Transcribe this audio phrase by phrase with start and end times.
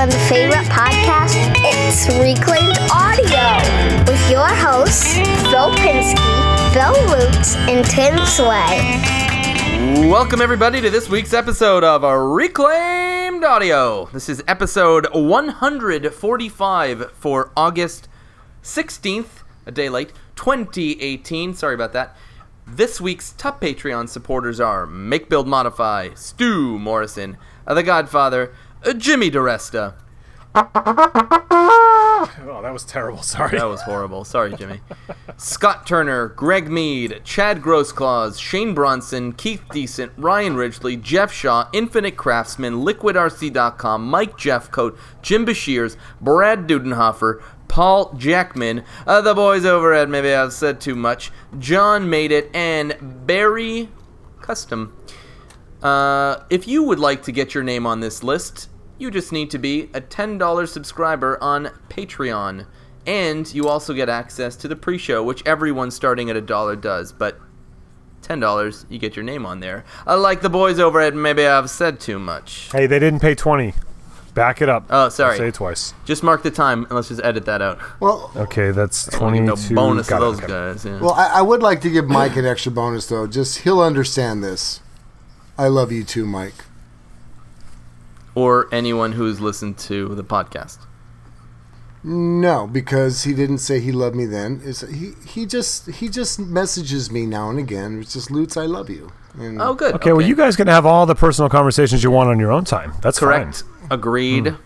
[0.00, 1.36] everyone's favorite podcast.
[1.58, 3.58] It's Reclaimed Audio
[4.10, 5.16] with your hosts,
[5.50, 8.80] Phil Pinsky, Bill Lutz, and Tim Sway.
[10.08, 14.06] Welcome, everybody, to this week's episode of Reclaimed Audio.
[14.06, 18.08] This is episode 145 for August
[18.62, 21.52] 16th, a day late, 2018.
[21.52, 22.16] Sorry about that.
[22.66, 27.36] This week's top Patreon supporters are Make Build Modify, Stu Morrison,
[27.66, 28.54] The Godfather,
[28.96, 29.94] Jimmy DiResta.
[30.52, 33.22] Oh, that was terrible.
[33.22, 33.58] Sorry.
[33.58, 34.24] That was horrible.
[34.24, 34.80] Sorry, Jimmy.
[35.36, 42.16] Scott Turner, Greg Mead, Chad Grossclaws, Shane Bronson, Keith Decent, Ryan Ridgely, Jeff Shaw, Infinite
[42.16, 50.08] Craftsman, LiquidRC.com, Mike Jeffcoat, Jim Bashirs, Brad Dudenhofer, Paul Jackman, uh, the boys over at
[50.08, 53.88] Maybe I've Said Too Much, John Made It, and Barry
[54.40, 54.96] Custom.
[55.82, 59.50] Uh, if you would like to get your name on this list, you just need
[59.50, 62.66] to be a $10 subscriber on Patreon.
[63.06, 66.76] And you also get access to the pre show, which everyone starting at a dollar
[66.76, 67.12] does.
[67.12, 67.38] But
[68.22, 69.84] $10, you get your name on there.
[70.06, 72.70] I like the boys over at Maybe I've Said Too Much.
[72.72, 73.72] Hey, they didn't pay 20.
[74.34, 74.84] Back it up.
[74.90, 75.32] Oh, sorry.
[75.32, 75.92] I'll say it twice.
[76.04, 77.80] Just mark the time and let's just edit that out.
[78.00, 79.74] Well, Okay, that's I don't need 22.
[79.74, 80.46] no bonus to Got it, those okay.
[80.46, 80.84] guys.
[80.84, 81.00] Yeah.
[81.00, 83.26] well, I, I would like to give Mike an extra bonus though.
[83.26, 84.80] Just he'll understand this.
[85.60, 86.54] I love you too, Mike.
[88.34, 90.78] or anyone who's listened to the podcast.
[92.02, 94.60] No, because he didn't say he loved me then.
[94.64, 95.12] Is he?
[95.26, 98.00] He just he just messages me now and again.
[98.00, 99.12] It's just Lutz, I love you.
[99.38, 99.94] And Oh, good.
[99.96, 102.64] Okay, well, you guys can have all the personal conversations you want on your own
[102.64, 102.94] time.
[103.02, 103.62] That's Correct.
[103.62, 103.88] fine.
[103.90, 104.46] Agreed.
[104.48, 104.56] Hmm.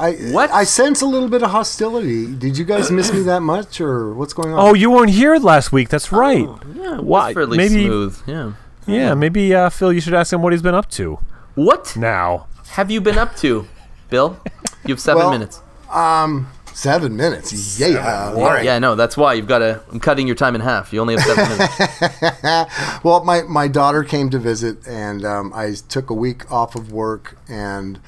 [0.00, 0.50] I What?
[0.50, 2.26] I sense a little bit of hostility.
[2.34, 4.58] Did you guys miss me that much, or what's going on?
[4.58, 5.88] Oh, you weren't here last week.
[5.88, 6.46] That's right.
[6.48, 8.18] Oh, yeah, it was Why- fairly maybe- smooth.
[8.26, 8.52] Yeah.
[8.88, 11.18] Yeah, maybe uh, Phil, you should ask him what he's been up to
[11.54, 12.46] What now.
[12.70, 13.66] have you been up to,
[14.10, 14.40] Bill?
[14.84, 15.60] You have seven Well, minutes.
[16.74, 17.80] Seven minutes.
[17.80, 18.32] Yeah.
[18.36, 18.64] All right.
[18.64, 19.82] Yeah, no, that's why you've got to.
[19.90, 20.92] I'm cutting your time in half.
[20.92, 22.74] You only have seven minutes.
[23.04, 26.92] Well, my, my daughter came to visit, and um, I took a week off of
[26.92, 27.36] work.
[27.48, 27.98] And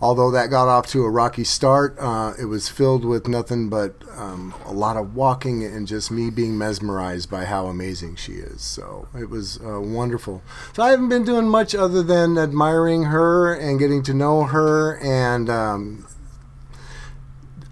[0.00, 3.94] although that got off to a rocky start, uh, it was filled with nothing but
[4.16, 8.62] um, a lot of walking and just me being mesmerized by how amazing she is.
[8.62, 10.42] So it was uh, wonderful.
[10.72, 14.98] So I haven't been doing much other than admiring her and getting to know her
[14.98, 15.48] and.
[15.48, 16.06] Um,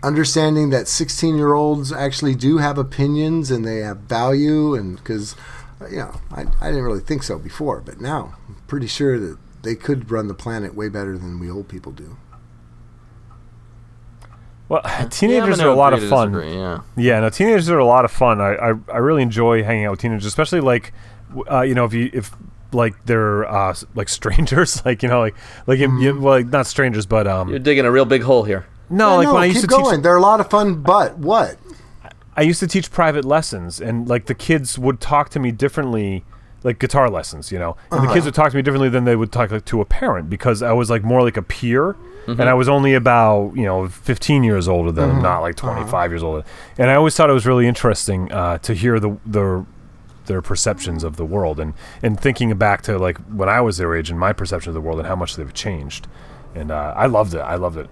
[0.04, 5.36] understanding that 16 year olds actually do have opinions and they have value and because
[5.88, 9.38] you know I, I didn't really think so before but now i'm pretty sure that
[9.62, 12.16] they could run the planet way better than we old people do
[14.68, 16.32] Well, teenagers gonna are a lot of fun.
[16.32, 16.80] disagree, Yeah.
[16.96, 18.40] Yeah, no, teenagers are a lot of fun.
[18.40, 20.92] I, I, I really enjoy hanging out with teenagers, especially like,
[21.50, 22.30] uh, you know, if you if
[22.72, 25.34] like they're uh, like strangers, like you know, like
[25.66, 28.44] like you- you- well, like, not strangers, but um, You're digging a real big hole
[28.44, 28.66] here.
[28.88, 30.82] no, Yeah, like no, when I used to going teach, they're a lot of fun
[30.82, 31.56] but what
[32.34, 36.24] I used to teach private lessons, and like the kids would talk to me differently,
[36.64, 38.14] like guitar lessons, you know, and the Uh-huh.
[38.14, 40.62] kids would talk to me differently than they would talk like, to a parent because
[40.62, 41.96] I was like more like a peer.
[42.26, 42.40] Mm-hmm.
[42.40, 45.22] And I was only about you know 15 years older than them, Mm-hmm.
[45.24, 45.74] not like Uh-huh.
[45.74, 46.44] 25 years older.
[46.78, 49.64] And I always thought it was really interesting uh, to hear the the
[50.26, 53.92] their perceptions of the world and and thinking back to like when I was their
[53.96, 56.06] age and my perception of the world and how much they've changed.
[56.54, 57.40] And uh, I loved it.
[57.40, 57.88] I loved it.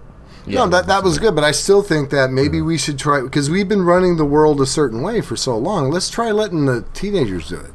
[0.47, 3.51] no that, that was good but i still think that maybe we should try because
[3.51, 6.83] we've been running the world a certain way for so long let's try letting the
[6.95, 7.73] teenagers do it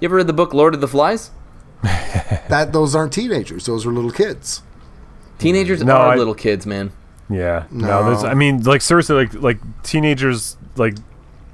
[0.00, 1.30] You ever read the book Lord of the Flies?
[1.82, 4.62] that those aren't teenagers those are little kids
[5.38, 6.92] Teenagers No, are I- little kids, man.
[7.30, 7.64] Yeah.
[7.70, 8.28] No, No.
[8.28, 10.96] I mean, like seriously, like like teenagers, like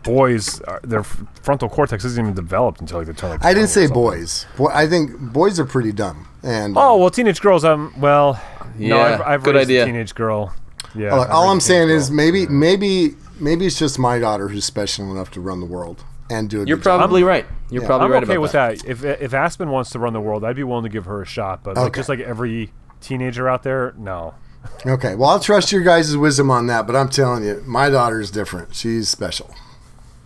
[0.03, 3.45] boys, are, their frontal cortex isn't even developed until like they turn like.
[3.45, 7.41] i didn't say boys Boy, i think boys are pretty dumb and Oh well, teenage
[7.41, 7.65] girls.
[7.65, 8.41] Um, well,
[8.79, 9.83] no, Yeah, I've, I've good raised idea.
[9.83, 10.55] a teenage girl.
[10.95, 11.09] Yeah.
[11.11, 12.17] All, I've all raised I'm saying teenage is girl.
[12.17, 16.49] maybe maybe maybe it's just my daughter who's special enough to run the world and
[16.51, 16.99] do a You're good job.
[17.01, 17.47] probably right.
[17.71, 17.89] You're Yeah.
[17.89, 18.79] probably I'm right okay about with that.
[18.81, 18.89] that.
[18.89, 21.27] If if Aspen wants to run the world, I'd be willing to give her a
[21.27, 21.63] shot.
[21.63, 21.99] But like, Okay.
[22.01, 24.35] just like every teenager out there, no.
[24.85, 28.21] Okay, well I'll trust your guys' wisdom on that, but I'm telling you, my daughter
[28.21, 28.75] is different.
[28.75, 29.55] She's special.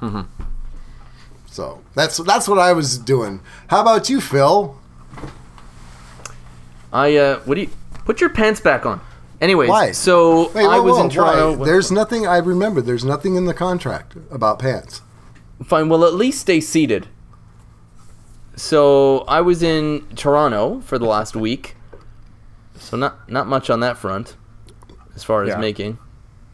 [0.00, 0.22] Mm-hmm.
[1.46, 3.40] So that's that's what I was doing.
[3.68, 4.76] How about you, Phil?
[6.92, 7.70] I uh, what do you
[8.04, 9.00] put your pants back on?
[9.40, 9.92] Anyways, Why?
[9.92, 11.56] so Wait, I was whoa, in Toronto.
[11.56, 11.64] why?
[11.66, 12.80] There's nothing I remember.
[12.82, 15.00] There's nothing in the contract about pants.
[15.64, 15.88] Fine.
[15.88, 17.08] Well, at least stay seated.
[18.56, 21.76] So I was in Toronto for the last week.
[22.76, 24.36] So not not much on that front,
[25.14, 25.56] as far as Yeah.
[25.58, 25.98] making.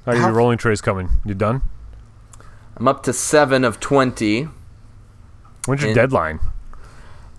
[0.04, 1.08] How are your rolling trays coming?
[1.24, 1.62] You done?
[2.76, 4.48] I'm up to seven of twenty
[5.66, 6.40] When's your In- deadline?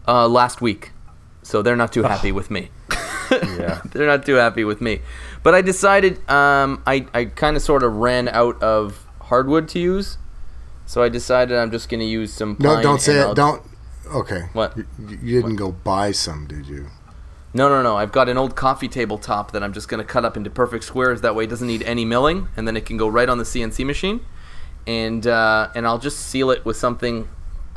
[0.07, 0.91] uh, last week,
[1.43, 2.69] so they're not too happy with me.
[3.29, 3.81] Yeah.
[3.91, 5.01] They're not too happy with me.
[5.43, 9.79] But I decided um, I, I kind of sort of ran out of hardwood to
[9.79, 10.17] use.
[10.87, 12.77] So I decided I'm just going to use some pine.
[12.77, 13.21] No, don't say it.
[13.21, 13.61] I'll- Don't.
[14.07, 14.45] Okay.
[14.53, 14.75] What?
[14.77, 14.85] You,
[15.21, 16.87] you didn't go buy some, did you?
[17.53, 17.97] No, no, no.
[17.97, 20.49] I've got an old coffee table top that I'm just going to cut up into
[20.49, 21.21] perfect squares.
[21.21, 22.47] That way it doesn't need any milling.
[22.55, 24.21] And then it can go right on the CNC machine.
[24.87, 27.27] And, uh, and I'll just seal it with something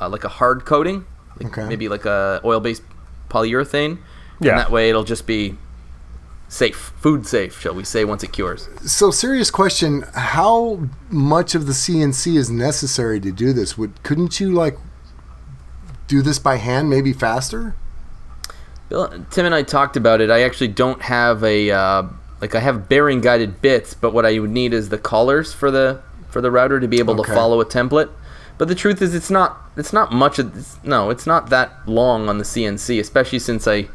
[0.01, 1.05] uh, like a hard coating.
[1.41, 1.69] Like Okay.
[1.69, 2.83] Maybe like a oil-based
[3.29, 3.99] polyurethane.
[4.41, 4.51] Yeah.
[4.51, 5.57] And that way it'll just be
[6.51, 6.93] safe.
[7.01, 8.69] Food safe, shall we say, once it cures.
[8.85, 13.79] So, serious question: How much of the CNC is necessary to do this?
[13.79, 14.77] Would couldn't you like
[16.07, 17.75] do this by hand, maybe faster?
[18.89, 20.31] Bill, Tim and I talked about it.
[20.31, 22.03] I actually don't have a uh,
[22.41, 25.71] like I have bearing guided bits, but what I would need is the collars for
[25.71, 27.31] the for the router to be able Okay.
[27.31, 28.11] to follow a template.
[28.59, 30.39] But the truth is, it's not it's not much.
[30.39, 33.89] Of, it's, no, it's not that long on the CNC, especially since I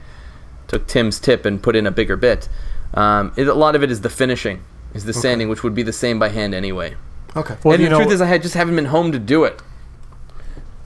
[0.67, 2.49] took Tim's tip and put in a bigger bit.
[2.93, 4.63] Um, it, a lot of it is the finishing,
[4.93, 6.95] is the sanding, which would be the same by hand anyway.
[7.35, 7.57] Okay.
[7.63, 9.43] Well, and you the know, truth is, I had just haven't been home to do
[9.43, 9.61] it.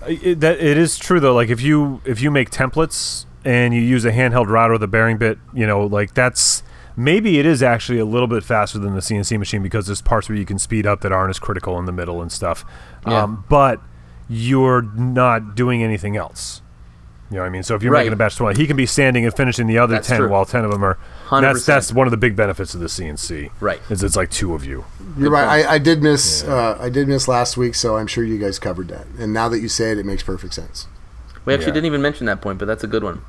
[0.07, 1.33] it, that it is true though.
[1.33, 4.87] Like if you if you make templates and you use a handheld router with a
[4.87, 6.63] bearing bit, you know, like that's
[6.95, 10.27] maybe it is actually a little bit faster than the CNC machine because there's parts
[10.27, 12.65] where you can speed up that aren't as critical in the middle and stuff.
[13.07, 13.23] Yeah.
[13.23, 13.79] Um, but
[14.27, 16.61] you're not doing anything else.
[17.31, 17.61] You know what I mean?
[17.63, 17.99] So if you're Right.
[18.01, 20.17] making a batch of twenty, he can be sanding and finishing the other That's ten
[20.19, 20.29] true.
[20.29, 20.97] while ten of them are.
[21.29, 21.65] That's 100%.
[21.65, 23.51] that's one of the big benefits of the CNC.
[23.59, 23.79] Right.
[23.89, 24.85] Is it's like two of you.
[25.17, 25.65] You're right.
[25.65, 26.43] I, I did miss.
[26.43, 29.05] Uh, I did miss last week, so I'm sure you guys covered that.
[29.19, 30.87] And now that you say it, it makes perfect sense.
[31.45, 31.73] We actually Yeah.
[31.75, 33.21] didn't even mention that point, but that's a good one.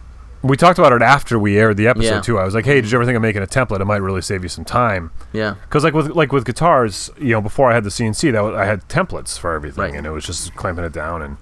[0.43, 2.21] We talked about it after we aired the episode Yeah.
[2.23, 2.39] too.
[2.39, 3.83] I was like, "Hey, did you ever think of making a template?
[3.83, 5.57] It might really save you some time." Yeah.
[5.69, 8.55] Because like with like with guitars, you know, before I had the CNC, that was,
[8.55, 9.95] I had templates for everything, Right.
[9.95, 11.37] and it was just clamping it down, and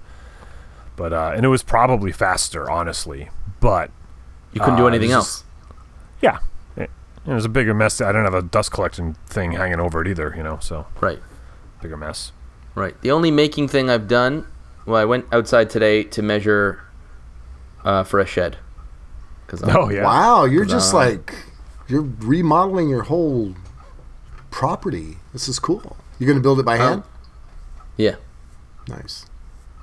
[0.99, 3.29] but uh, and it was probably faster, honestly.
[3.61, 3.89] But
[4.53, 5.39] You couldn't do Uh, anything else.
[5.39, 5.45] just-
[6.21, 6.39] yeah,
[6.75, 6.89] it,
[7.25, 8.01] it was a bigger mess.
[8.01, 11.19] I didn't have a dust collection thing hanging over it either, you know, so Right.
[11.81, 12.31] bigger mess.
[12.75, 12.99] Right.
[13.01, 14.45] The only making thing I've done,
[14.85, 16.81] well, I went outside today to measure
[17.85, 18.57] uh, for a shed.
[19.47, 21.33] Cause I'm- Oh yeah, Wow, you're just uh, like
[21.87, 23.55] you're remodeling your whole
[24.51, 25.17] property.
[25.33, 25.95] This is cool.
[26.19, 27.03] You're gonna build it by hand.
[27.97, 28.15] Yeah.
[28.87, 29.25] Nice.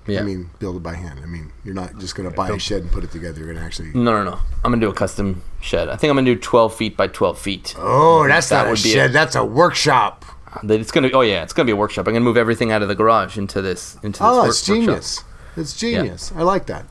[0.07, 0.21] Yeah.
[0.21, 1.21] I mean, build it by hand.
[1.23, 3.41] I mean, you're not just gonna buy a shed and put it together.
[3.41, 3.89] You're gonna actually.
[3.93, 4.39] no, no, no.
[4.65, 5.89] I'm gonna do a custom shed.
[5.89, 7.75] I think I'm gonna do 12 feet by 12 feet.
[7.79, 9.11] Oh, that's That not a would be shed.
[9.11, 9.13] it.
[9.13, 10.25] That's a workshop.
[10.63, 11.11] That It's gonna.
[11.13, 12.07] Oh yeah, it's gonna be a workshop.
[12.07, 14.69] I'm gonna move everything out of the garage into this into this Oh, work- it's
[14.69, 14.85] workshop.
[14.87, 15.25] genius.
[15.57, 16.33] It's genius.
[16.37, 16.87] I like that.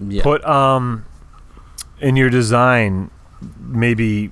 [0.00, 0.22] Yeah.
[0.22, 1.04] put um
[2.00, 3.10] in your design
[3.60, 4.30] maybe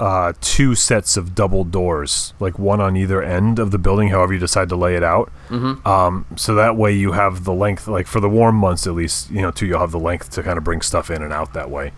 [0.00, 4.32] uh, two sets of double doors, like one on either end of the building, however
[4.32, 5.30] you decide to lay it out.
[5.50, 5.86] Mm-hmm.
[5.86, 9.30] Um, so that way you have the length, like for the warm months at least,
[9.30, 11.52] you know, too, you'll have the length to kind of bring stuff in and out
[11.52, 11.92] that way.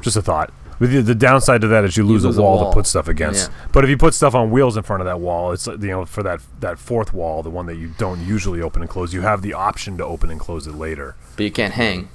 [0.00, 0.52] Just a thought.
[0.78, 2.70] But the, the downside to that is you lose, lose a, a wall wall.
[2.70, 3.50] to put stuff against.
[3.50, 3.54] Yeah.
[3.72, 6.04] But if you put stuff on wheels in front of that wall, it's you know
[6.04, 9.20] for that that fourth wall, the one that you don't usually open and close, you
[9.20, 11.14] have the option to open and close it later.
[11.36, 12.08] but you can't hang.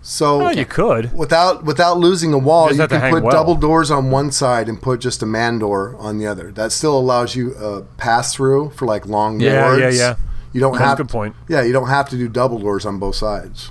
[0.00, 1.12] So Oh, you could.
[1.12, 3.32] without without losing a wall, Just you can put well.
[3.32, 6.50] double doors on one side and put just a man door on the other.
[6.52, 9.80] That still allows you a pass through for like long Yeah, boards.
[9.80, 10.14] yeah, yeah.
[10.52, 11.34] You don't That's a have good point.
[11.48, 13.70] Yeah, you don't have to do double doors on both sides.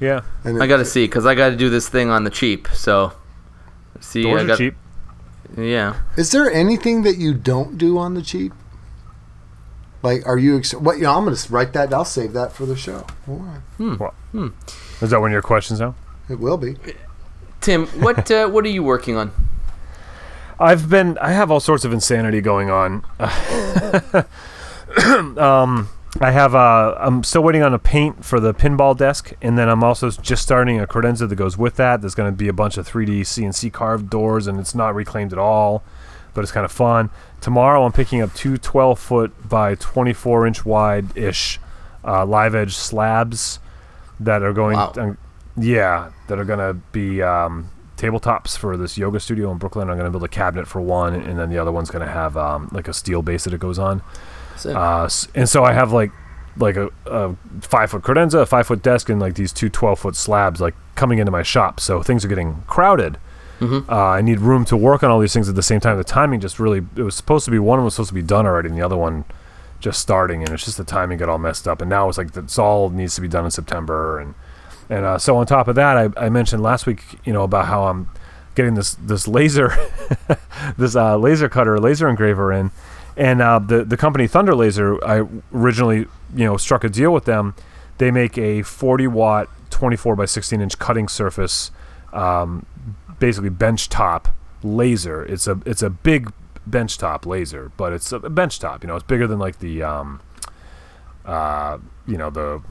[0.00, 0.20] Yeah.
[0.44, 2.68] And I got to see because I got to do this thing on the cheap.
[2.74, 3.12] So
[4.00, 4.74] see, Doors I are cheap.
[5.56, 5.94] Yeah.
[6.16, 8.52] Is there anything that you don't do on the cheap?
[10.02, 10.58] Like, are you?
[10.58, 10.98] Ex- what?
[10.98, 11.92] You know, I'm going to write that.
[11.94, 13.04] I'll save that for the show.
[13.26, 13.62] Hold on.
[13.78, 13.94] Hmm.
[13.96, 14.14] Well,
[15.00, 15.94] Is that one of your questions now?
[16.28, 16.76] It will be.
[17.60, 19.32] Tim, what uh, what are you working on?
[20.60, 21.18] I've been.
[21.18, 23.04] I have all sorts of insanity going on.
[25.38, 25.88] um,
[26.20, 26.54] I have.
[26.54, 30.10] Uh, I'm still waiting on a paint for the pinball desk, and then I'm also
[30.10, 32.00] just starting a credenza that goes with that.
[32.00, 35.32] There's going to be a bunch of 3D CNC carved doors, and it's not reclaimed
[35.32, 35.84] at all,
[36.34, 37.10] but it's kind of fun.
[37.40, 41.60] Tomorrow, I'm picking up two 12 foot by 24 inch wide ish
[42.04, 43.60] uh, live edge slabs
[44.20, 44.76] that are going.
[44.76, 44.92] Wow.
[44.96, 45.18] um,
[45.56, 49.90] yeah, that are going to be um, tabletops for this yoga studio in Brooklyn.
[49.90, 52.12] I'm going to build a cabinet for one, and then the other one's going to
[52.12, 54.02] have um, like a steel base that it goes on.
[54.64, 56.10] Uh, and so I have like
[56.56, 59.98] like a, a five foot credenza, a five foot desk, and like these two 12
[59.98, 61.80] foot slabs like coming into my shop.
[61.80, 63.18] So things are getting crowded.
[63.60, 63.90] Mm-hmm.
[63.90, 65.96] Uh, I need room to work on all these things at the same time.
[65.96, 68.46] The timing just really it was supposed to be one was supposed to be done
[68.46, 69.24] already, and the other one
[69.80, 71.80] just starting, and it's just the timing got all messed up.
[71.80, 74.34] And now it's like it's all needs to be done in September, and
[74.90, 77.66] and uh, so on top of that, I, I mentioned last week, you know, about
[77.66, 78.08] how I'm
[78.54, 79.72] getting this this laser
[80.76, 82.70] this uh, laser cutter, laser engraver in,
[83.16, 85.02] and uh, the the company Thunder Laser.
[85.04, 87.54] I originally you know struck a deal with them.
[87.98, 91.72] They make a 40 watt, 24 by 16 inch cutting surface,
[92.12, 92.64] um,
[93.18, 94.28] basically bench top
[94.62, 95.24] laser.
[95.24, 96.32] It's a it's a big
[96.70, 98.82] bench top laser, but it's a benchtop.
[98.82, 100.20] You know, it's bigger than like the um,
[101.24, 102.62] uh, you know the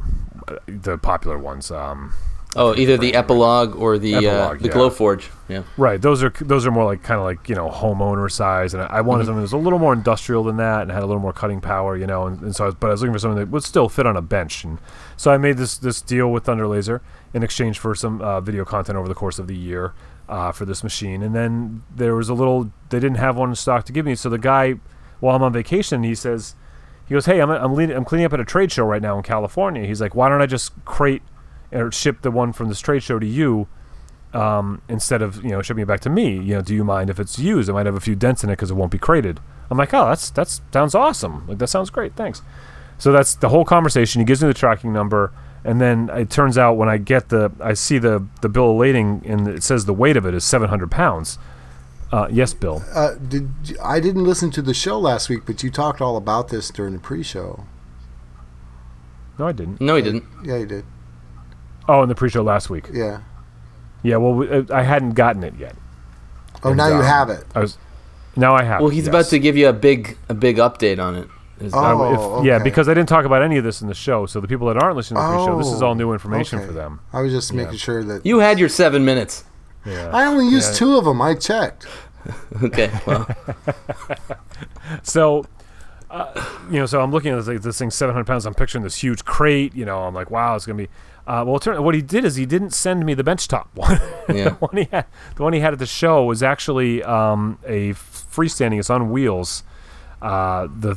[0.67, 1.71] the popular ones.
[1.71, 2.13] Um,
[2.55, 4.73] Oh, either the Epilog or the uh, the yeah.
[4.73, 5.29] Glowforge.
[5.47, 5.63] Yeah.
[5.75, 6.01] Right.
[6.01, 8.85] Those are those are more like kind of like you know homeowner size, and I
[8.87, 9.27] I wanted Mm-hmm.
[9.27, 11.61] something that was a little more industrial than that, and had a little more cutting
[11.61, 12.25] power, you know.
[12.25, 14.07] And, and so, I was, but I was looking for something that would still fit
[14.07, 14.79] on a bench, and
[15.17, 17.01] so I made this this deal with Thunder Laser
[17.33, 19.93] in exchange for some uh, video content over the course of the year
[20.29, 21.21] uh, for this machine.
[21.21, 24.15] And then there was a little they didn't have one in stock to give me,
[24.15, 24.75] so the guy
[25.19, 26.55] while I'm on vacation, he says.
[27.07, 29.23] He goes, "Hey, I'm I'm, I'm cleaning up at a trade show right now in
[29.23, 31.21] California." He's like, "Why don't I just crate
[31.71, 33.67] or ship the one from this trade show to you
[34.33, 36.33] um, instead of you know shipping it back to me.
[36.33, 37.69] You know, do you mind if it's used?
[37.69, 39.39] It might have a few dents in it because it won't be crated.
[39.69, 41.47] I'm like, oh, that's that's sounds awesome.
[41.47, 42.15] Like that sounds great.
[42.15, 42.41] Thanks.
[42.97, 44.21] So that's the whole conversation.
[44.21, 45.31] He gives me the tracking number,
[45.63, 48.77] and then it turns out when I get the, I see the the bill of
[48.77, 51.37] lading, and it says the weight of it is 700 pounds.
[52.11, 52.83] Uh, yes, Bill.
[52.93, 53.49] Uh, did
[53.83, 56.93] I didn't listen to the show last week, but you talked all about this during
[56.93, 57.65] the pre-show.
[59.37, 59.81] No, I didn't.
[59.81, 60.23] No, he didn't.
[60.43, 60.85] Yeah, he did.
[61.87, 62.87] Oh, in the pre-show last week.
[62.91, 63.21] Yeah.
[64.03, 65.75] Yeah, well, uh, I hadn't gotten it yet.
[66.63, 67.45] Oh, And, now you um, have it.
[67.53, 67.77] I was.
[68.35, 68.81] Now I have.
[68.81, 69.09] Well, it, he's yes.
[69.09, 71.27] about to give you a big a big update on it.
[71.59, 71.79] Is- Oh.
[71.79, 74.39] I- if- Yeah, because I didn't talk about any of this in the show, so
[74.39, 76.67] the people that aren't listening to the pre-show, this is Oh, all new information okay.
[76.67, 76.99] for them.
[77.13, 79.43] I was just making sure that You had your seven minutes.
[79.85, 80.09] Yeah.
[80.13, 80.77] I only used Yeah.
[80.79, 81.21] two of them.
[81.21, 81.87] I checked.
[82.61, 82.91] Okay.
[83.05, 83.25] Well,
[85.03, 85.45] So,
[86.09, 88.45] uh, you know, so I'm looking at this, like, this thing 700 pounds.
[88.45, 89.75] I'm picturing this huge crate.
[89.75, 90.89] You know, I'm like, wow, it's gonna be.
[91.25, 93.99] Uh, well, it turned, what he did is he didn't send me the benchtop one.
[94.29, 94.49] Yeah.
[94.49, 97.91] the one he had, the one he had at the show was actually um, a
[97.93, 98.79] freestanding.
[98.79, 99.63] It's on wheels.
[100.21, 100.95] Uh, the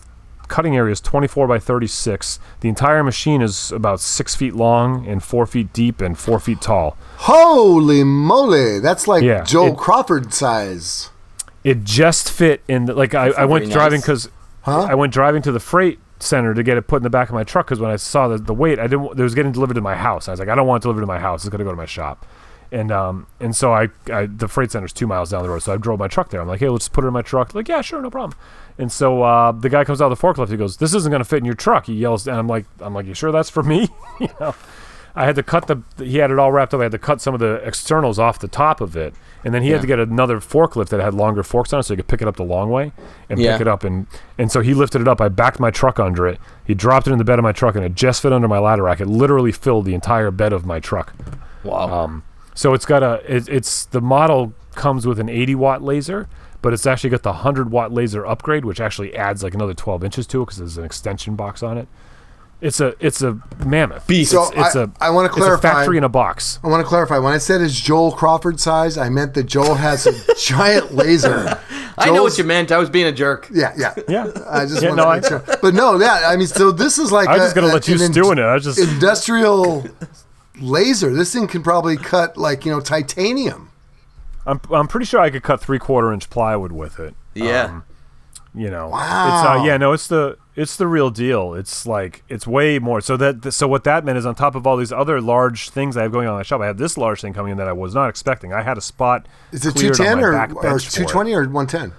[0.50, 2.38] cutting area is 24 by 36.
[2.60, 6.60] The entire machine is about six feet long and four feet deep and four feet
[6.60, 6.96] tall.
[7.16, 8.78] Holy moly!
[8.80, 11.10] That's like Yeah, Joe it- Crawford size.
[11.64, 12.86] It just fit in.
[12.86, 14.02] The, like I, I went very driving nice.
[14.04, 14.28] because
[14.62, 14.82] Huh?
[14.90, 17.34] I went driving to the freight center to get it put in the back of
[17.34, 19.18] my truck because when I saw the, the weight, I didn't.
[19.18, 20.28] It was getting delivered to my house.
[20.28, 21.44] I was like, I don't want it delivered to my house.
[21.44, 22.26] It's going to go to my shop.
[22.72, 25.72] And um and so I, I the freight center's two miles down the road, so
[25.74, 26.40] I drove my truck there.
[26.40, 27.54] I'm like, hey, let's put it in my truck.
[27.54, 28.38] Like, yeah, sure, no problem.
[28.78, 30.48] And so uh, the guy comes out of the forklift.
[30.50, 31.86] He goes, this isn't going to fit in your truck.
[31.86, 33.88] He yells, and I'm like, I'm like, you sure that's for me?
[34.20, 34.54] you know.
[35.16, 35.82] I had to cut the.
[36.02, 36.78] He had it all wrapped up.
[36.78, 39.12] I had to cut some of the externals off the top of it,
[39.44, 39.74] and then he Yeah.
[39.74, 42.22] had to get another forklift that had longer forks on it, so he could pick
[42.22, 42.92] it up the long way
[43.28, 43.54] and Yeah.
[43.54, 43.82] pick it up.
[43.82, 44.06] And
[44.38, 45.20] and so he lifted it up.
[45.20, 46.38] I backed my truck under it.
[46.64, 48.60] He dropped it in the bed of my truck, and it just fit under my
[48.60, 49.00] ladder rack.
[49.00, 51.12] It literally filled the entire bed of my truck.
[51.64, 52.04] wow.
[52.04, 52.22] Um,
[52.54, 53.22] so it's got a.
[53.36, 56.28] It, it's the model comes with an 80 watt laser,
[56.62, 60.04] but it's actually got the 100 watt laser upgrade, which actually adds like another 12
[60.04, 61.88] inches to it because there's an extension box on it.
[62.60, 64.32] It's a it's a mammoth Beast.
[64.32, 66.58] So It's, it's I- a I wanna clarify it's a clarify- factory in a box.
[66.62, 67.16] I want to clarify.
[67.18, 71.58] When I said it's Joel Crawford size, I meant that Joel has a giant laser.
[71.96, 72.70] I know what you meant.
[72.70, 73.48] I was being a jerk.
[73.50, 73.94] Yeah, yeah.
[74.08, 74.26] Yeah.
[74.46, 75.42] I just Yeah, want no, to I- make sure.
[75.62, 77.72] But no, yeah, I mean, so this is like I was a- just gonna a-
[77.72, 78.42] let you an stew in it.
[78.42, 79.86] I was just industrial
[80.60, 81.12] laser.
[81.14, 83.70] This thing can probably cut like you know titanium.
[84.46, 87.14] I'm I'm pretty sure I could cut three quarter inch plywood with it.
[87.34, 87.64] Yeah.
[87.64, 87.84] Um,
[88.52, 89.60] you know it's Wow.
[89.60, 93.16] uh, yeah no it's the it's the real deal it's like it's way more so
[93.16, 96.02] that so what that meant is on top of all these other large things i
[96.02, 97.72] have going on in my shop i have this large thing coming in that i
[97.72, 100.32] was not expecting i had a spot Is it cleared two on ten my or,
[100.32, 101.08] back or bench for two it.
[101.08, 101.92] twenty or one ten?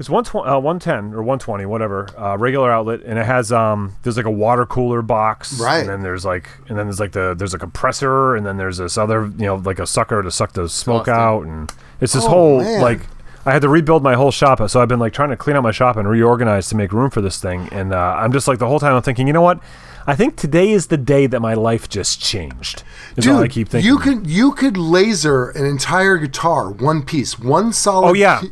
[0.00, 4.16] It's 120 uh, 110 or 120 whatever uh, regular outlet and it has um there's
[4.16, 5.80] like a water cooler box Right.
[5.80, 8.78] and then there's like and then there's like the there's a compressor and then there's
[8.78, 12.24] this other you know like a sucker to suck the smoke out and it's this
[12.24, 12.80] Oh, whole man.
[12.80, 13.00] like
[13.46, 15.62] I had to rebuild my whole shop, so I've been like trying to clean out
[15.62, 17.70] my shop and reorganize to make room for this thing.
[17.72, 19.60] And uh, I'm just like the whole time I'm thinking, you know what?
[20.06, 22.82] I think today is the day that my life just changed.
[23.16, 23.88] Is all I Dude, keep thinking.
[23.90, 28.08] you could you could laser an entire guitar, one piece, one solid.
[28.08, 28.42] Oh, yeah.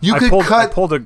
[0.00, 1.04] You I could pulled, I pulled a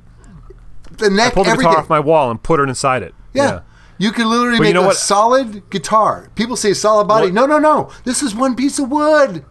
[0.99, 1.71] the neck, pulled the everything.
[1.71, 3.15] guitar off my wall and put it inside it.
[3.33, 3.61] yeah.
[3.97, 4.97] You could literally But you make know a what?
[4.97, 6.29] solid guitar.
[6.35, 7.27] People say solid body.
[7.27, 7.91] What- No, no, no.
[8.03, 9.45] This is one piece of wood.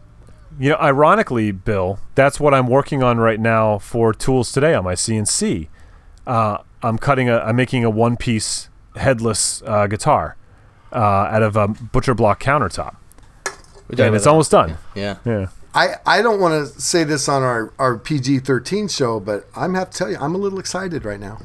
[0.60, 4.84] You know, ironically, Bill, that's what I'm working on right now for tools today on
[4.84, 5.70] my CNC.
[6.28, 10.36] Uh, I'm cutting a, I'm making a one-piece headless uh, guitar
[10.92, 12.96] uh, out of a butcher block countertop,
[13.90, 14.30] and it's that.
[14.30, 14.78] almost done.
[14.94, 15.16] Yeah.
[15.26, 15.48] Yeah.
[15.76, 19.74] I, I don't want to say this on our, our PG 13 show, but I'm
[19.74, 21.40] have to tell you, I'm a little excited right now.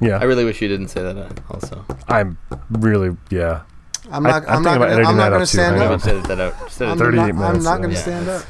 [0.00, 0.18] Yeah.
[0.18, 1.84] I really wish you didn't say that uh, also.
[2.08, 2.36] I'm
[2.70, 3.62] really, yeah.
[4.10, 5.84] I'm not, I'm I'm not gonna, editing I'm that not going to too, stand hang
[5.92, 6.00] up.
[6.02, 6.70] haven't that out.
[6.72, 8.02] Said it I'm 38 not, I'm not going to Yeah.
[8.02, 8.44] stand up.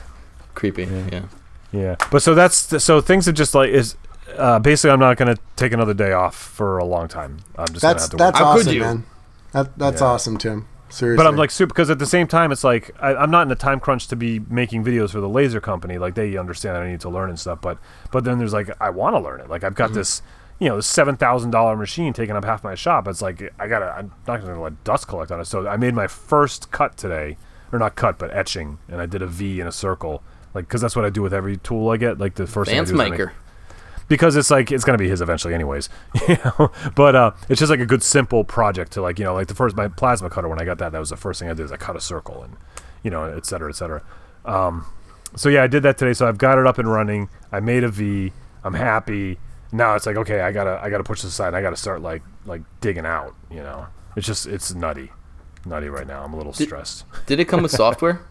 [0.54, 0.84] creepy.
[0.84, 1.22] Yeah.
[1.72, 3.94] Yeah, but so that's th- so things have just like is
[4.36, 7.36] uh, basically I'm not gonna take another day off for a long time.
[7.56, 8.38] I'm just That's gonna have to.
[8.40, 8.80] How could awesome, you?
[8.80, 9.04] man.
[9.52, 10.06] That, that's Yeah.
[10.08, 10.66] awesome, Tim.
[10.90, 11.16] Seriously.
[11.16, 13.52] But I'm like super because at the same time, it's like I, I'm not in
[13.52, 15.98] a time crunch to be making videos for the laser company.
[15.98, 17.60] Like they understand I need to learn and stuff.
[17.60, 17.78] But
[18.10, 19.48] but then there's like I want to learn it.
[19.48, 19.98] Like I've got mm-hmm.
[19.98, 20.22] this,
[20.58, 23.06] you know, this seven thousand dollar machine taking up half my shop.
[23.08, 23.86] It's like I gotta.
[23.86, 25.46] I'm not gonna let dust collect on it.
[25.46, 27.36] So I made my first cut today,
[27.72, 30.22] or not cut, but etching, and I did a V in a circle.
[30.54, 32.18] Like because that's what I do with every tool I get.
[32.18, 33.32] Like the first Dance thing I do is I make- maker.
[34.10, 35.88] Because it's like it's gonna be his eventually anyways
[36.28, 36.70] you know?
[36.94, 39.54] But uh it's just like a good simple project to like you know like the
[39.54, 41.64] first my plasma cutter when i got that that was the first thing i did
[41.64, 42.56] is i cut a circle and
[43.02, 44.02] you know et cetera et cetera.
[44.44, 44.84] Um
[45.36, 46.12] so yeah i did that today.
[46.12, 47.30] So i've got it up and running.
[47.50, 48.32] I made a v.
[48.64, 49.38] I'm happy.
[49.72, 51.54] Now it's like okay i gotta i gotta push this aside.
[51.54, 53.86] I gotta start like like digging out you know?
[54.16, 55.10] It's just it's nutty.
[55.64, 56.24] Nutty right now.
[56.24, 57.04] I'm a little stressed.
[57.26, 58.22] Did it come with software?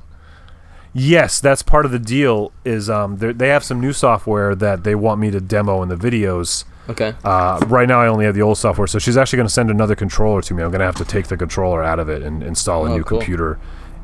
[0.93, 2.51] Yes, that's part of the deal.
[2.65, 5.96] Is um, they're- have some new software that they want me to demo in the
[5.96, 6.65] videos.
[6.89, 7.13] Okay.
[7.24, 9.69] Uh, right now, I only have the old software, so she's actually going to send
[9.69, 10.63] another controller to me.
[10.63, 12.96] I'm going to have to take the controller out of it and install a Oh,
[12.98, 13.19] new cool.
[13.19, 13.60] computer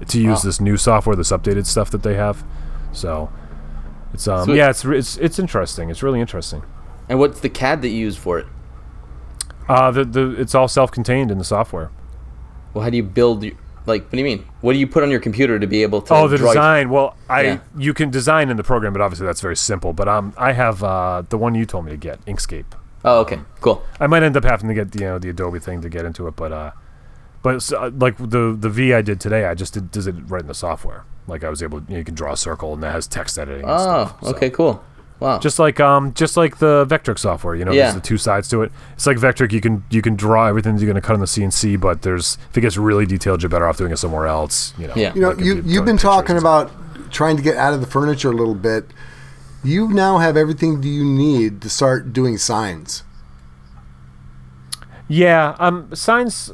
[0.07, 0.43] to use Wow.
[0.43, 2.43] this new software, this updated stuff that they have.
[2.91, 3.31] So
[4.13, 4.57] it's um, Sweet.
[4.57, 5.89] yeah, it's it's it's interesting.
[5.89, 6.61] It's really interesting.
[7.09, 8.45] And what's the CAD that you use for it?
[9.67, 11.89] Uh, the the it's all self-contained in the software.
[12.75, 13.43] Well, how do you build?
[13.85, 14.45] Like, what do you mean?
[14.61, 16.13] What do you put on your computer to be able to?
[16.13, 16.89] Oh, the draw design.
[16.89, 17.59] Well, I Yeah.
[17.77, 19.93] you can design in the program, but obviously that's very simple.
[19.93, 22.65] But um, I have uh, the one you told me to get, Inkscape.
[23.03, 23.83] Oh, okay, cool.
[23.99, 26.05] I might end up having to get the, you know the Adobe thing to get
[26.05, 26.71] into it, but uh,
[27.43, 30.41] but uh, like the the V I did today, I just did, did it right
[30.41, 31.03] in the software.
[31.27, 33.05] Like I was able, to, you, know, you can draw a circle and that has
[33.07, 33.63] text editing.
[33.63, 34.27] And Oh, stuff, so.
[34.29, 34.83] okay, cool.
[35.19, 35.39] Wow.
[35.39, 37.83] Just like um, just like the Vectric software, you know, Yeah.
[37.83, 38.71] there's the two sides to it.
[38.93, 41.25] It's like Vectric, you can you can draw everything you're going to cut on the
[41.25, 44.73] CNC, but there's if it gets really detailed, you're better off doing it somewhere else.
[44.77, 44.93] You know.
[44.95, 45.13] Yeah.
[45.15, 46.71] You know, like if you you're you've been talking about
[47.11, 48.85] trying to get out of the furniture a little bit.
[49.63, 53.03] You now have everything that you need to start doing signs.
[55.07, 56.51] Yeah, um, signs,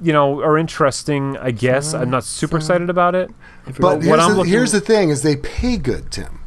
[0.00, 1.36] you know, are interesting.
[1.38, 3.30] I guess I'm not super excited about it.
[3.78, 6.40] But what here's, I'm the, looking- here's the thing: is they pay good, Tim.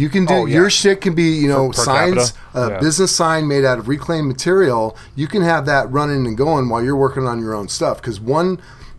[0.00, 0.56] You can do Oh, yeah.
[0.56, 2.34] your shit can be you know per signs, capita?
[2.54, 2.78] a Yeah.
[2.80, 4.96] business sign made out of reclaimed material.
[5.14, 7.98] You can have that running and going while you're working on your own stuff.
[8.00, 8.58] Because one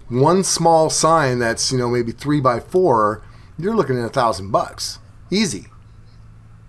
[0.09, 3.21] one small sign that's you know maybe three by four,
[3.57, 5.67] you're looking at a thousand bucks, easy,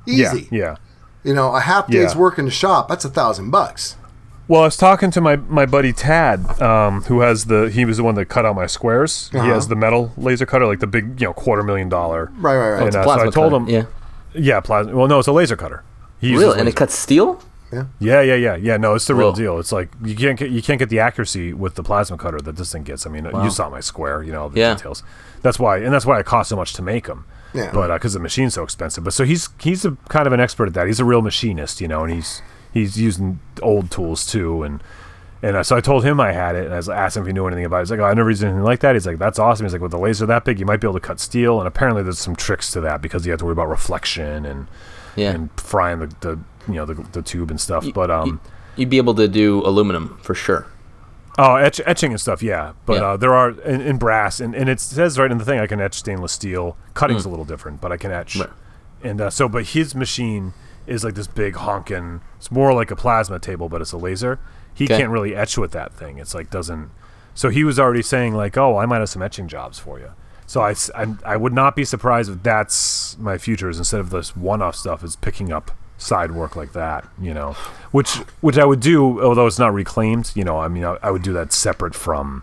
[0.07, 0.49] easy.
[0.51, 0.77] Yeah, yeah.
[1.25, 2.18] You know, a half day's Yeah.
[2.18, 3.97] work in the shop, that's a thousand bucks.
[4.49, 7.97] Well, I was talking to my, my buddy Tad, um, who has the he was
[7.99, 9.29] the one that cut out my squares.
[9.33, 9.49] He Uh-huh.
[9.55, 12.31] has the metal laser cutter, like the big you know quarter million dollar.
[12.38, 12.79] Right, right, right.
[12.81, 13.83] And, It's a uh, so I plasma told cutter, him, Yeah.
[14.35, 14.95] Yeah, plasma.
[14.97, 15.83] Well, no, it's a laser cutter.
[16.21, 16.61] He uses Really?
[16.61, 17.42] And it cuts steel?
[17.73, 18.57] Yeah, yeah, yeah, yeah.
[18.57, 18.77] yeah.
[18.77, 19.35] No, it's the real Whoa.
[19.37, 19.59] deal.
[19.59, 22.57] It's like you can't get you can't get the accuracy with the plasma cutter that
[22.57, 23.07] this thing gets.
[23.07, 23.45] I mean, Wow.
[23.45, 24.75] you saw my square, you know the Yeah.
[24.75, 25.03] details.
[25.40, 27.25] That's why, and that's why it costs so much to make them.
[27.55, 27.71] Yeah.
[27.73, 30.40] But uh, because the machine's so expensive, but so he's he's a kind of an
[30.40, 30.87] expert at that.
[30.87, 32.42] He's a real machinist, you know, and he's
[32.73, 34.83] he's using old tools too, and
[35.42, 37.26] and uh, so I told him I had it, and I was asked him if
[37.26, 37.81] he knew anything about it.
[37.83, 38.94] He's like, oh, I never used anything like that.
[38.94, 39.66] He's like, that's awesome.
[39.66, 41.66] He's like, with a laser that big, you might be able to cut steel, and
[41.68, 44.68] apparently there's some tricks to that because you have to worry about reflection and
[45.16, 45.33] Yeah.
[45.33, 47.87] and frying the, the you know the, the tube and stuff.
[47.94, 48.40] But um.
[48.76, 50.66] You'd be able to do aluminum for sure.
[51.38, 52.72] Oh, etch, etching and stuff, yeah.
[52.87, 53.05] But Yeah.
[53.05, 55.66] Uh, there are in, in brass, and, and it says right in the thing I
[55.66, 56.76] can etch stainless steel.
[56.94, 58.35] Cutting's a little different, but I can etch.
[58.35, 58.40] Mm.
[58.40, 58.50] Right.
[59.02, 60.52] And uh, so, but his machine
[60.87, 62.20] is like this big honking.
[62.37, 64.38] It's more like a plasma table, but it's a laser.
[64.74, 64.98] He Okay.
[64.98, 66.18] can't really etch with that thing.
[66.18, 66.90] It's like doesn't.
[67.35, 70.11] So he was already saying like, oh, I might have some etching jobs for you.
[70.46, 73.70] So I, s- I'm- I would not be surprised if that's my future.
[73.70, 77.06] Is instead of this one-off stuff, is picking up side work like that.
[77.20, 77.52] You know,
[77.90, 80.30] which which I would do, although it's not reclaimed.
[80.35, 82.42] You know, I mean, I, I would do that separate from,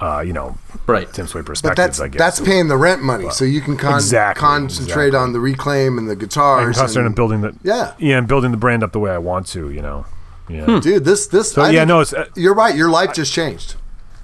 [0.00, 1.12] uh, you know, Right.
[1.12, 1.76] Tim Sway But perspectives.
[1.76, 5.18] that's I guess that's paying the rent money, so you can con- Exactly, concentrate exactly.
[5.18, 6.76] on the reclaim and the I can guitars.
[6.78, 7.92] concentrate on and- building the Yeah.
[7.98, 9.70] yeah, and building the brand up the way I want to.
[9.70, 10.06] You know,
[10.50, 10.80] yeah.
[10.80, 11.52] Dude, this this.
[11.52, 12.12] So I yeah, no, it's.
[12.12, 12.74] Uh, You're right.
[12.74, 13.76] Your life just changed.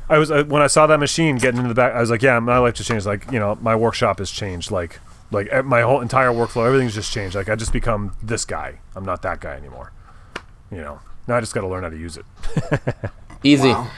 [0.09, 1.95] I was uh, when I saw that machine getting into the back.
[1.95, 3.07] I was like, yeah, my life just changed.
[3.07, 4.71] Like, you know, my workshop has changed.
[4.71, 7.35] Like, like my whole entire workflow, everything's just changed.
[7.35, 8.81] Like, I just become this guy.
[8.95, 9.93] I'm not that guy anymore.
[10.71, 12.25] You know, now I just got to learn how to use it.
[13.43, 13.69] Easy.
[13.69, 13.91] Wow.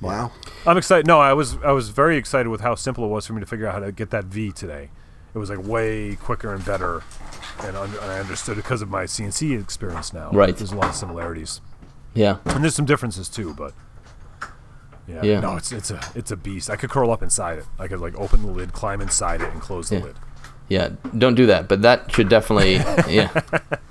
[0.00, 0.32] Wow.
[0.66, 1.06] I'm excited.
[1.06, 3.46] No, I was I was very excited with how simple it was for me to
[3.46, 4.90] figure out how to get that V today.
[5.34, 7.02] It was like way quicker and better,
[7.62, 10.30] and, un- and I understood because of my CNC experience now.
[10.32, 10.56] Right.
[10.56, 11.60] There's a lot of similarities,
[12.14, 12.38] Yeah.
[12.46, 13.72] and there's some differences too, but.
[15.06, 15.22] Yeah.
[15.22, 15.40] Yeah.
[15.40, 16.68] No, it's it's a it's a beast.
[16.68, 17.64] I could curl up inside it.
[17.78, 20.02] I could like open the lid, climb inside it, and close the Yeah.
[20.04, 20.16] lid.
[20.68, 20.88] Yeah.
[21.16, 22.74] Don't do that, but that should definitely.
[23.08, 23.30] yeah.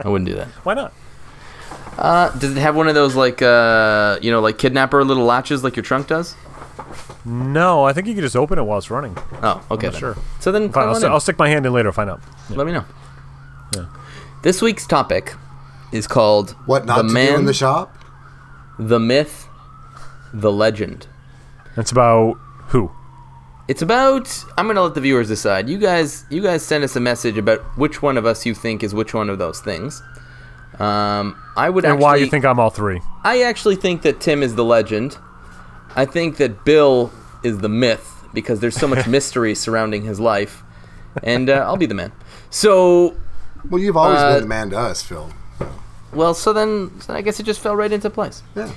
[0.03, 0.47] I wouldn't do that.
[0.63, 0.93] Why not?
[1.97, 5.63] Uh, does it have one of those like uh, you know, like kidnapper little latches
[5.63, 6.35] like your trunk does?
[7.25, 9.17] No, I think you could just open it while it's running.
[9.43, 9.87] Oh, okay.
[9.87, 9.99] not then.
[9.99, 10.17] sure.
[10.39, 11.11] So then, Fine, I'll, on st- in.
[11.11, 11.91] I'll stick my hand in later.
[11.91, 12.21] Find out.
[12.49, 12.85] let me know.
[13.75, 13.85] Yeah.
[14.43, 15.33] This week's topic
[15.91, 17.93] is called What not the to man, do in the shop?
[18.79, 19.47] the myth,
[20.33, 21.07] the legend.
[21.75, 22.35] It's about
[22.69, 22.91] who?
[23.67, 24.33] It's about.
[24.57, 25.67] I'm gonna let the viewers decide.
[25.67, 28.81] You guys, you guys send us a message about which one of us you think
[28.83, 30.01] is which one of those things.
[30.79, 32.03] Um, I would And actually.
[32.03, 33.01] why you think I'm all three?
[33.23, 35.17] I actually think that Tim is the legend.
[35.97, 37.11] I think that Bill
[37.43, 40.63] is the myth because there's so much mystery surrounding his life,
[41.23, 42.11] and uh, I'll be the man.
[42.49, 43.17] So,
[43.69, 45.29] Well, you've always Uh, been the man to us, Phil.
[46.13, 48.43] well, so then so I guess it just fell right into place.
[48.55, 48.71] Yeah.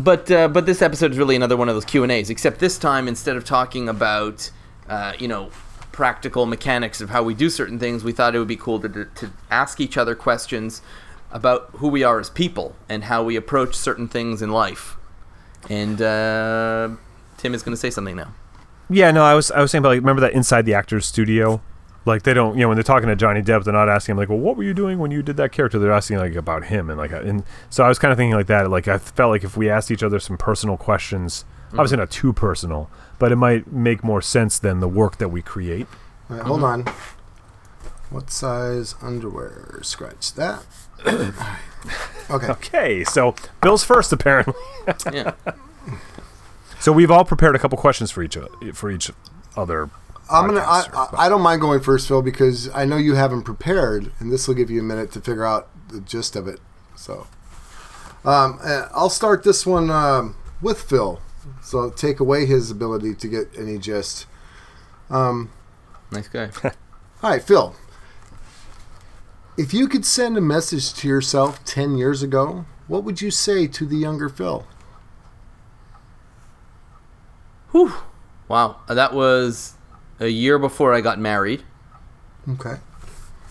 [0.00, 2.30] But uh, but this episode is really another one of those Q and A's.
[2.30, 4.50] Except this time, instead of talking about
[4.88, 5.50] uh, you know
[5.92, 8.88] practical mechanics of how we do certain things, we thought it would be cool to,
[8.88, 10.80] to ask each other questions
[11.30, 14.96] about who we are as people and how we approach certain things in life.
[15.70, 16.90] And uh,
[17.36, 18.32] Tim is going to say something now.
[18.90, 21.62] Yeah, no, I was I was saying about like remember that inside the actors studio,
[22.04, 24.18] like they don't you know when they're talking to Johnny Depp, they're not asking him
[24.18, 25.78] like, well, what were you doing when you did that character?
[25.78, 28.48] They're asking like about him and like and so I was kind of thinking like
[28.48, 28.70] that.
[28.70, 32.32] Like I felt like if we asked each other some personal questions, obviously not too
[32.32, 35.86] personal, but it might make more sense than the work that we create.
[36.28, 36.84] All right, hold on.
[38.10, 39.80] What size underwear?
[39.82, 40.66] Scratch that.
[41.06, 41.32] All right.
[42.30, 42.46] Okay.
[42.46, 44.54] Okay, so Bill's first apparently.
[45.12, 45.34] Yeah.
[46.80, 49.10] So we've all prepared a couple questions for each o- for each
[49.56, 49.90] other.
[50.30, 50.60] I'm gonna.
[50.60, 54.32] I, I, I don't mind going first, Phil, because I know you haven't prepared, and
[54.32, 56.58] this will give you a minute to figure out the gist of it.
[56.96, 57.26] So,
[58.24, 61.20] um, uh, I'll start this one um, with Phil.
[61.60, 64.26] So take away his ability to get any gist.
[65.10, 65.50] Um,
[66.10, 66.50] Nice guy.
[67.22, 67.74] All right, Phil.
[69.56, 73.66] If you could send a message to yourself ten years ago, what would you say
[73.66, 74.66] to the younger Phil?
[77.72, 77.92] Whew.
[78.48, 78.80] Wow.
[78.88, 79.74] That was
[80.20, 81.62] a year before I got married.
[82.48, 82.76] Okay.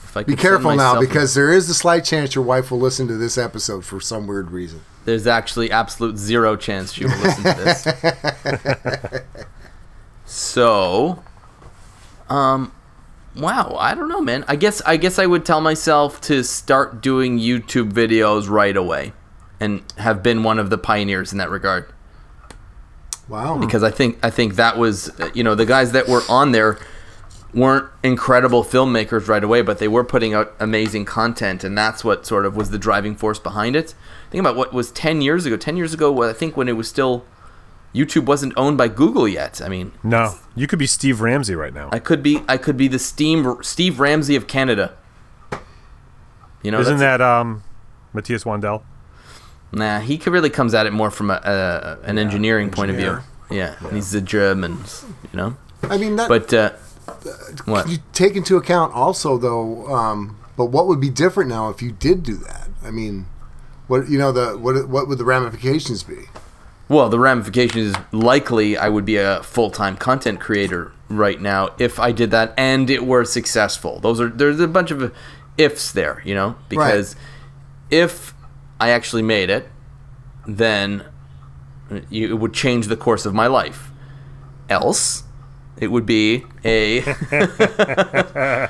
[0.04, 3.08] If I Be careful now, because there is a slight chance your wife will listen
[3.08, 4.82] to this episode for some weird reason.
[5.06, 9.24] There's actually absolute zero chance she will listen to this.
[10.26, 11.24] so,
[12.30, 12.74] um,
[13.36, 14.46] wow, I don't know, man.
[14.48, 19.14] I guess I guess I would tell myself to start doing YouTube videos right away,
[19.60, 21.92] and have been one of the pioneers in that regard.
[23.28, 23.58] Wow.
[23.58, 26.78] Because I think I think that was you know the guys that were on there
[27.54, 32.26] weren't incredible filmmakers right away, but they were putting out amazing content, and that's what
[32.26, 33.94] sort of was the driving force behind it.
[34.30, 35.58] Think about what was ten years ago.
[35.58, 37.26] Ten years ago, I think when it was still
[37.94, 39.62] YouTube wasn't owned by Google yet.
[39.62, 41.90] I mean, No, you could be Steve Ramsey right now.
[41.92, 44.96] I could be I could be the Steve Steve Ramsey of Canada.
[46.64, 47.64] You know, Isn't that um,
[48.14, 48.84] Matthias Wandel?
[49.74, 52.98] Nah, he could really comes at it more from a, a an engineering point of
[52.98, 53.08] view.
[53.08, 53.28] engineer.
[53.50, 55.58] Yeah, and he's the Germans, you know.
[55.84, 56.72] I mean, that, But uh,
[57.66, 57.90] what?
[57.90, 61.92] you take into account also though um, but what would be different now if you
[61.92, 63.26] did do that i mean
[63.88, 66.30] what you know the what what would the ramifications be
[66.92, 71.70] Well, the ramification is likely I would be a full time content creator right now
[71.80, 74.02] if I did that and it were successful.
[74.02, 75.16] Those are there's a bunch of
[75.58, 77.16] ifs there, you know, because
[77.90, 78.34] if
[78.82, 79.70] I actually made it,
[80.46, 81.06] then
[82.12, 83.94] it would change the course of my life.
[84.68, 85.24] Else,
[85.82, 87.02] it would be a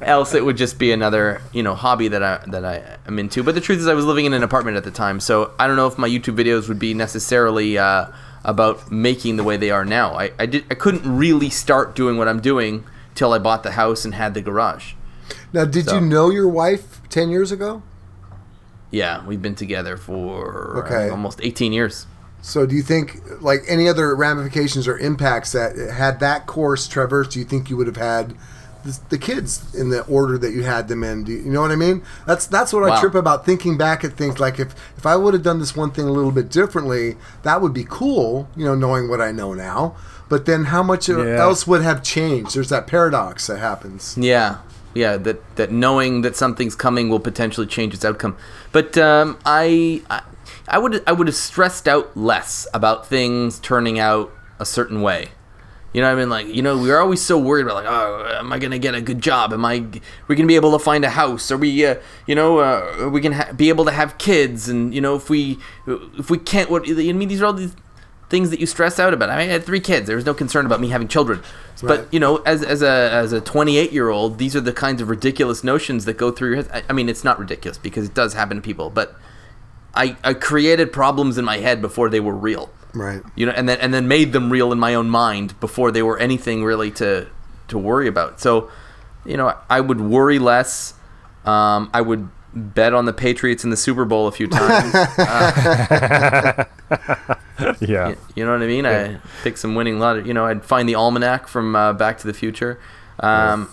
[0.00, 3.42] else it would just be another you know hobby that I that I am into.
[3.42, 5.66] But the truth is, I was living in an apartment at the time, so I
[5.66, 8.06] don't know if my YouTube videos would be necessarily uh,
[8.44, 10.14] about making the way they are now.
[10.14, 13.72] I, I did I couldn't really start doing what I'm doing till I bought the
[13.72, 14.94] house and had the garage.
[15.52, 17.82] now did So- you know your wife 10 years ago
[18.90, 21.10] Yeah, we've been together for uh, Okay.
[21.10, 22.06] almost 18 years.
[22.42, 27.30] So do you think like any other ramifications or impacts that had that course traversed
[27.30, 28.34] do you think you would have had
[28.84, 31.60] the, the kids in the order that you had them in do you, you know
[31.60, 34.74] what i mean that's that's what i trip about thinking back at things like if
[34.98, 37.84] if i would have done this one thing a little bit differently that would be
[37.88, 39.94] cool you know knowing what i know now
[40.28, 41.36] but then how much Yeah.
[41.38, 44.58] else would have changed there's that paradox that happens Yeah,
[44.94, 45.16] yeah.
[45.16, 48.36] That that knowing that something's coming will potentially change its outcome.
[48.72, 50.22] But um, I, I
[50.68, 55.28] I would I would have stressed out less about things turning out a certain way.
[55.92, 56.30] You know what I mean?
[56.30, 58.94] Like you know, we are always so worried about like, oh, am I gonna get
[58.94, 59.52] a good job?
[59.52, 59.84] Am I
[60.26, 61.50] we gonna be able to find a house?
[61.50, 64.68] Are we uh, you know uh, are we gonna ha- be able to have kids?
[64.68, 67.28] And you know if we if we can't, what I mean?
[67.28, 67.76] These are all these
[68.32, 69.28] things that you stress out about.
[69.28, 70.06] I, mean, I had three kids.
[70.06, 71.40] There was no concern about me having children.
[71.82, 71.98] Right.
[72.00, 75.02] But you know, as, as a as a 28 year old, these are the kinds
[75.02, 76.70] of ridiculous notions that go through your head.
[76.72, 79.14] I, I mean, it's not ridiculous because it does happen to people, but
[79.94, 82.70] I, I created problems in my head before they were real.
[82.94, 85.90] right You know, and then and then made them real in my own mind before
[85.90, 87.26] they were anything really to
[87.68, 88.40] to worry about.
[88.40, 88.70] So,
[89.24, 90.94] you know, I would worry less.
[91.44, 94.94] Um, I would bet on the Patriots in the Super Bowl a few times.
[94.94, 96.64] uh,
[97.80, 98.08] yeah.
[98.08, 98.86] y- you know what I mean?
[98.86, 100.26] I picked some winning lottery.
[100.26, 102.78] You know, I'd find the almanac from uh, Back to the Future.
[103.20, 103.68] Um,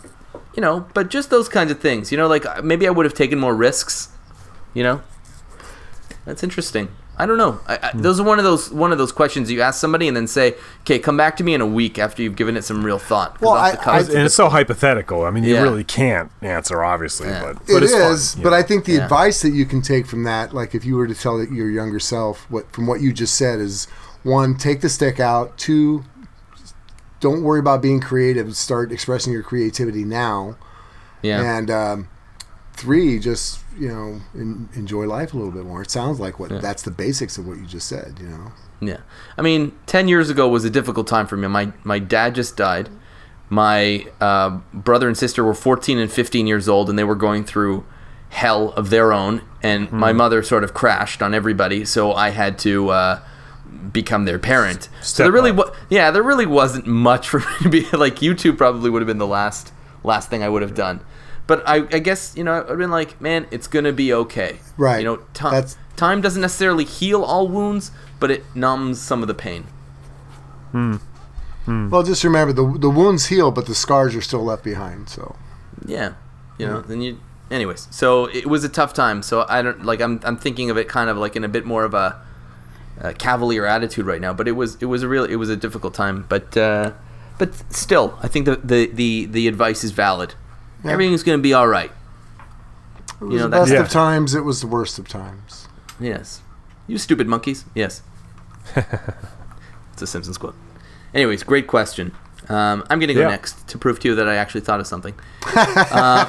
[0.56, 2.12] You know, but just those kinds of things.
[2.12, 4.10] You know, like uh, maybe I would have taken more risks.
[4.74, 5.02] You know,
[6.26, 6.90] that's interesting.
[7.22, 7.60] I don't know.
[7.68, 10.16] I, I, those are one of those one of those questions you ask somebody and
[10.16, 12.86] then say, "Okay, come back to me in a week after you've given it some
[12.86, 15.26] real thought." Well, I- I- it's And it's so hypothetical.
[15.26, 17.42] I mean, you really can't answer, obviously, Yeah.
[17.54, 18.56] but, It it's is, fun, but know.
[18.56, 19.04] I think the Yeah.
[19.04, 22.00] advice that you can take from that, like if you were to tell your younger
[22.00, 23.88] self what from what you just said, is
[24.24, 25.58] one, take the stick out.
[25.58, 26.06] Two,
[27.20, 28.56] don't worry about being creative.
[28.56, 30.56] Start expressing your creativity now.
[31.22, 31.42] yeah.
[31.58, 32.08] And um,
[32.78, 35.82] three, just you know, en- enjoy life a little bit more.
[35.82, 38.18] It sounds like what that's the basics of what you just said.
[38.22, 38.52] You know.
[38.82, 38.98] Yeah,
[39.38, 41.48] I mean, ten years ago was a difficult time for me.
[41.48, 42.90] My my dad just died.
[43.50, 47.44] My uh, brother and sister were fourteen and fifteen years old, and they were going
[47.44, 47.86] through
[48.30, 49.42] hell of their own.
[49.64, 53.20] And my mother sort of crashed on everybody, so I had to uh,
[53.92, 54.88] become their parent.
[55.02, 55.58] so there really, up.
[55.58, 58.18] wa- yeah, there really wasn't much for me to be like.
[58.18, 61.02] YouTube probably would have been the last last thing I would have done.
[61.50, 64.60] But I, I guess you know I've been like, man, it's gonna be okay.
[64.78, 65.00] Right.
[65.00, 69.28] You know, time That's- time doesn't necessarily heal all wounds, but it numbs some of
[69.28, 69.64] the pain.
[70.72, 70.98] Hmm.
[71.90, 75.10] Well, just remember the the wounds heal, but the scars are still left behind.
[75.10, 75.36] So.
[75.86, 76.14] Yeah,
[76.60, 76.82] you know.
[76.82, 77.20] Then you.
[77.50, 79.24] Anyways, so it was a tough time.
[79.24, 80.02] So I don't like.
[80.02, 82.22] I'm I'm thinking of it kind of like in a bit more of a,
[83.00, 84.34] a cavalier attitude right now.
[84.34, 86.26] But it was it was a real it was a difficult time.
[86.30, 86.92] But uh,
[87.40, 90.36] but still, I think the the the, the advice is valid.
[90.84, 90.92] Yeah.
[90.92, 91.92] Everything's gonna be all right.
[93.22, 93.82] It was know, the that's- best Yeah.
[93.82, 94.34] of times.
[94.36, 95.68] It was the worst of times.
[96.00, 96.42] Yes.
[96.88, 97.66] You stupid monkeys.
[97.76, 98.02] Yes.
[98.76, 100.56] it's a Simpsons quote.
[101.14, 102.14] Anyways, great question.
[102.48, 103.28] Um, I'm going to go Yeah.
[103.30, 105.14] next to prove to you that I actually thought of something.
[105.56, 106.26] uh,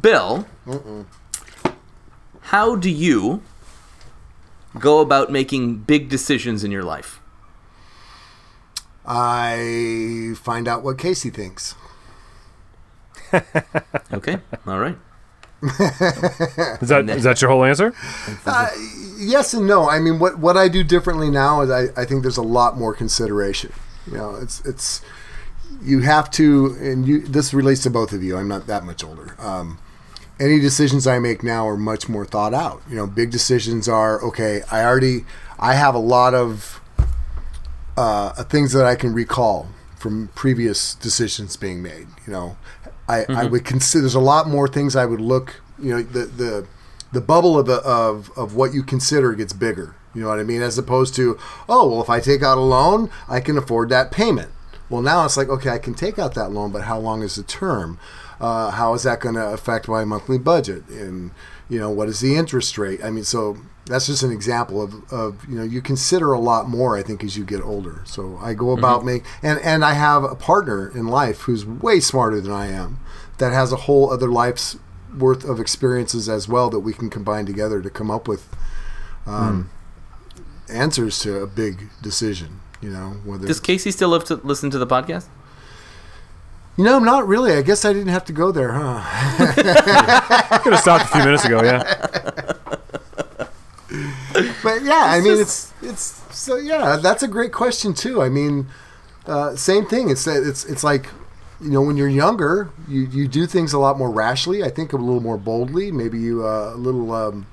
[0.00, 0.46] Bill,
[2.42, 3.42] how do you
[4.78, 7.19] go about making big decisions in your life?
[9.06, 11.74] I find out what Casey thinks.
[14.12, 14.38] Okay.
[14.66, 14.98] All right.
[15.62, 17.94] is that is that your whole answer?
[19.18, 19.88] Yes and no.
[19.88, 22.76] I mean, what what I do differently now is I, I think there's a lot
[22.76, 23.72] more consideration.
[24.06, 25.02] You know, it's it's
[25.82, 27.20] you have to, and you.
[27.20, 28.36] This relates to both of you.
[28.36, 29.36] I'm not that much older.
[29.38, 29.78] Um,
[30.40, 32.82] any decisions I make now are much more thought out.
[32.88, 34.62] You know, big decisions are okay.
[34.72, 35.24] I already
[35.58, 36.79] I have a lot of
[38.00, 42.06] uh, things that I can recall from previous decisions being made.
[42.26, 42.56] You know,
[43.06, 45.60] I, I would consider there's a lot more things I would look.
[45.78, 46.66] You know, the the
[47.12, 49.96] the bubble of the, of of what you consider gets bigger.
[50.14, 50.62] You know what I mean?
[50.62, 54.10] As opposed to, oh well, if I take out a loan, I can afford that
[54.10, 54.50] payment.
[54.88, 57.36] Well, now it's like, okay, I can take out that loan, but how long is
[57.36, 57.98] the term?
[58.40, 60.88] Uh, how is that going to affect my monthly budget?
[60.88, 61.32] And
[61.68, 63.04] you know, what is the interest rate?
[63.04, 63.58] I mean, so
[63.90, 66.96] that's just an example of, of you know, you consider a lot more.
[66.96, 68.02] I think as you get older.
[68.06, 72.00] So I go about make and and I have a partner in life who's way
[72.00, 73.00] smarter than I am,
[73.38, 74.78] that has a whole other life's
[75.18, 78.48] worth of experiences as well that we can combine together to come up with
[79.26, 79.70] um,
[80.68, 82.60] answers to a big decision.
[82.80, 85.26] You know, whether Does Casey still live to listen to the podcast?
[86.76, 87.52] you know, not really.
[87.52, 89.02] I guess I didn't have to go there, huh?
[90.62, 91.62] Could have stopped a few minutes ago.
[91.62, 92.52] Yeah.
[94.62, 96.96] But yeah, I mean, it's it's so yeah.
[96.96, 98.22] That's a great question too.
[98.22, 98.66] I mean,
[99.26, 100.10] uh, same thing.
[100.10, 101.08] It's it's it's like
[101.60, 104.62] you know when you're younger, you you do things a lot more rashly.
[104.64, 105.92] I think a little more boldly.
[105.92, 107.12] Maybe you uh, a little.
[107.12, 107.46] Um,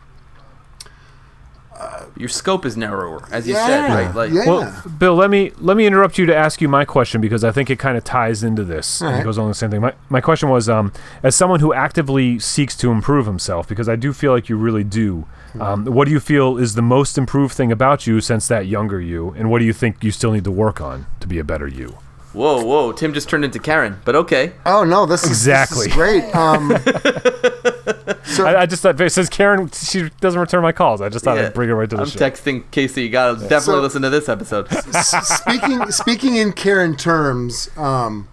[2.17, 4.15] Your scope is narrower, as you yeah, said, right?
[4.15, 4.47] Like, yeah.
[4.47, 7.51] Well, Bill, let me let me interrupt you to ask you my question because I
[7.51, 9.03] think it kind of ties into this.
[9.03, 9.19] Right.
[9.19, 9.81] It goes on the same thing.
[9.81, 13.95] My, my question was, um, as someone who actively seeks to improve himself, because I
[13.95, 15.27] do feel like you really do.
[15.61, 18.99] Um, what do you feel is the most improved thing about you since that younger
[19.01, 21.43] you, and what do you think you still need to work on to be a
[21.43, 21.97] better you?
[22.33, 24.51] whoa, whoa, Tim just turned into Karen, but okay.
[24.63, 25.85] Oh no, this is Exactly.
[25.85, 26.35] this is great.
[26.35, 26.71] Um,
[28.45, 31.53] I, I just thought since Karen she doesn't return my calls, I just thought I'd
[31.55, 32.19] bring her right to the I'm show.
[32.19, 33.03] texting Casey.
[33.03, 34.71] You gotta definitely So- listen to this episode.
[34.71, 38.27] S- speaking speaking in Karen terms, um,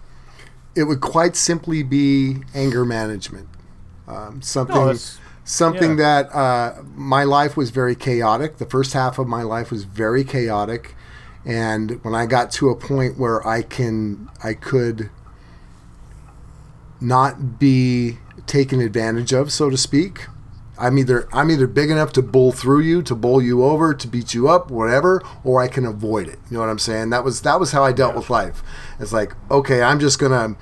[0.75, 3.47] it would quite simply be anger management.
[4.07, 6.23] Um, something that's- something yeah.
[6.23, 8.57] that uh, my life was very chaotic.
[8.57, 10.95] The first half of my life was very chaotic,
[11.45, 15.09] and when I got to a point where I can I could
[16.99, 20.25] not be taken advantage of, so to speak.
[20.77, 24.07] I'm either I'm either big enough to bull through you, to bowl you over, to
[24.07, 26.39] beat you up, whatever, or I can avoid it.
[26.49, 27.11] You know what I'm saying?
[27.11, 28.61] That was that was how I dealt with life.
[28.99, 30.57] It's like, okay, I'm just gonna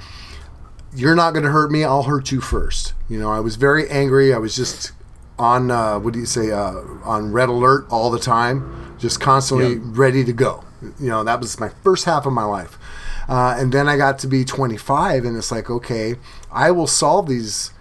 [0.95, 1.83] you're not going to hurt me.
[1.83, 2.93] I'll hurt you first.
[3.09, 4.33] You know, I was very angry.
[4.33, 4.91] I was just
[5.39, 9.77] on uh, what do you say uh, on red alert all the time, just constantly
[9.77, 10.63] ready to go.
[10.99, 12.77] You know, that was my first half of my life.
[13.27, 16.15] Uh, and then I got to be 25, and it's like, okay,
[16.51, 17.71] I will solve these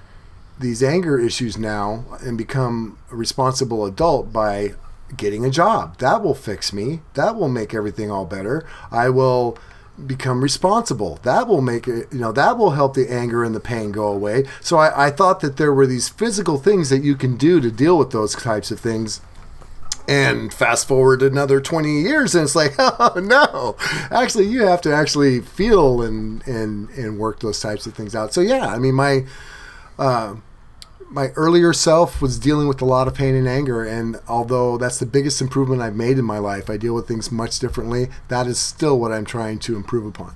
[0.58, 4.74] these anger issues now and become a responsible adult by
[5.16, 5.98] getting a job.
[5.98, 7.00] That will fix me.
[7.14, 8.64] That will make everything all better.
[8.90, 9.58] I will
[10.06, 11.18] become responsible.
[11.22, 14.08] That will make it, you know, that will help the anger and the pain go
[14.08, 14.44] away.
[14.60, 17.70] So I, I thought that there were these physical things that you can do to
[17.70, 19.20] deal with those types of things.
[20.08, 23.76] And fast forward another 20 years, and it's like, oh no,
[24.10, 28.34] actually, you have to actually feel and, and, and work those types of things out.
[28.34, 29.24] So, yeah, I mean, my,
[30.00, 30.34] uh,
[31.12, 34.98] my earlier self was dealing with a lot of pain and anger and although that's
[34.98, 38.08] the biggest improvement i've made in my life i deal with things much differently.
[38.28, 40.34] That is still what i'm trying to improve upon.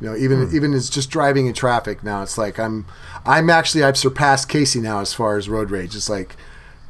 [0.00, 0.56] You know even hmm.
[0.56, 2.22] even as just driving in traffic now.
[2.22, 2.86] It's like i'm
[3.24, 5.94] i'm actually i've surpassed casey now as far as road rage.
[5.94, 6.36] It's like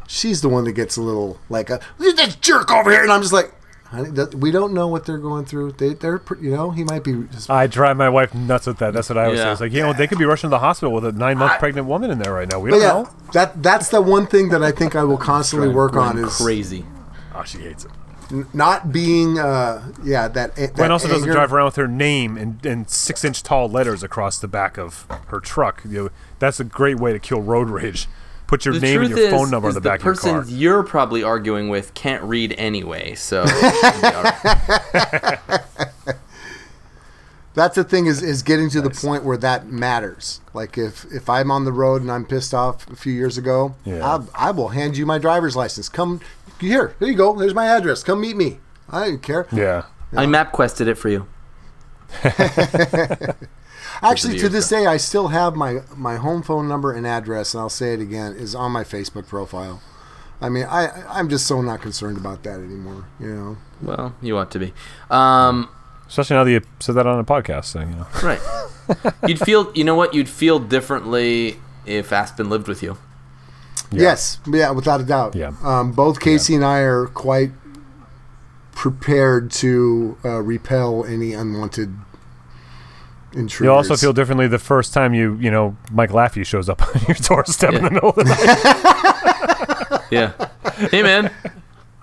[0.09, 3.13] she's the one that gets a little like uh, a this jerk over here and
[3.13, 3.53] i'm just like
[3.91, 6.85] honey that, we don't know what they're going through they, they're pr- you know he
[6.85, 8.93] might be just I drive my wife nuts with that.
[8.95, 9.45] That's what I was Yeah.
[9.45, 9.53] saying.
[9.53, 11.59] It's like, you know, they could be rushing to the hospital with a nine month
[11.59, 12.59] pregnant woman in there right now.
[12.61, 13.11] We but don't yeah know.
[13.33, 16.85] that that's the one thing that i think i will constantly work on is crazy.
[17.35, 17.91] Oh, she hates it.
[18.55, 22.61] not being uh yeah that, that Gwen also doesn't drive around with her name in,
[22.65, 25.83] in six inch tall letters across the back of her truck.
[25.89, 28.07] You know, that's a great way to kill road rage.
[28.49, 30.17] Put your The name and your is, phone number is on the back the of
[30.17, 30.33] your car.
[30.33, 35.59] The person you're probably arguing with can't read anyway, so yeah,
[37.55, 41.29] that's the thing is is getting to the point where that matters like if if
[41.29, 44.21] i'm on the road and i'm pissed off a few years ago Yeah.
[44.35, 46.21] I, I will hand you my driver's license come
[46.61, 48.59] here here you go there's my address come meet me
[48.89, 49.87] i don't care Yeah.
[50.17, 51.27] I map quested it for you.
[54.03, 57.61] actually to this day i still have my my home phone number and address and
[57.61, 59.81] i'll say it again is on my facebook profile
[60.41, 64.37] i mean i i'm just so not concerned about that anymore you know Well, you
[64.37, 64.73] ought to be.
[65.11, 65.69] Um,
[66.09, 68.07] Especially now that you said that on a podcast thing, you know.
[68.25, 68.41] right.
[69.29, 69.71] You'd feel.
[69.75, 70.15] You know what?
[70.15, 72.97] You'd feel differently if Aspen lived with you.
[73.93, 74.03] Yeah.
[74.03, 75.35] Yes, yeah, without a doubt.
[75.37, 75.53] Yeah.
[75.63, 77.53] Um, both Casey and I are quite
[78.73, 81.95] prepared to uh, repel any unwanted
[83.39, 83.65] intruders.
[83.65, 87.03] You'll also feel differently the first time you, you know, Mike Laffey shows up on
[87.07, 89.99] your doorstep in the middle of the night.
[90.11, 90.33] Yeah.
[90.91, 91.31] hey, man.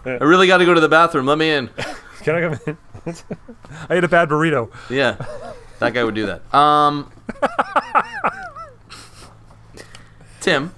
[0.06, 1.26] I really got to go to the bathroom.
[1.26, 1.70] Let me in.
[2.22, 2.78] Can I come in?
[3.90, 4.72] I ate a bad burrito.
[4.92, 5.16] Yeah.
[5.80, 6.54] That guy would do that.
[6.54, 7.12] Um,
[10.40, 10.74] Tim,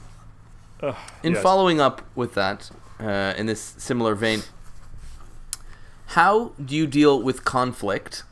[1.23, 1.43] in yes.
[1.43, 4.43] following up with that, uh, in this similar vein,
[6.07, 8.23] how do you deal with conflict,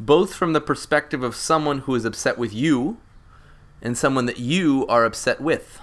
[0.00, 2.96] both from the perspective of someone who is upset with you
[3.82, 5.80] and someone that you are upset with?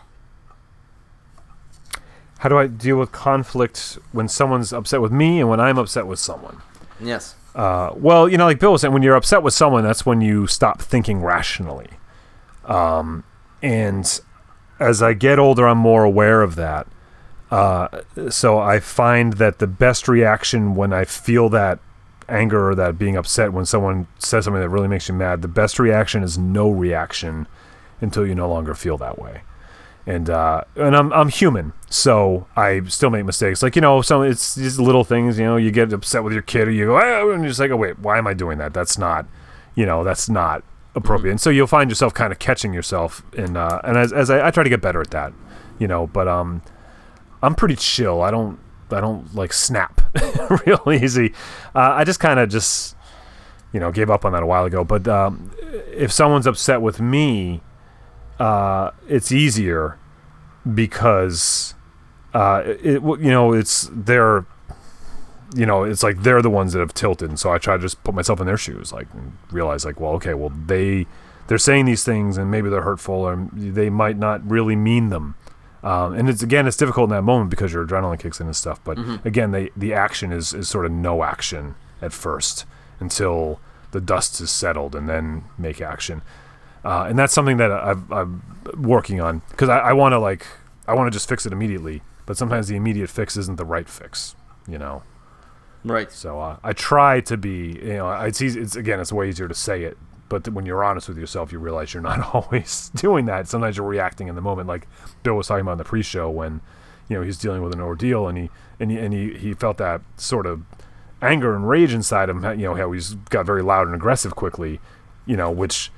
[2.40, 6.08] How do I deal with conflict when someone's upset with me and when I'm upset
[6.08, 6.62] with someone?
[7.00, 7.36] Yes.
[7.56, 10.22] Uh, well, you know, like Bill was saying, when you're upset with someone, that's when
[10.22, 11.90] you stop thinking rationally.
[12.66, 13.24] Um,
[13.62, 14.20] and
[14.80, 16.88] as I get older, I'm more aware of that.
[17.50, 21.80] Uh, so I find that the best reaction when I feel that
[22.30, 25.48] anger or that being upset when someone says something that really makes you mad, the
[25.48, 27.48] best reaction is no reaction
[28.02, 29.42] until you no longer feel that way.
[30.06, 33.62] And uh, and I'm I'm human, so I still make mistakes.
[33.62, 35.38] Like you know, some it's these little things.
[35.38, 37.60] You know, you get upset with your kid, or you go, "Ah," and you're just
[37.60, 38.74] like, oh wait, why am I doing that?
[38.74, 39.26] That's not,
[39.76, 40.64] you know, that's not
[40.96, 41.32] appropriate.
[41.32, 44.48] And so you'll find yourself kind of catching yourself, and uh, and as, as I,
[44.48, 45.34] I try to get better at that,
[45.78, 46.08] you know.
[46.08, 46.62] But um,
[47.44, 48.22] I'm pretty chill.
[48.22, 48.60] I don't
[48.92, 50.02] I don't like snap
[50.66, 51.34] real easy.
[51.76, 52.96] Uh, I just kind of just
[53.74, 54.84] you know gave up on that a while ago.
[54.84, 55.52] But um,
[55.92, 57.62] if someone's upset with me,
[58.40, 59.98] uh, it's easier
[60.74, 61.74] because
[62.34, 64.46] uh, it you know it's they're
[65.56, 67.82] you know it's like they're the ones that have tilted, and so I try to
[67.82, 69.08] just put myself in their shoes, like
[69.52, 71.08] realize like well okay well they
[71.48, 75.36] they're saying these things and maybe they're hurtful or they might not really mean them.
[75.84, 78.56] Um, and it's again, it's difficult in that moment because your adrenaline kicks in and
[78.56, 78.84] stuff.
[78.84, 82.66] But again, they, the action is, is sort of no action at first
[83.00, 83.60] until
[83.92, 86.22] the dust is settled, and then make action.
[86.84, 88.44] Uh, and that's something that I've, I'm
[88.78, 90.46] working on because I, I want to like
[90.88, 92.02] I want to just fix it immediately.
[92.26, 94.36] But sometimes the immediate fix isn't the right fix,
[94.68, 95.04] you know.
[95.84, 96.12] Right.
[96.12, 98.60] So uh, I try to be, you know, it's easy.
[98.60, 99.98] It's again, it's way easier to say it,
[100.30, 103.48] but th- when you're honest with yourself, you realize you're not always doing that.
[103.48, 104.88] Sometimes you're reacting in the moment, like
[105.24, 106.62] Bill was talking about in the pre-show when,
[107.10, 108.50] you know, he's dealing with an ordeal and he
[108.80, 110.62] and he, and he, he felt that sort of
[111.22, 112.44] anger and rage inside him.
[112.44, 114.80] You know, how he's got very loud and aggressive quickly,
[115.26, 115.92] you know, which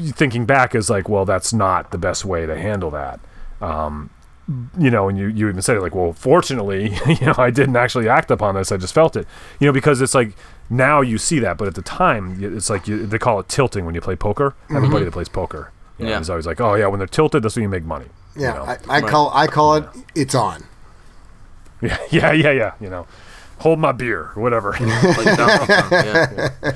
[0.00, 3.20] thinking back is like, well, that's not the best way to handle that.
[3.60, 4.10] Um,
[4.78, 8.08] you know, and you, you even said like, well, fortunately, you know, I didn't actually
[8.08, 8.70] act upon this.
[8.70, 9.26] I just felt it,
[9.58, 10.36] you know, because it's like
[10.70, 13.84] now you see that, but at the time, it's like you, they call it tilting
[13.84, 14.54] when you play poker.
[14.74, 16.20] Everybody that plays poker, you know, Yeah.
[16.20, 18.06] is always like, oh yeah, when they're tilted, that's when you make money.
[18.36, 18.64] you Yeah, know?
[18.64, 19.84] I, I call I call it
[20.14, 20.64] it's on.
[21.82, 22.72] yeah, yeah, yeah, yeah.
[22.80, 23.06] You know,
[23.58, 24.72] hold my beer, or whatever.
[24.80, 26.50] Like Donkey Kong, yeah.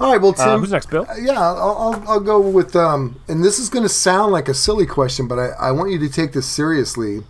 [0.00, 0.48] All right, well, Tim.
[0.48, 1.06] uh, who's next, Bill?
[1.20, 4.54] Yeah, I'll, I'll, I'll go with, um, and this is going to sound like a
[4.54, 7.22] silly question, but I, I want you to take this seriously.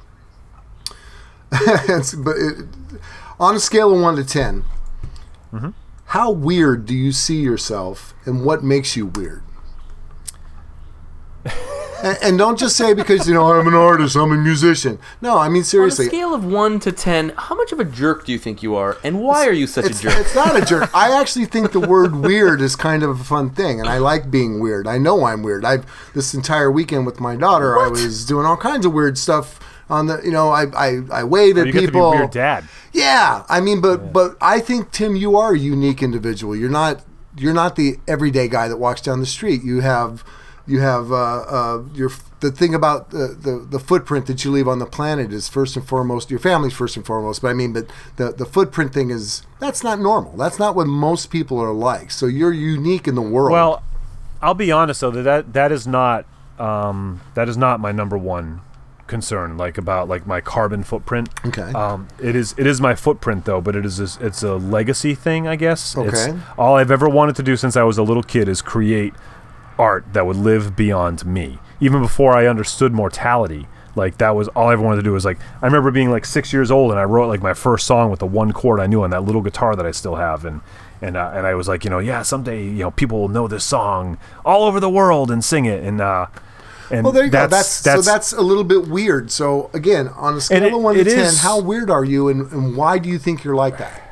[1.51, 2.65] But it,
[3.39, 4.65] on a scale of 1 to 10,
[5.55, 5.71] Mm-hmm.
[6.07, 9.43] how weird do you see yourself and what makes you weird?
[12.03, 14.99] and, and don't just say because, you know, I'm an artist, I'm a musician.
[15.21, 16.07] No, I mean, On a seriously.
[16.07, 18.97] scale of one to ten, how much of a jerk do you think you are,
[19.05, 20.15] and why are you such a jerk?
[20.17, 20.91] it's not a jerk.
[20.95, 24.31] I actually think the word weird is kind of a fun thing, and I like
[24.31, 24.87] being weird.
[24.87, 25.65] I know I'm weird.
[25.65, 25.85] I've
[26.15, 30.07] this entire weekend with my daughter, I was doing all kinds of weird stuff on
[30.07, 30.21] the.
[30.25, 32.13] You know, I I, I wave at You get to be people.
[32.13, 32.65] a weird dad.
[32.95, 36.55] Yeah, I mean, but but I think Tim, you are a unique individual.
[36.55, 37.05] You're not
[37.37, 39.65] you're not the everyday guy that walks down the street.
[39.65, 40.25] You have
[40.65, 44.69] you have uh, uh, your the thing about the, the the footprint that you leave
[44.69, 47.43] on the planet is first and foremost your family's first and foremost.
[47.43, 50.37] But I mean, but the the footprint thing is that's not normal.
[50.37, 52.13] That's not what most people are like.
[52.13, 53.51] So you're unique in the world.
[53.51, 53.83] Well,
[54.41, 56.27] I'll be honest though that that, that is not
[56.61, 58.61] um, that is not my number one
[59.07, 59.57] concern.
[59.57, 61.29] Like about like my carbon footprint.
[61.45, 61.73] Okay.
[61.73, 65.15] Um, it is it is my footprint though, but it is a, it's a legacy
[65.15, 65.95] thing, I guess.
[65.97, 66.39] It's, Okay.
[66.59, 69.15] all I've ever wanted to do since I was a little kid is create
[69.79, 71.59] art that would live beyond me.
[71.81, 75.13] Even before I understood mortality, like that was all I ever wanted to do.
[75.13, 77.87] Was like I remember being like six years old and I wrote like my first
[77.87, 80.45] song with the one chord I knew on that little guitar that I still have,
[80.45, 80.61] and
[81.03, 83.47] and uh, and I was like, you know, yeah, someday you know people will know
[83.49, 86.27] this song all over the world and sing it, and uh,
[86.91, 87.57] and well, there you that's, go.
[87.57, 89.31] That's, so that's a little bit weird.
[89.31, 92.05] So again, on a scale it- of one to it ten, is- how weird are
[92.05, 94.03] you, and, and why do you think you're like that?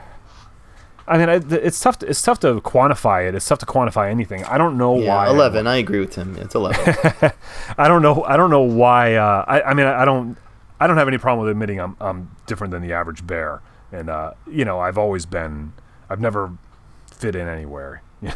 [1.07, 1.99] I mean, it's tough.
[1.99, 3.35] To, it's tough to quantify it.
[3.35, 4.45] It's tough to quantify anything.
[4.45, 5.29] I don't know yeah, why.
[5.29, 5.66] Eleven.
[5.66, 6.37] I agree with him.
[6.37, 6.81] It's eleven.
[7.77, 8.23] I don't know.
[8.23, 9.16] I don't know why.
[9.16, 10.39] Uh, I, I mean, I don't.
[10.79, 14.09] I don't have any problem with admitting I'm, I'm different than the average bear, and
[14.09, 15.73] uh, you know, I've always been.
[16.09, 16.53] I've never
[17.07, 18.03] fit in anywhere.
[18.23, 18.31] you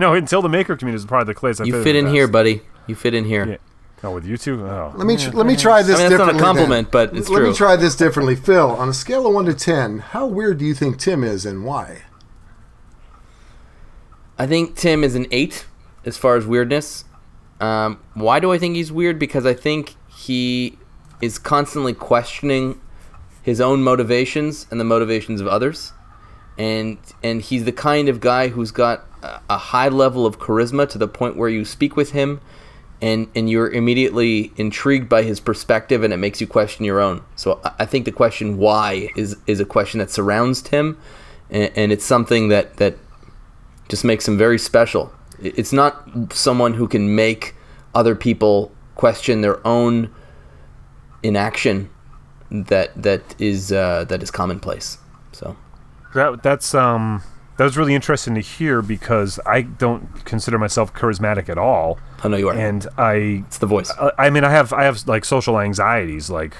[0.00, 1.60] know, until the maker community is probably the place.
[1.60, 2.62] I you fit, fit the in here, buddy.
[2.90, 3.46] You fit in here.
[3.48, 3.56] Yeah.
[4.02, 4.66] Oh, with you two.
[4.66, 6.32] Oh, Let me tr- let me try this I mean, that's not a differently.
[6.32, 6.40] then.
[6.42, 7.50] compliment, but it's let true.
[7.50, 8.70] me try this differently, Phil.
[8.70, 11.64] On a scale of one to ten, how weird do you think Tim is, and
[11.64, 12.02] why?
[14.38, 15.66] I think Tim is an eight
[16.04, 17.04] as far as weirdness.
[17.60, 19.18] Um, why do I think he's weird?
[19.18, 20.78] Because I think he
[21.20, 22.80] is constantly questioning
[23.42, 25.92] his own motivations and the motivations of others,
[26.56, 30.88] and and he's the kind of guy who's got a, a high level of charisma
[30.88, 32.40] to the point where you speak with him,
[33.02, 37.22] and and you're immediately intrigued by his perspective, and it makes you question your own.
[37.36, 40.98] So I, think the question why is is a question that surrounds Tim,
[41.50, 42.96] and, and it's something that that
[43.88, 45.12] just makes him very special.
[45.42, 47.54] It's not someone who can make
[47.94, 50.10] other people question their own
[51.22, 51.90] inaction
[52.50, 54.98] that that is uh, that is commonplace.
[55.32, 55.56] So
[56.14, 57.22] that that's um
[57.60, 62.28] that was really interesting to hear because I don't consider myself charismatic at all, I
[62.28, 62.54] know you are.
[62.54, 63.92] and I it's the voice.
[64.00, 66.54] I- I mean, I have I have like social anxieties, like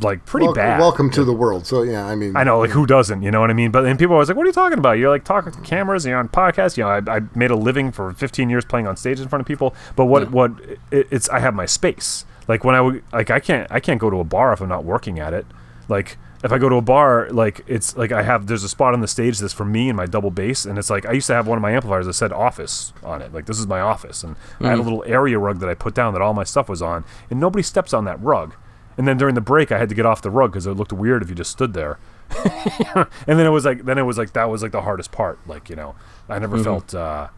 [0.00, 0.80] like pretty Wel- bad.
[0.80, 1.68] Welcome to the world.
[1.68, 3.22] So yeah, I mean, I know, like who doesn't?
[3.22, 3.70] You know what I mean?
[3.70, 4.98] But then people are always like, "What are you talking about?
[4.98, 6.76] You're like talking to cameras, you're on podcasts.
[6.76, 9.42] You know, I, I made a living for 15 years playing on stage in front
[9.42, 9.72] of people.
[9.94, 10.50] But what what
[10.90, 12.24] it, it's I have my space.
[12.48, 14.68] Like when I would like I can't I can't go to a bar if I'm
[14.68, 15.46] not working at it.
[15.86, 18.94] Like if I go to a bar, like it's like I have there's a spot
[18.94, 21.26] on the stage that's for me and my double bass, and it's like I used
[21.28, 23.32] to have one of my amplifiers that said office on it.
[23.32, 25.94] Like this is my office, and I had a little area rug that I put
[25.94, 28.54] down that all my stuff was on, and nobody steps on that rug.
[28.96, 30.92] And then during the break, I had to get off the rug because it looked
[30.92, 31.98] weird if you just stood there.
[32.94, 33.06] and
[33.38, 35.38] then it was like, then it was like that was like the hardest part.
[35.46, 35.94] Like you know,
[36.28, 36.94] I never felt.
[36.94, 37.28] uh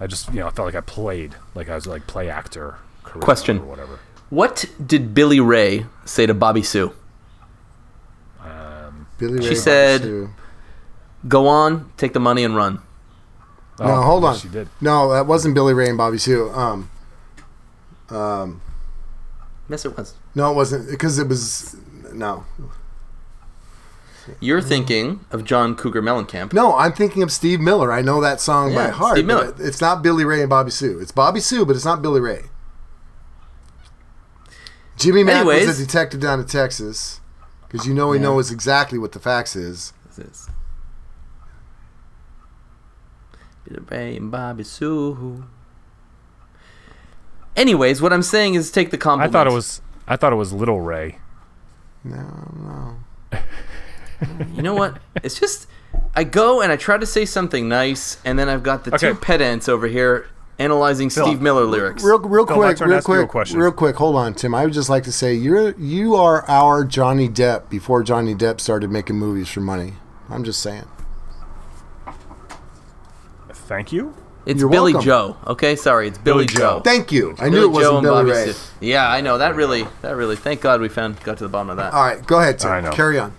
[0.00, 2.76] I just you know I felt like I played like I was like play actor.
[3.04, 3.60] Question.
[3.60, 3.98] or whatever.
[4.28, 6.92] what did Billy Ray say to Bobby Sue?
[9.18, 10.30] Billy She said- Sue.
[11.26, 12.80] Go on, take the money and run.
[13.80, 14.36] No, Oh, hold on.
[14.36, 14.68] She did.
[14.80, 16.50] No, that wasn't Billy Ray and Bobby Sue.
[16.50, 16.90] Um,
[18.10, 18.60] um,
[19.68, 20.14] Yes, it was.
[20.34, 21.76] no, it wasn't because it was
[22.12, 22.44] no,
[24.40, 26.52] You're thinking of John Cougar Mellencamp.
[26.52, 26.76] no.
[26.76, 27.92] I'm thinking of Steve Miller.
[27.92, 29.16] I know that song by heart.
[29.16, 29.54] Steve Miller.
[29.58, 30.98] It's not Billy Ray and Bobby Sue.
[31.00, 32.44] It's Bobby Sue, but it's not Billy Ray.
[34.96, 37.17] Jimmy Mack was a detective down in Texas
[37.68, 38.24] because you know he Yeah.
[38.24, 39.92] knows exactly what the facts is.
[40.06, 40.50] This is-
[43.64, 45.44] Billy Ray and Bobby Sue.
[47.56, 49.34] Anyways, what I'm saying is take the compliment.
[49.34, 49.80] I thought it was.
[50.06, 51.18] I thought it was Little Ray.
[52.04, 52.96] No,
[53.32, 53.38] no.
[54.52, 54.98] You know what?
[55.22, 55.68] It's just
[56.16, 59.10] I go and I try to say something nice, and then I've got the Okay.
[59.10, 60.26] two pedants over here
[60.58, 62.02] analyzing Phil, Steve Miller lyrics.
[62.02, 63.58] Real, real Bill, my quick, real ask you a quick, question.
[63.58, 63.96] real quick.
[63.96, 64.54] Hold on, Tim.
[64.54, 68.60] I would just like to say you're you are our Johnny Depp before Johnny Depp
[68.60, 69.94] started making movies for money.
[70.28, 70.86] I'm just saying.
[73.52, 74.14] Thank you.
[74.46, 75.06] It's You're Billy welcome.
[75.06, 75.36] Joe.
[75.46, 76.78] Okay, sorry, it's Billy, Billy Joe.
[76.78, 76.80] Joe.
[76.80, 77.32] Thank you.
[77.32, 78.52] I Billy knew it wasn't Joe Billy Ray.
[78.52, 78.70] Sue.
[78.80, 80.36] Yeah, I know that really, that really.
[80.36, 81.92] Thank God we found got to the bottom of that.
[81.92, 82.70] All right, go ahead, Tim.
[82.70, 82.92] I know.
[82.92, 83.34] Carry on.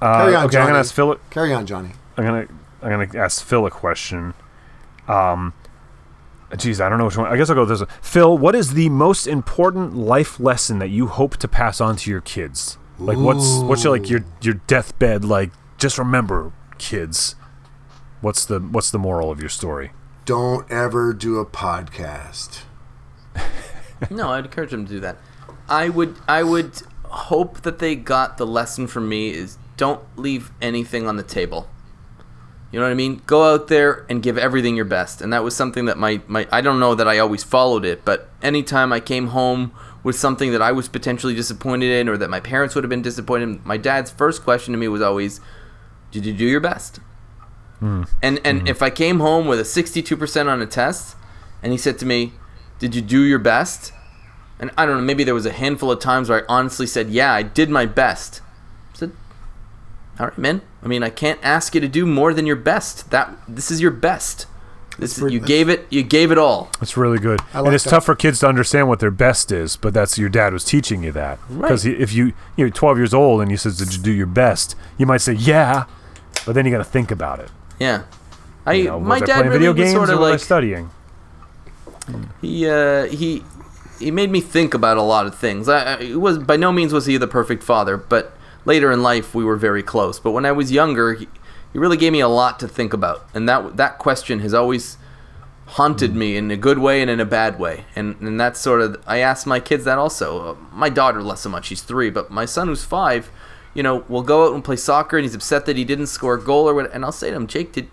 [0.00, 1.18] Uh, Carry on, okay, I'm gonna ask Phil.
[1.28, 1.90] Carry on, Johnny.
[2.16, 2.46] I'm gonna
[2.80, 4.32] I'm gonna ask Phil a question.
[5.06, 5.52] Um,
[6.56, 7.26] geez, I don't know which one.
[7.26, 7.80] I guess I'll go with this.
[7.80, 7.88] One.
[8.00, 12.10] Phil, what is the most important life lesson that you hope to pass on to
[12.10, 12.78] your kids?
[12.98, 15.50] Like, what's what's your like your your deathbed like?
[15.78, 17.36] Just remember, kids.
[18.20, 19.92] What's the what's the moral of your story?
[20.24, 22.62] Don't ever do a podcast.
[24.10, 25.16] No, I'd encourage them to do that.
[25.68, 30.52] I would I would hope that they got the lesson from me is don't leave
[30.62, 31.68] anything on the table.
[32.70, 33.22] You know what I mean?
[33.26, 35.22] Go out there and give everything your best.
[35.22, 38.04] And that was something that my, my I don't know that I always followed it,
[38.04, 42.28] but anytime I came home with something that I was potentially disappointed in or that
[42.28, 45.40] my parents would have been disappointed in, my dad's first question to me was always,
[46.10, 47.00] Did you do your best?
[47.80, 48.04] Hmm.
[48.22, 48.66] And and hmm.
[48.66, 51.16] if I came home with a 62% on a test
[51.62, 52.32] and he said to me,
[52.78, 53.92] "Did you do your best?"
[54.58, 57.10] And I don't know, maybe there was a handful of times where I honestly said,
[57.10, 58.40] "Yeah, I did my best."
[60.18, 60.62] I said, "All right, man.
[60.82, 63.10] I mean, I can't ask you to do more than your best.
[63.10, 64.46] That this is your best.
[64.98, 65.86] This pretty- you gave it.
[65.90, 67.90] You gave it all." It's really good, like and it's that.
[67.90, 69.76] tough for kids to understand what their best is.
[69.76, 71.38] But that's your dad was teaching you that.
[71.48, 72.00] Because Right.
[72.00, 75.06] if you you're 12 years old and he says, "Did you do your best?" You
[75.06, 75.84] might say, "Yeah,"
[76.46, 77.50] but then you got to think about it.
[77.78, 78.02] Yeah.
[78.66, 80.30] I You know, my was I dad playing really video was games sort of was
[80.32, 80.90] like studying?
[82.40, 83.44] he uh, he
[83.98, 85.68] he made me think about a lot of things.
[85.68, 88.32] I, I it was by no means was he the perfect father, but
[88.64, 90.18] later in life we were very close.
[90.20, 91.28] But when I was younger, he,
[91.72, 94.96] he really gave me a lot to think about, and that that question has always
[95.66, 97.84] haunted me in a good way and in a bad way.
[97.94, 100.52] And and that's sort of I asked my kids that also.
[100.52, 103.30] Uh, my daughter less so much; she's three, but my son who's five.
[103.74, 106.34] You know, will go out and play soccer, and he's upset that he didn't score
[106.34, 106.92] a goal or what.
[106.92, 107.88] And I'll say to him, Jake, did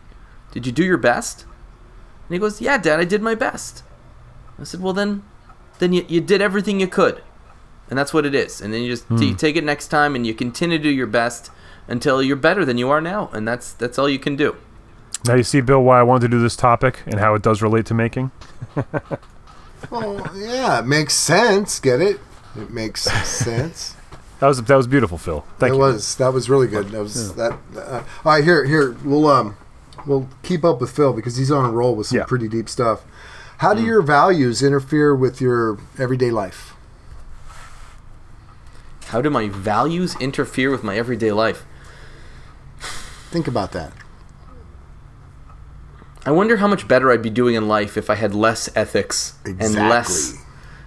[0.51, 1.43] did you do your best?
[1.43, 3.83] And he goes, Yeah, Dad, I did my best.
[4.59, 5.23] I said, well then,
[5.79, 7.21] then you, you did everything you could,
[7.89, 8.61] and that's what it is.
[8.61, 11.07] And then you just you take it next time, and you continue to do your
[11.07, 11.51] best
[11.87, 14.55] until you're better than you are now, and that's that's all you can do.
[15.27, 17.61] Now you see, Bill, why I wanted to do this topic and how it does
[17.61, 18.31] relate to making.
[19.91, 21.79] Well, yeah, it makes sense.
[21.79, 22.19] Get it?
[22.55, 23.95] It makes sense.
[24.39, 25.41] That was that was beautiful, Phil.
[25.59, 25.77] Thank that you.
[25.77, 26.89] was that was really good.
[26.89, 27.57] That was that.
[27.73, 29.55] Uh, all right, here here we'll um
[30.05, 32.25] we'll keep up with Phil because he's on a roll with some Yeah.
[32.25, 32.27] Mm.
[32.27, 33.03] pretty deep stuff.
[33.59, 36.74] How do your values interfere with your everyday life?
[39.07, 41.65] How do my values interfere with my everyday life?
[43.29, 43.93] Think about that.
[46.25, 49.37] I wonder how much better I'd be doing in life if I had less ethics
[49.45, 50.33] and less.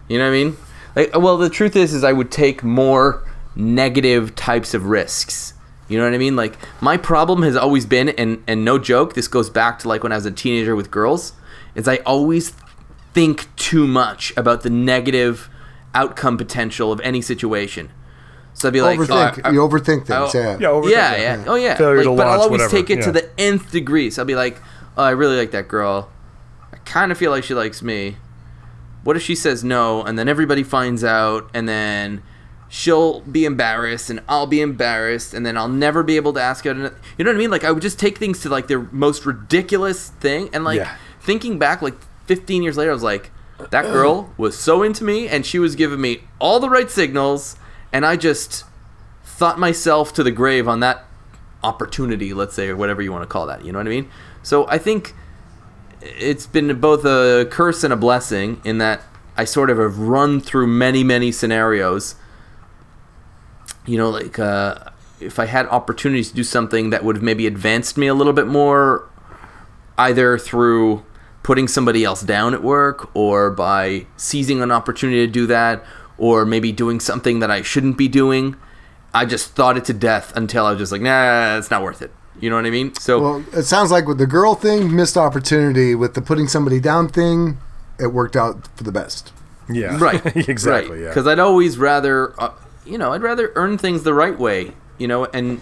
[0.09, 0.57] You know what I mean?
[0.97, 5.55] Like, well, the truth is, is I would take more negative types of risks.
[5.89, 6.35] You know what I mean?
[6.35, 10.03] Like, my problem has always been, and and no joke, this goes back to like
[10.03, 11.35] when I was a teenager with girls,
[11.75, 12.53] is I always
[13.15, 15.49] think too much about the negative
[15.95, 17.91] outcome potential of any situation.
[18.59, 19.41] So I'd be like, overthink.
[19.45, 20.11] oh, I- you overthink things.
[20.11, 20.59] oh, yeah.
[20.59, 21.21] Yeah, overthink yeah, it.
[21.23, 21.75] yeah, oh yeah.
[21.77, 24.11] Failure Like, to but I'll always whatever, take it to the nth degree.
[24.11, 24.61] So I'll be like,
[24.97, 26.11] oh, I really like that girl.
[26.73, 28.17] I kind of feel like she likes me.
[29.05, 32.21] What if she says no, and then everybody finds out, and then
[32.69, 36.67] she'll be embarrassed, and I'll be embarrassed, and then I'll never be able to ask
[36.67, 36.77] out.
[36.77, 37.51] ano- You know what I mean?
[37.51, 40.97] Like I would just take things to like their most ridiculous thing, and like Yeah.
[41.21, 41.95] thinking back, like
[42.27, 43.31] 15 years later, I was like,
[43.71, 47.57] that girl was so into me, and she was giving me all the right signals,
[47.93, 48.65] and I just
[49.25, 51.05] thought myself to the grave on that
[51.63, 53.65] opportunity, let's say, or whatever you want to call that.
[53.65, 54.11] You know what I mean?
[54.43, 55.15] So I think
[56.01, 59.03] it's been both a curse and a blessing in that
[59.37, 62.17] I sort of have run through many, many scenarios.
[63.87, 64.77] You know, like uh,
[65.21, 68.33] if I had opportunities to do something that would have maybe advanced me a little
[68.33, 69.09] bit more,
[69.97, 71.05] either through
[71.43, 75.83] putting somebody else down at work or by seizing an opportunity to do that
[76.19, 78.57] or maybe doing something that I shouldn't be doing.
[79.15, 82.03] I just thought it to death until I was just like, nah, it's not worth
[82.03, 82.13] it.
[82.41, 82.95] You know what I mean?
[82.95, 85.95] So Well, it sounds like with the girl thing, missed opportunity.
[85.95, 87.59] With the putting somebody down thing,
[87.99, 89.33] it worked out for the best.
[89.71, 91.03] Yeah, right exactly.
[91.03, 91.09] Yeah.
[91.09, 92.55] because i'd always rather uh,
[92.87, 95.61] you know i'd rather earn things the right way you know and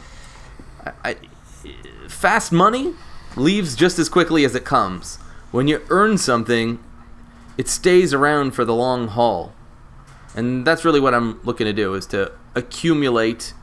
[0.85, 1.17] I, I,
[2.09, 2.95] fast money
[3.37, 5.17] leaves just as quickly as it comes.
[5.51, 6.83] When you earn something,
[7.59, 9.53] it stays around for the long haul.
[10.37, 13.55] And that's really what I'm looking to do is to accumulate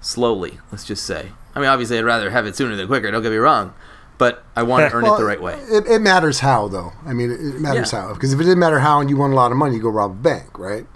[0.00, 1.32] slowly, let's just say.
[1.54, 3.74] I mean, obviously I'd rather have it sooner than quicker, don't get me wrong,
[4.16, 5.54] but I want to earn it the right way.
[5.70, 6.92] It, it matters how, though.
[7.04, 8.02] I mean, it, it matters Yeah.
[8.08, 8.14] how.
[8.14, 9.90] Because if it didn't matter how and you won a lot of money, you go
[9.90, 10.86] rob a bank, right?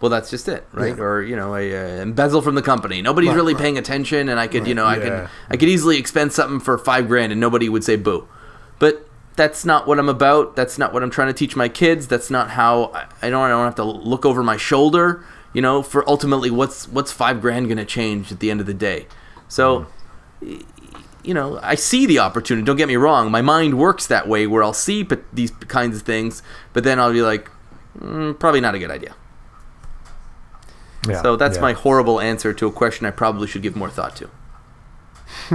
[0.00, 0.96] Well, that's just it, right?
[0.96, 1.02] Yeah.
[1.02, 3.02] Or you know, a uh, embezzle from the company.
[3.02, 3.60] Nobody's Right, really right.
[3.62, 5.02] paying attention, and I could, you know, I Yeah.
[5.02, 8.26] could, I could easily expend something for five grand, and nobody would say boo.
[8.78, 9.06] But
[9.36, 10.56] that's not what I'm about.
[10.56, 12.06] That's not what I'm trying to teach my kids.
[12.06, 13.42] That's not how I, I don't.
[13.42, 17.40] I don't have to look over my shoulder, you know, for ultimately what's what's five
[17.40, 19.06] grand going to change at the end of the day.
[19.48, 19.86] So.
[20.42, 20.60] y-
[21.22, 22.64] You know, I see the opportunity.
[22.64, 23.30] Don't get me wrong.
[23.30, 26.98] My mind works that way, where I'll see p- these kinds of things, but then
[26.98, 27.50] I'll be like,
[27.98, 29.14] mm, probably not a good idea.
[31.06, 31.62] Yeah, So that's yeah.
[31.62, 34.30] my horrible answer to a question I probably should give more thought to.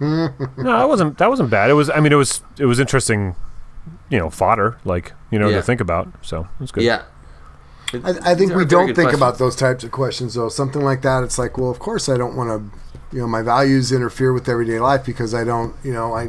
[0.00, 1.70] No, that wasn't that wasn't bad.
[1.70, 1.90] It was.
[1.90, 3.36] I mean, it was it was interesting.
[4.10, 5.56] You know, fodder like you know Yeah.
[5.56, 6.08] to think about.
[6.22, 6.84] So it's good.
[6.84, 7.02] Yeah.
[7.92, 9.16] I, I think we don't think questions.
[9.16, 10.48] about those types of questions, though.
[10.48, 12.78] Something like that, it's like, well, of course, I don't want to,
[13.16, 16.28] you know, my values interfere with everyday life because I don't, you know, I,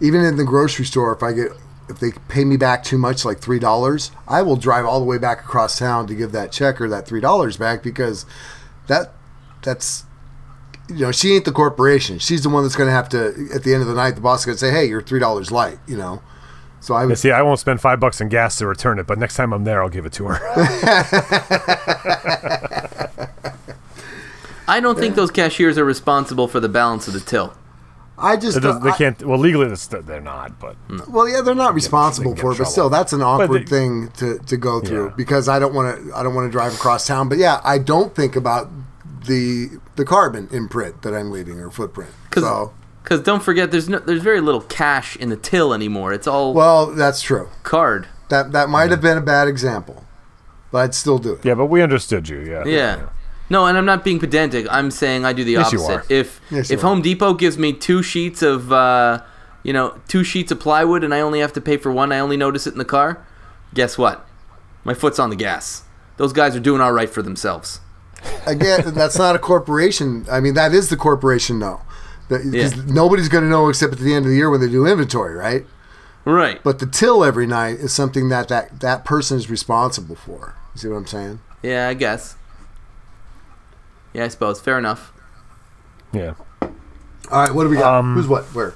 [0.00, 1.52] even in the grocery store, if I get,
[1.90, 5.04] if they pay me back too much, like three dollars, I will drive all the
[5.04, 8.24] way back across town to give that check or that three dollars back because
[8.86, 9.12] that,
[9.60, 10.05] that's,
[10.88, 12.18] you know, she ain't the corporation.
[12.18, 14.20] She's the one that's going to have to, at the end of the night, the
[14.20, 16.22] boss is going to say, hey, you're three dollars light, you know.
[16.80, 19.18] So I Yeah, See, I won't spend five bucks in gas to return it, but
[19.18, 20.38] next time I'm there, I'll give it to her.
[24.68, 27.54] I don't think those cashiers are responsible for the balance of the till.
[28.18, 29.22] I just It they can't.
[29.24, 30.58] Well, legally, they're not.
[30.58, 30.76] But
[31.08, 34.08] Well, yeah, they're not responsible get for it, but still, that's an awkward they- thing
[34.16, 35.14] to, to go through Yeah.
[35.16, 36.16] because I don't want to.
[36.16, 37.28] I don't want to drive across town.
[37.28, 38.70] But yeah, I don't think about
[39.26, 42.10] the the carbon imprint that I'm leaving or footprint.
[42.30, 46.12] Because So, don't forget, there's no, there's very little cash in the till anymore.
[46.12, 47.48] It's all well, that's true.
[47.62, 48.08] card.
[48.28, 50.04] That that might have been a bad example,
[50.72, 51.44] but I'd still do it.
[51.44, 52.40] yeah, but we understood you.
[52.40, 52.64] Yeah.
[52.66, 53.08] Yeah.
[53.48, 54.66] No, and I'm not being pedantic.
[54.68, 56.10] I'm saying I do the Yes, you opposite.
[56.10, 56.12] are.
[56.12, 56.86] If Yes, you if are.
[56.88, 59.22] Home Depot gives me two sheets of uh,
[59.62, 62.18] you know two sheets of plywood and I only have to pay for one, I
[62.18, 63.24] only notice it in the car.
[63.72, 64.26] Guess what?
[64.82, 65.84] My foot's on the gas.
[66.16, 67.78] Those guys are doing all right for themselves.
[68.46, 70.26] Again, that's not a corporation.
[70.30, 71.80] I mean, that is the corporation, though,
[72.28, 72.82] because Yeah.
[72.86, 75.34] nobody's going to know except at the end of the year when they do inventory,
[75.34, 75.66] right?
[76.24, 76.60] Right.
[76.62, 80.54] But the till every night is something that that, that person is responsible for.
[80.74, 81.40] You see what I'm saying?
[81.62, 82.36] Yeah, I guess.
[84.12, 84.60] Yeah, I suppose.
[84.60, 85.12] Fair enough.
[86.12, 86.34] Yeah.
[86.62, 86.70] All
[87.30, 87.94] right, what do we got?
[87.98, 88.44] Um, Who's what?
[88.54, 88.74] Where?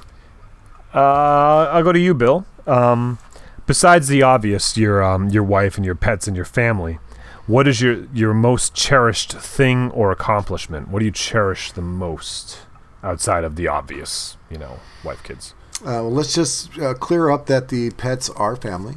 [0.94, 2.44] Uh, I'll go to you, Bill.
[2.66, 3.18] Um,
[3.66, 6.98] besides the obvious, your um, your wife and your pets and your family,
[7.46, 10.88] what is your your most cherished thing or accomplishment?
[10.88, 12.58] What do you cherish the most
[13.02, 14.36] outside of the obvious?
[14.50, 15.54] You know, wife, kids.
[15.82, 18.96] Uh, well, let's just uh, clear up that the pets are family.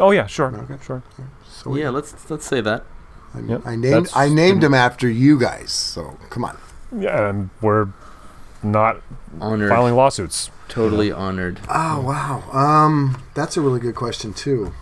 [0.00, 0.82] Oh yeah, sure, Okay.
[0.82, 1.02] sure.
[1.50, 2.84] So we- Yeah, let's let's say that.
[3.34, 5.70] I, Yep, I named that's- I named them after you guys.
[5.72, 6.56] So come on.
[6.96, 7.88] Yeah, and we're
[8.62, 9.02] not
[9.40, 9.68] Honored.
[9.68, 10.50] filing lawsuits.
[10.68, 11.60] Totally honored.
[11.68, 12.42] Oh wow.
[12.52, 14.72] Um, that's a really good question too.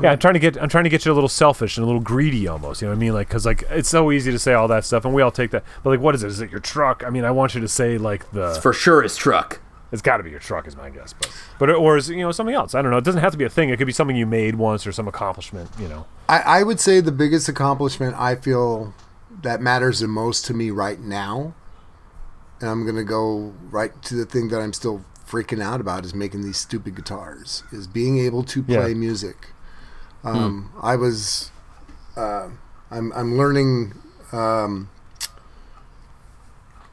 [0.00, 1.86] Yeah, I'm trying to get I'm trying to get you a little selfish and a
[1.86, 2.80] little greedy almost.
[2.80, 3.12] You know what I mean?
[3.12, 5.50] Like, cause like it's so easy to say all that stuff, and we all take
[5.50, 5.64] that.
[5.82, 6.28] But like, what is it?
[6.28, 7.04] Is it your truck?
[7.06, 9.60] I mean, I want you to say like the For sure, his truck.
[9.90, 11.12] It's got to be your truck, is my guess.
[11.12, 12.74] But but or is you know something else?
[12.74, 12.96] I don't know.
[12.96, 13.68] It doesn't have to be a thing.
[13.68, 15.68] It could be something you made once or some accomplishment.
[15.78, 16.06] You know.
[16.28, 18.94] I, I would say the biggest accomplishment I feel
[19.42, 21.52] that matters the most to me right now,
[22.60, 26.14] and I'm gonna go right to the thing that I'm still freaking out about is
[26.14, 27.62] making these stupid guitars.
[27.70, 28.94] Is being able to play Yeah.
[28.94, 29.48] music.
[30.24, 31.50] Um, I was,
[32.16, 32.48] uh,
[32.90, 33.94] I'm I'm learning.
[34.32, 34.88] Um,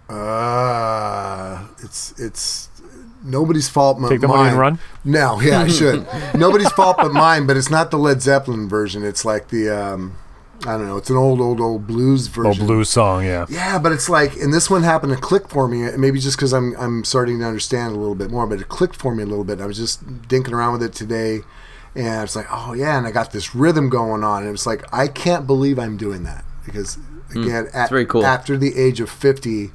[0.09, 2.69] uh, it's it's
[3.23, 4.01] nobody's fault.
[4.01, 4.59] but Take the money and mine.
[4.59, 4.79] run?
[5.03, 6.07] No, yeah, I should.
[6.35, 9.03] Nobody's fault but mine, but it's not the Led Zeppelin version.
[9.03, 10.17] It's like the um,
[10.65, 10.97] I don't know.
[10.97, 12.63] It's an old, old, old blues version.
[12.63, 13.23] Oh, blues song.
[13.23, 13.45] Yeah.
[13.49, 15.89] Yeah, but it's like, and this one happened to click for me.
[15.95, 18.95] Maybe just because I'm I'm starting to understand a little bit more, but it clicked
[18.95, 19.61] for me a little bit.
[19.61, 21.41] I was just dinking around with it today,
[21.95, 24.83] and it's like, oh yeah, and I got this rhythm going on, and it's like,
[24.93, 26.97] I can't believe I'm doing that because
[27.31, 27.43] hmm.
[27.43, 28.25] again, at, very cool.
[28.25, 29.71] after the age of fifty,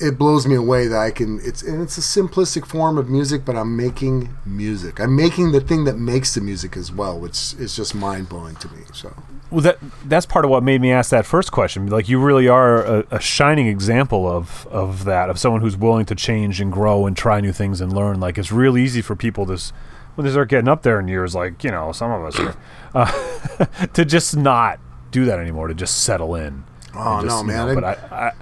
[0.00, 1.40] it blows me away that I can.
[1.42, 5.00] It's and it's a simplistic form of music, but I'm making music.
[5.00, 8.56] I'm making the thing that makes the music as well, which is just mind blowing
[8.56, 8.82] to me.
[8.92, 9.14] So.
[9.50, 11.86] Well, that that's part of what made me ask that first question.
[11.86, 16.04] Like, you really are a, a shining example of of that, of someone who's willing
[16.06, 18.20] to change and grow and try new things and learn.
[18.20, 19.72] Like, it's real easy for people to, s-
[20.18, 22.56] when they start getting up there in years, like you know, some of us, are,
[22.92, 24.80] uh, to just not
[25.12, 26.64] do that anymore, to just settle in.
[26.92, 27.68] Oh just, no, you man!
[27.68, 28.32] know, but I, I,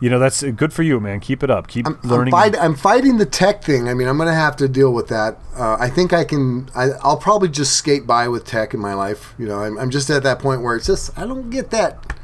[0.00, 1.20] you know that's good for you, man.
[1.20, 1.66] Keep it up.
[1.66, 2.30] Keep I'm, learning.
[2.30, 3.88] fight, I'm fighting the tech thing.
[3.88, 5.38] I mean, I'm going to have to deal with that.
[5.56, 6.68] Uh, I think I can.
[6.74, 9.34] I, I'll probably just skate by with tech in my life.
[9.38, 12.14] You know, I'm, I'm just at that point where it's just I don't get that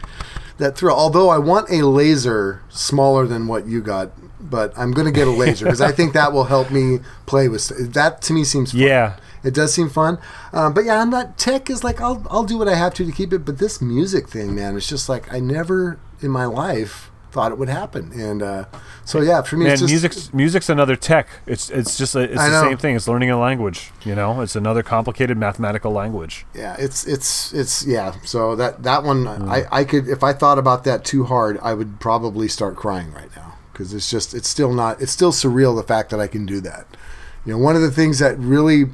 [0.59, 0.95] that thrill.
[0.95, 5.29] Although I want a laser smaller than what you got, but I'm going to get
[5.29, 8.23] a laser because I think that will help me play with st- that.
[8.23, 8.81] To me, seems fun.
[8.81, 10.19] yeah, It does seem fun,
[10.53, 13.05] um, but yeah, I'm not tech is like I'll I'll do what I have to
[13.05, 13.45] to keep it.
[13.45, 17.59] But this music thing, man, it's just like I never in my life thought it
[17.59, 18.65] would happen, and uh,
[19.05, 19.73] so yeah, for me, man.
[19.75, 21.29] it's just, music's music's another tech.
[21.47, 22.69] It's it's just a, it's I the know.
[22.71, 22.97] same thing.
[22.97, 23.93] It's learning a language.
[24.05, 26.45] You know, it's another complicated mathematical language.
[26.55, 28.15] yeah, it's it's it's yeah.
[28.25, 31.75] So that that one, I I could if I thought about that too hard, I
[31.75, 35.75] would probably start crying right now because it's just it's still not it's still surreal
[35.75, 36.87] the fact that I can do that.
[37.47, 38.85] You know, one of the things that really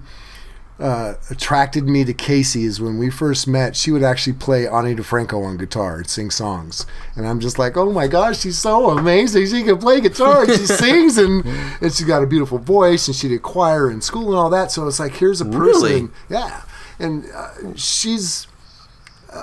[0.78, 4.94] uh, attracted me to Casey is when we first met, she would actually play Ani
[4.94, 6.86] DiFranco on guitar and sing songs.
[7.16, 9.48] And I'm just like, oh my gosh, she's so amazing.
[9.48, 13.16] She can play guitar and she sings and, and she's got a beautiful voice and
[13.16, 14.70] she did choir in school and all that.
[14.70, 15.82] So it's like, here's a person.
[15.82, 16.08] Really?
[16.28, 16.62] Yeah.
[17.00, 18.46] And uh, she's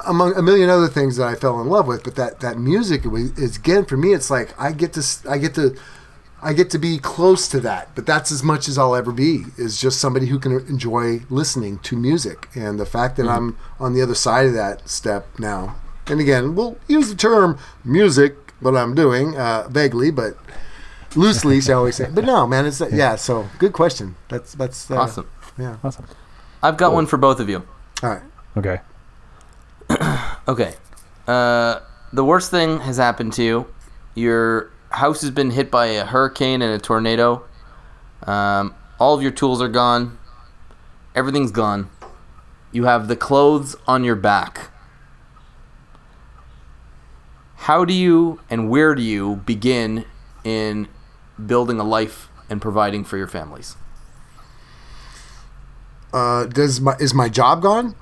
[0.05, 3.05] among a million other things that I fell in love with, but that, that music
[3.05, 5.75] was, is again, for me, it's like, I get to, s- I get to,
[6.41, 9.43] I get to be close to that, but that's as much as I'll ever be.
[9.57, 13.93] Is just somebody who can enjoy listening to music, and the fact that I'm on
[13.93, 15.75] the other side of that step now.
[16.07, 20.35] And again, we'll use the term music, what I'm doing uh, vaguely, but
[21.15, 22.09] loosely, shall we say?
[22.13, 23.15] But no, man, it's yeah.
[23.15, 24.15] So good question.
[24.29, 25.29] That's that's uh, Awesome.
[25.57, 25.77] Yeah.
[25.83, 26.05] Awesome.
[26.61, 27.63] I've got one for both of you.
[28.01, 28.21] All right.
[28.57, 28.79] Okay.
[30.47, 30.75] Okay.
[31.25, 31.79] Uh,
[32.11, 33.67] the worst thing has happened to you.
[34.13, 37.45] Your house has been hit by a hurricane and a tornado.
[38.23, 40.17] Um, all of your tools are gone.
[41.15, 41.89] Everything's gone.
[42.73, 44.69] You have the clothes on your back.
[47.55, 50.03] How do you and where do you begin
[50.43, 50.89] in
[51.43, 53.77] building a life and providing for your families?
[56.11, 57.95] Uh, does my is my job gone?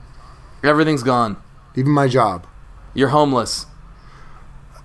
[0.63, 1.37] Everything's gone.
[1.75, 2.45] Even my job.
[2.93, 3.65] You're homeless.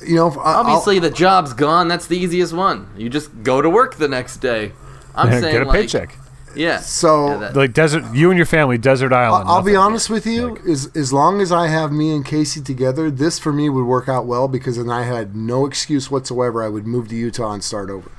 [0.06, 1.88] You know, I- I'll- Obviously, the job's gone.
[1.88, 2.88] That's the easiest one.
[2.96, 4.72] You just go to work the next day.
[5.14, 6.18] I'm saying Get a like, paycheck.
[6.54, 6.80] Yeah.
[6.80, 9.48] So- Yeah, that- Like desert, you and your family, desert island.
[9.48, 9.86] I'll, I'll be nothing.
[9.86, 10.58] honest with you.
[10.68, 14.08] As as long as I have me and Casey together, this for me would work
[14.08, 16.62] out well because then I had no excuse whatsoever.
[16.62, 18.10] I would move to Utah and start over.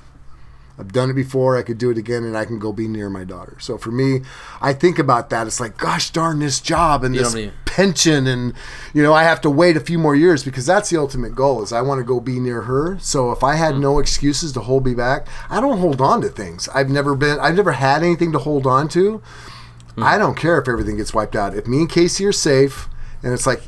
[0.79, 1.57] I've done it before.
[1.57, 3.57] I could do it again, and I can go be near my daughter.
[3.59, 4.21] So for me,
[4.61, 5.47] I think about that.
[5.47, 8.53] It's like, gosh darn this job and You this don't need- pension, and
[8.91, 11.61] you know, I have to wait a few more years because that's the ultimate goal.
[11.61, 12.97] Is I want to go be near her.
[12.99, 13.81] So if I had Hmm.
[13.81, 16.67] no excuses to hold me back, I don't hold on to things.
[16.73, 17.39] I've never been.
[17.39, 19.21] I've never had anything to hold on to.
[19.95, 20.03] Hmm.
[20.03, 21.55] I don't care if everything gets wiped out.
[21.55, 22.89] If me and Casey are safe,
[23.21, 23.61] and it's like,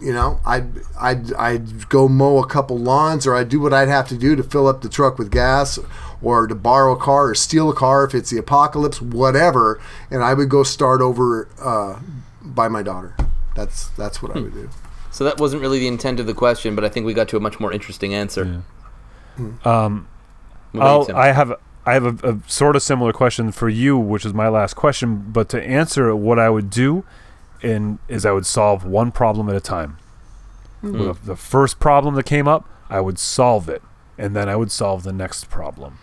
[0.00, 0.66] you know, I'd
[1.00, 4.34] I'd I'd go mow a couple lawns, or I'd do what I'd have to do
[4.34, 5.78] to fill up the truck with gas,
[6.20, 10.24] or to borrow a car, or steal a car if it's the apocalypse, whatever, and
[10.24, 12.00] I would go start over uh,
[12.54, 13.16] by my daughter.
[13.54, 14.44] That's that's what I hmm.
[14.44, 14.70] would do.
[15.10, 17.36] so that wasn't really the intent of the question, but I think we got to
[17.36, 18.62] a much more interesting answer.
[19.36, 19.68] Hmm.
[19.68, 20.08] Um,
[20.72, 21.16] What about you, I'll, Tim?
[21.16, 21.54] I have
[21.86, 25.30] I have a, a sort of similar question for you, which is my last question.
[25.32, 27.04] But to answer it, what I would do,
[27.62, 29.98] in is I would solve one problem at a time.
[30.80, 30.92] Hmm.
[30.92, 33.82] The, the first problem that came up, I would solve it,
[34.16, 35.98] and then I would solve the next problem,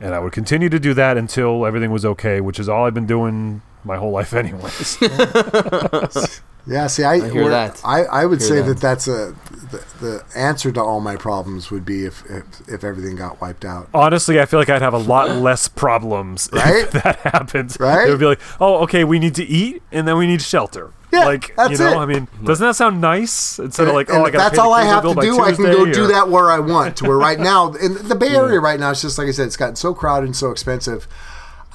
[0.00, 2.94] and I would continue to do that until everything was okay, which is all I've
[2.94, 4.98] been doing my whole life, anyways.
[6.66, 7.80] Yeah, see, I hear that.
[7.84, 8.66] I, I would Hear say that.
[8.74, 9.34] that that's a
[9.70, 13.64] the, the answer to all my problems would be if, if if everything got wiped
[13.64, 13.88] out.
[13.94, 16.82] Honestly, I feel like I'd have a lot less problems Right?
[16.82, 17.76] if that happens.
[17.78, 18.08] Right?
[18.08, 20.92] It would be like, oh, okay, we need to eat, and then we need shelter.
[21.12, 22.02] Yeah, like that's you know, it.
[22.02, 22.46] I mean, mm-hmm.
[22.46, 23.60] doesn't that sound nice?
[23.60, 25.40] Instead of like, oh, I if got that's all I have to do.
[25.40, 26.96] I can go Tuesday, do that where I want.
[26.96, 29.46] To where right now, in the Bay Area right now, it's just like I said,
[29.46, 31.06] it's gotten so crowded and so expensive.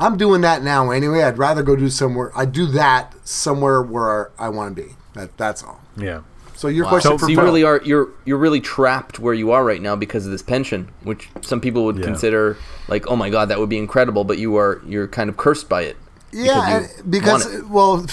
[0.02, 1.24] I'm doing that now anyway.
[1.24, 2.32] I'd rather go do somewhere.
[2.36, 4.90] I do that somewhere where I want to be.
[5.14, 5.80] That that's all.
[5.96, 6.22] Yeah.
[6.56, 6.90] So your Wow.
[6.90, 7.46] question So, for you Phil.
[7.46, 10.90] really are you're you're really trapped where you are right now because of this pension,
[11.04, 12.04] which some people would Yeah.
[12.06, 15.38] consider like, oh my god, that would be incredible, but you are you're kind of
[15.38, 15.98] cursed by it.
[16.34, 18.06] Yeah, because because well,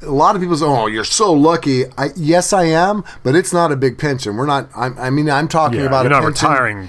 [0.00, 3.52] a lot of people say, "Oh, you're so lucky." I, yes, I am, but it's
[3.52, 4.36] not a big pension.
[4.38, 4.70] We're not.
[4.74, 6.48] I'm, I mean, I'm talking Yeah, about you're a not pension.
[6.48, 6.88] retiring.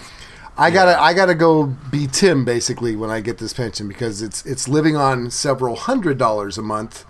[0.57, 4.45] I gotta I gotta go be Tim basically when I get this pension because it's
[4.45, 7.05] it's living on several hundred dollars a month.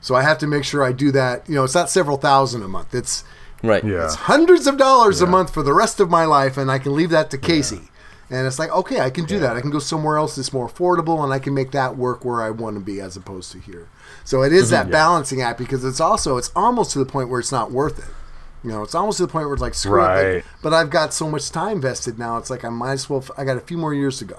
[0.00, 1.48] So I have to make sure I do that.
[1.48, 2.94] You know, it's not several thousand a month.
[2.94, 3.24] It's
[3.62, 3.84] Right.
[3.84, 4.04] Yeah.
[4.04, 6.94] it's hundreds of dollars a month for the rest of my life, and I can
[6.94, 7.90] leave that to Casey.
[8.30, 9.56] And it's like, okay, I can do that.
[9.56, 12.42] I can go somewhere else that's more affordable, and I can make that work where
[12.42, 13.88] I want to be as opposed to here.
[14.24, 14.88] So it is mm-hmm.
[14.88, 17.98] that balancing act because it's also it's almost to the point where it's not worth
[17.98, 18.14] it.
[18.62, 20.04] You know, it's almost to the point where it's like screw it.
[20.06, 20.44] Right.
[20.62, 22.36] But, but I've got so much time vested now.
[22.36, 23.24] It's like I might as well.
[23.38, 24.38] I got a few more years to go.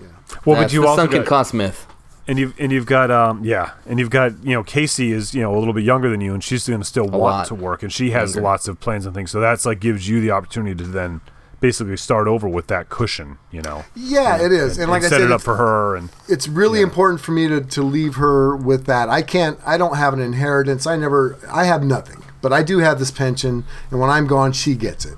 [0.00, 0.06] Yeah.
[0.44, 1.86] Well, That's but you the also sunken got, cost myth.
[2.26, 5.42] and you've and you've got um yeah, and you've got you know Casey is you
[5.42, 7.54] know a little bit younger than you, and she's going to still want lot to
[7.54, 8.42] work, and she has younger.
[8.48, 9.30] lots of plans and things.
[9.30, 11.20] So that's like gives you the opportunity to then
[11.60, 13.84] basically start over with that cushion, you know.
[13.94, 14.78] Yeah, it is.
[14.78, 17.32] And, like I set said, it up it's- for her, and it's really important for
[17.32, 19.10] me to, to leave her with that.
[19.10, 19.60] I can't.
[19.66, 20.86] I don't have an inheritance.
[20.86, 21.36] I never.
[21.48, 25.04] I have nothing, but I do have this pension, and when I'm gone, she gets
[25.04, 25.16] it,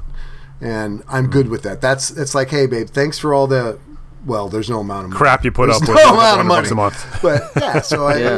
[0.60, 1.80] and I'm good with that.
[1.80, 2.10] That's.
[2.10, 3.78] It's like, hey, babe, thanks for all the.
[4.24, 5.18] Well, there's no amount of money.
[5.18, 7.18] crap you put There's up no with like amount of 100 bucks a month.
[7.22, 8.18] But yeah, so I.
[8.18, 8.34] Yeah.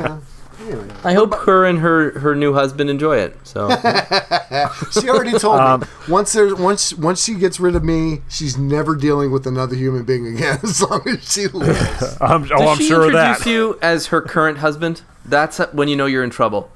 [0.67, 3.37] You know, anyway, I hope her and her her new husband enjoy it.
[3.43, 3.69] So
[4.93, 8.57] she already told Um, me once there's once once she gets rid of me, she's
[8.57, 12.17] never dealing with another human being again as long as she lives.
[12.21, 13.47] I'm, oh, Does I'm she sure introduce that.
[13.51, 15.03] you as her current husband?
[15.25, 16.71] That's when you know you're in trouble.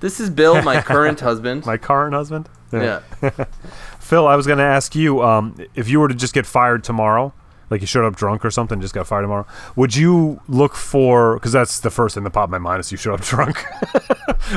[0.00, 1.64] This is Bill, my current husband.
[1.66, 2.48] My current husband.
[2.72, 3.00] yeah.
[4.00, 6.84] Phil, I was going to ask you um, if you were to just get fired
[6.84, 7.32] tomorrow,
[7.70, 9.46] like you showed up drunk or something, just got fired tomorrow.
[9.76, 11.34] Would you look for?
[11.34, 13.64] Because that's the first thing that popped in my mind is you showed up drunk.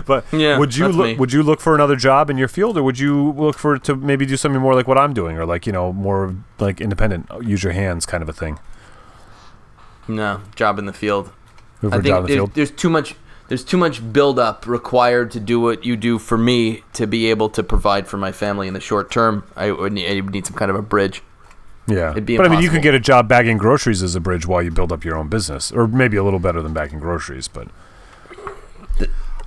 [0.05, 1.05] but Yeah, would you look?
[1.07, 1.15] me.
[1.15, 3.95] Would you look for another job in your field, or would you look for to
[3.95, 7.29] maybe do something more like what I'm doing, or like you know more like independent,
[7.41, 8.59] use your hands kind of a thing?
[10.09, 11.31] No, job in the field.
[11.83, 13.15] I a job in think the there's too much
[13.48, 17.30] there's too much build up required to do what you do for me to be
[17.30, 19.43] able to provide for my family in the short term.
[19.56, 21.24] I would need, I would need some kind of a bridge.
[21.88, 24.20] Yeah, it'd be but I mean, you can get a job bagging groceries as a
[24.20, 27.00] bridge while you build up your own business, or maybe a little better than bagging
[27.00, 27.48] groceries.
[27.48, 27.70] But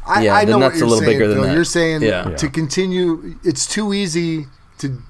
[0.07, 1.55] I, Yeah, I the know what a you're little saying, bigger than that.
[1.55, 2.31] You're saying Yeah.
[2.31, 2.37] Yeah.
[2.37, 3.39] to continue.
[3.45, 4.47] It's too easy
[4.79, 5.03] to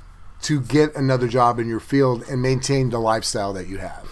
[0.42, 4.08] to get another job in your field and maintain the lifestyle that you have.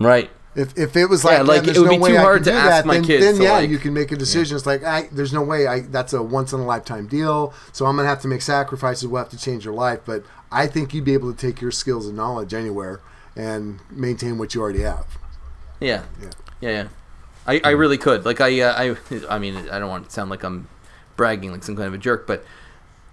[0.00, 0.30] Right.
[0.58, 2.20] If, if it was Yeah, like, like, there's it would no be way too I
[2.20, 4.10] hard to do ask that, my then, kids then to, yeah, like- you can make
[4.12, 4.56] a decision.
[4.56, 5.66] It's like, I, there's no way.
[5.68, 7.54] I that's a once in a lifetime deal.
[7.72, 9.06] So I'm gonna have to make sacrifices.
[9.06, 10.00] We'll have to change your life.
[10.04, 13.00] But I think you'd be able to take your skills and knowledge anywhere
[13.36, 15.06] and maintain what you already have.
[15.80, 16.02] Yeah.
[16.20, 16.30] Yeah.
[16.60, 16.88] Yeah, yeah.
[17.46, 18.24] I, I really could.
[18.24, 20.68] Like I uh, I I mean, I don't want to sound like I'm
[21.16, 22.44] bragging like some kind of a jerk, but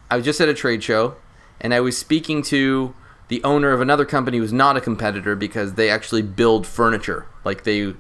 [0.10, 1.16] I was just at a trade show
[1.62, 2.93] and I was speaking to
[3.28, 7.26] the owner of another company who's not a competitor because they actually build furniture.
[7.44, 7.94] Like they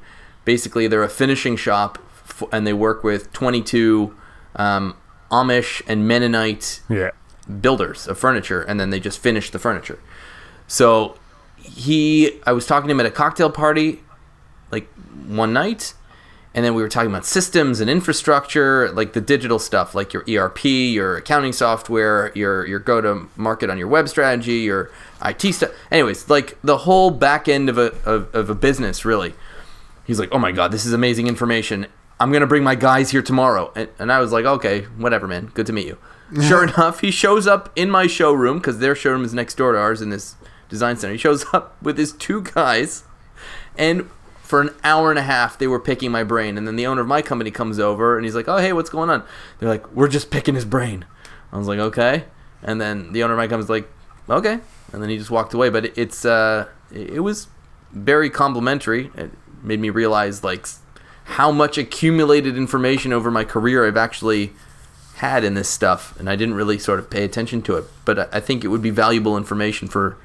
[0.43, 1.97] basically they're a finishing shop
[2.27, 4.15] f- and they work with 22
[4.55, 4.95] um,
[5.31, 7.11] Amish and Mennonite yeah,
[7.61, 9.99] builders of furniture and then they just finish the furniture.
[10.67, 11.17] So
[11.57, 14.03] he I was talking to him at a cocktail party
[14.71, 14.87] like
[15.27, 15.95] one night
[16.55, 20.23] and then we were talking about systems and infrastructure, like the digital stuff, like your
[20.29, 24.89] ERP, your accounting software, your your go to market on your web strategy, your
[25.23, 25.71] IT stuff.
[25.91, 29.33] Anyways, like the whole back end of a of, of a business, really.
[30.05, 31.87] He's like, "Oh my god, this is amazing information.
[32.19, 35.51] I'm gonna bring my guys here tomorrow." And, and I was like, "Okay, whatever, man.
[35.53, 35.97] Good to meet you."
[36.41, 39.77] Sure enough, he shows up in my showroom because their showroom is next door to
[39.77, 40.35] ours in this
[40.69, 41.13] design center.
[41.13, 43.03] He shows up with his two guys,
[43.77, 44.09] and
[44.41, 46.57] for an hour and a half they were picking my brain.
[46.57, 48.89] And then the owner of my company comes over and he's like, "Oh, hey, what's
[48.89, 49.23] going on?"
[49.59, 51.05] They're like, "We're just picking his brain."
[51.51, 52.25] I was like, "Okay."
[52.61, 53.89] And then the owner of my company's like,
[54.29, 54.59] "Okay,"
[54.93, 55.69] and then he just walked away.
[55.69, 57.47] But it, it's uh, it was
[57.91, 59.11] very complimentary.
[59.15, 59.31] It
[59.63, 60.67] made me realize like
[61.25, 64.53] how much accumulated information over my career I've actually
[65.15, 67.85] had in this stuff, and I didn't really sort of pay attention to it.
[68.03, 70.17] But I- I think it would be valuable information for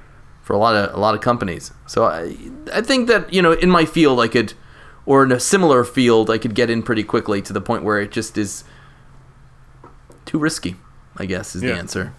[0.42, 1.70] for a lot of a lot of companies.
[1.86, 2.36] So I
[2.74, 4.54] I think that you know in my field I could,
[5.06, 8.00] or in a similar field I could get in pretty quickly to the point where
[8.00, 8.64] it just is
[10.26, 10.76] too risky.
[11.16, 11.72] I guess is Yeah.
[11.74, 12.12] the answer.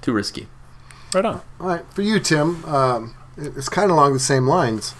[0.00, 0.48] Too risky.
[1.14, 1.40] Right on.
[1.60, 4.94] All right, for you, Tim, um, it's kind of along the same lines.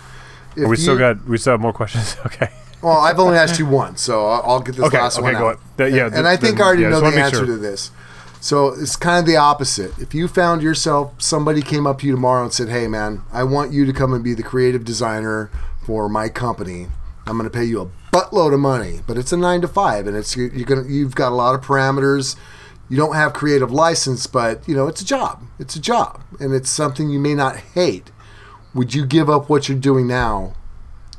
[0.57, 2.17] If we still you- got we still have more questions.
[2.27, 2.49] Okay.
[2.83, 5.33] Well, I've only asked you one, so I'll, I'll get this Okay, last okay, one
[5.35, 5.57] go out.
[5.57, 5.63] on.
[5.79, 7.47] That- yeah, and, th- I think then- I already yeah, know the answer sure.
[7.47, 7.91] to this.
[8.43, 9.99] So it's kind of the opposite.
[9.99, 13.43] If you found yourself, somebody came up to you tomorrow and said, "Hey, man, I
[13.43, 15.51] want you to come and be the creative designer
[15.87, 16.89] for my company.
[17.27, 20.07] I'm going to pay you a buttload of money, but it's a nine to five,
[20.07, 22.37] and it's you're gonna you've got a lot of parameters."
[22.89, 25.43] You don't have creative license, but you know it's a job.
[25.59, 28.11] It's a job, and it's something you may not hate.
[28.75, 30.55] Would you give up what you're doing now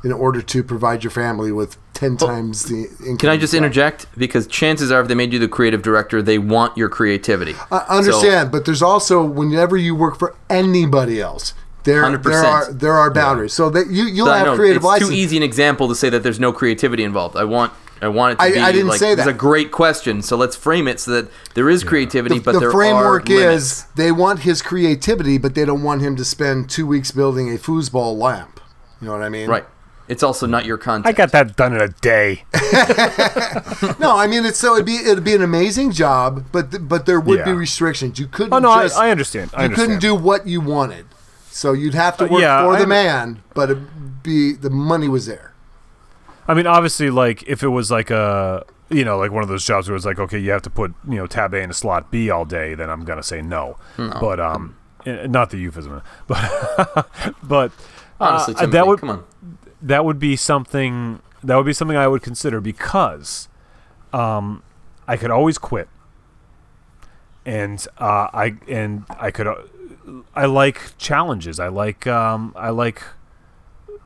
[0.04, 3.16] in order to provide your family with ten times the income?
[3.16, 4.06] Can I just interject?
[4.16, 7.54] Because chances are, if they made you the creative director, they want your creativity.
[7.70, 11.54] I understand, but there's also whenever you work for anybody else,
[11.84, 12.22] there 100%.
[12.22, 13.52] there are there are boundaries.
[13.54, 15.10] So that you you'll So, have creative it's license.
[15.10, 17.36] too easy an example to say that there's no creativity involved.
[17.36, 17.72] I want
[18.06, 20.22] I want it to I- be I didn't like say it's a great question.
[20.22, 23.34] So let's frame it so that there is creativity, The, but the there framework are
[23.34, 23.62] limits.
[23.64, 27.48] is they want his creativity, but they don't want him to spend two weeks building
[27.52, 28.60] a foosball lamp.
[29.00, 29.48] You know what I mean?
[29.48, 29.64] right.
[30.08, 31.06] It's also not your content.
[31.08, 32.44] I got that done in a day.
[33.98, 37.06] No, I mean it's so it'd be it'd be an amazing job, but th- but
[37.06, 38.18] there would be restrictions.
[38.18, 38.52] You couldn't.
[38.52, 39.50] Oh no, I, just, I understand.
[39.54, 41.06] I you couldn't do what you wanted,
[41.50, 44.70] so you'd have to Uh, work yeah, for the I- man, but it be the
[44.70, 45.52] money was there.
[46.48, 49.64] I mean, obviously, like if it was like a you know like one of those
[49.66, 51.74] jobs where it's like okay, you have to put you know tab A in a
[51.74, 53.76] slot B all day, then I'm gonna say no.
[54.20, 57.08] But um, eh, not the euphemism, but
[57.42, 57.72] but
[58.18, 59.24] Honestly, uh, Timothy, that would come on.
[59.82, 63.48] that would be something that would be something I would consider because
[64.12, 64.62] um,
[65.06, 65.88] I could always quit,
[67.44, 69.56] and uh, I and I could uh,
[70.34, 71.60] I like challenges.
[71.60, 73.02] I like um, I like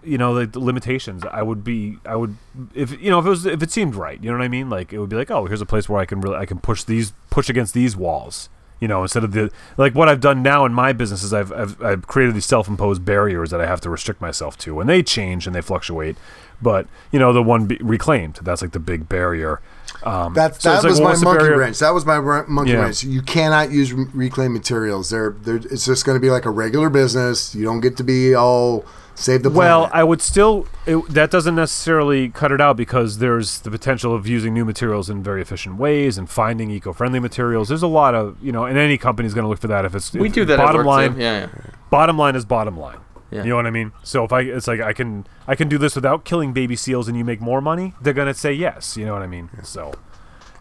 [0.03, 1.25] you know the, the limitations.
[1.31, 2.37] I would be I would
[2.75, 4.23] if you know if it was if it seemed right.
[4.23, 4.71] You know what I mean?
[4.71, 6.59] Like it would be like oh here's a place where I can really I can
[6.59, 8.49] push these push against these walls.
[8.81, 11.53] You know, instead of the like what I've done now in my business is I've
[11.53, 15.03] I've, I've created these self-imposed barriers that I have to restrict myself to, and they
[15.03, 16.17] change and they fluctuate.
[16.63, 19.61] But you know, the one reclaimed that's like the big barrier.
[20.03, 21.79] Um, That's so that it's like, was well, my monkey wrench.
[21.81, 22.79] That was my r- monkey Yeah.
[22.85, 23.05] wrench.
[23.05, 25.11] You cannot use re- reclaimed materials.
[25.11, 27.55] They're, they're it's just going to be like a regular business.
[27.55, 28.87] You don't get to be all
[29.21, 29.59] save the planet.
[29.59, 30.67] Well, I would still.
[30.87, 35.11] It, that doesn't necessarily cut it out because there's the potential of using new materials
[35.11, 37.69] in very efficient ways and finding eco-friendly materials.
[37.69, 39.95] There's a lot of you know, and any company's going to look for that if
[39.95, 41.21] it's We if do that Bottom line.
[41.21, 41.49] Yeah, yeah.
[41.91, 42.99] bottom line is bottom line.
[43.31, 43.45] Yeah.
[43.45, 43.93] You know what I mean?
[44.03, 47.07] So if I, it's like I can, I can do this without killing baby seals,
[47.07, 47.95] and you make more money.
[48.01, 48.97] They're gonna say yes.
[48.97, 49.51] You know what I mean?
[49.63, 49.93] So,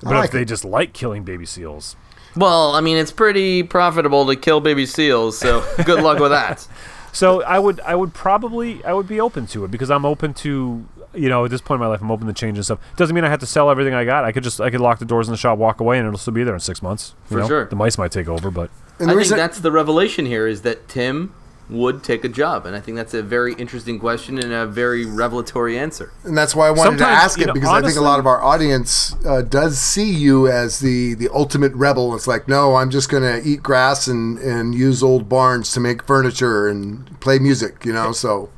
[0.03, 0.47] but like if they it.
[0.47, 1.95] just like killing baby seals,
[2.36, 6.68] Well, I mean, it's pretty profitable to kill baby seals, so good luck with that.
[7.12, 10.34] So I would I would probably I would be open to it because I'm open
[10.36, 12.80] to you know at this point in my life I'm open to change and stuff.
[12.95, 14.24] Doesn't mean I have to sell everything I got.
[14.26, 16.20] I could just I could lock the doors in the shop, walk away, and it'll
[16.20, 17.16] still be there in six months.
[17.30, 17.47] you For know?
[17.47, 17.66] sure.
[17.66, 20.62] the mice might take over, but and I the think that's the revelation here is
[20.64, 21.34] that Tim
[21.70, 25.05] would take a job, and I think that's a very interesting question and a very
[25.05, 26.11] revelatory answer.
[26.24, 28.01] and that's why I wanted to Sometimes, ask you it know, because I think a
[28.01, 32.15] lot of our audience uh, does see you as the the ultimate rebel.
[32.15, 35.80] It's like, no, I'm just going to eat grass and and use old barns to
[35.80, 37.86] make furniture and play music.
[37.86, 38.49] You know, so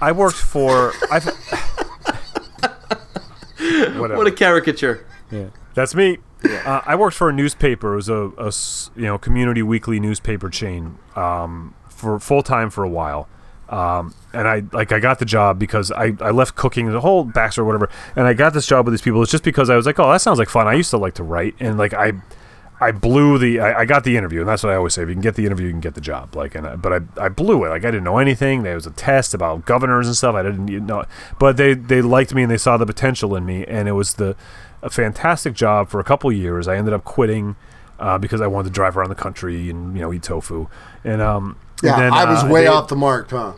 [0.00, 1.24] I worked for I've
[3.96, 4.16] whatever.
[4.16, 5.06] What a caricature.
[5.30, 6.18] Yeah, that's me.
[6.44, 7.92] Uh, I worked for a newspaper.
[7.92, 8.52] It was a
[8.98, 13.28] you know community weekly newspaper chain um, for full time for a while.
[13.68, 17.24] Um, and I like I got the job because I, I left cooking the whole
[17.24, 19.22] backstory or whatever, and I got this job with these people.
[19.22, 20.66] It's just because I was like, oh, that sounds like fun.
[20.66, 22.14] I used to like to write, and like I
[22.80, 25.08] I blew the I, I got the interview, and that's what I always say: if
[25.08, 26.34] you can get the interview, you can get the job.
[26.34, 27.68] Like, and I, but I I blew it.
[27.68, 28.64] Like I didn't know anything.
[28.64, 30.34] There was a test about governors and stuff.
[30.34, 31.04] I didn't you know,
[31.38, 34.14] but they they liked me and they saw the potential in me, and it was
[34.14, 34.34] the
[34.82, 36.66] a fantastic job for a couple years.
[36.66, 37.54] I ended up quitting
[37.98, 40.66] uh, because I wanted to drive around the country and you know eat tofu,
[41.04, 43.52] and um yeah, then, I was uh, way they- off the mark, huh?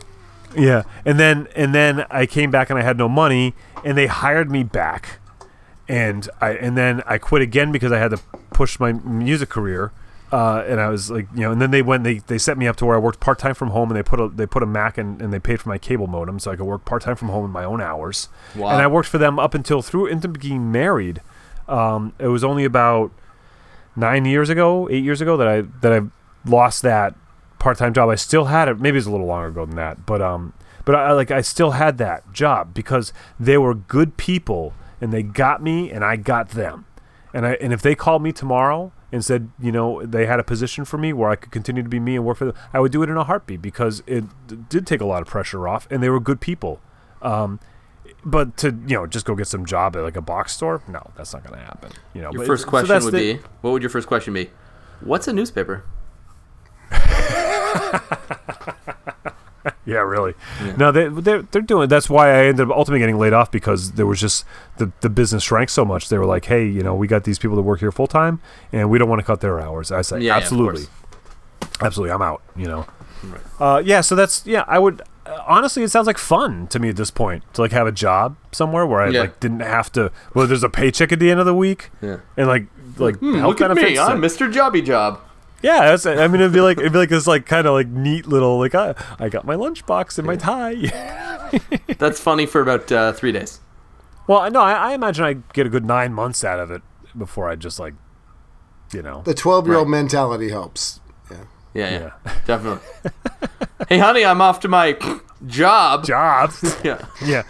[0.55, 3.53] yeah, and then and then I came back and I had no money,
[3.83, 5.19] and they hired me back,
[5.87, 8.17] and I and then I quit again because I had to
[8.51, 9.91] push my music career,
[10.31, 12.67] uh, and I was like, you know, and then they went they they set me
[12.67, 14.61] up to where I worked part time from home, and they put a they put
[14.63, 17.01] a Mac and, and they paid for my cable modem, so I could work part
[17.01, 18.69] time from home in my own hours, Wow.
[18.69, 21.21] and I worked for them up until through into being married.
[21.67, 23.11] Um, it was only about
[23.95, 26.01] nine years ago, eight years ago that I that I
[26.49, 27.15] lost that
[27.63, 28.09] part time job.
[28.09, 28.79] I still had it.
[28.79, 30.53] Maybe it's a little longer ago than that, but um,
[30.85, 35.23] but I like I still had that job because they were good people and they
[35.23, 36.85] got me and I got them.
[37.33, 40.43] And I and if they called me tomorrow and said, you know, they had a
[40.43, 42.79] position for me where I could continue to be me and work for them, I
[42.79, 45.67] would do it in a heartbeat because it d- did take a lot of pressure
[45.67, 46.81] off and they were good people.
[47.21, 47.59] Um,
[48.25, 51.11] but to you know just go get some job at like a box store, no,
[51.15, 51.91] that's not going to happen.
[52.13, 54.33] You know, Your but- first question that's would the- be, what would your first question
[54.33, 54.49] be?
[55.01, 55.83] What's a newspaper?
[59.85, 60.33] Yeah, really.
[60.77, 61.87] No, they they're they're doing.
[61.89, 64.45] That's why I ended up ultimately getting laid off because there was just
[64.77, 66.09] the the business shrank so much.
[66.09, 68.41] They were like, hey, you know, we got these people that work here full time,
[68.73, 69.89] and we don't want to cut their hours.
[69.91, 71.77] I said, Yeah, yeah, absolutely, course.
[71.81, 72.41] absolutely, I'm out.
[72.57, 72.85] You know.
[73.59, 74.01] Uh, yeah.
[74.01, 74.65] So that's yeah.
[74.67, 77.71] I would uh, honestly, it sounds like fun to me at this point to like
[77.71, 79.21] have a job somewhere where I Yeah.
[79.21, 80.11] like didn't have to.
[80.33, 81.89] Well, there's a paycheck at the end of the week.
[82.01, 82.17] Yeah.
[82.35, 82.67] And like
[82.97, 83.97] like Hmm, look at me.
[83.97, 84.51] I'm Mr.
[84.51, 85.21] Jobby Job.
[85.63, 87.87] Yeah, that's, I mean, it'd be like it'd be like this, like kind of like
[87.87, 90.75] neat little like I, I got my lunchbox and my tie.
[91.97, 93.59] That's funny for about uh, three days.
[94.27, 96.81] Well, no, I, I imagine I get a good nine months out of it
[97.17, 97.93] before I just like,
[98.93, 99.91] you know, The 12 year old Right.
[99.97, 100.99] mentality helps.
[101.31, 101.37] Yeah.
[101.73, 101.89] Yeah,
[102.25, 102.85] yeah, definitely.
[103.89, 104.97] hey, honey, I'm off to my
[105.47, 106.05] job.
[106.05, 106.51] job.
[106.83, 107.05] Yeah.
[107.25, 107.43] yeah,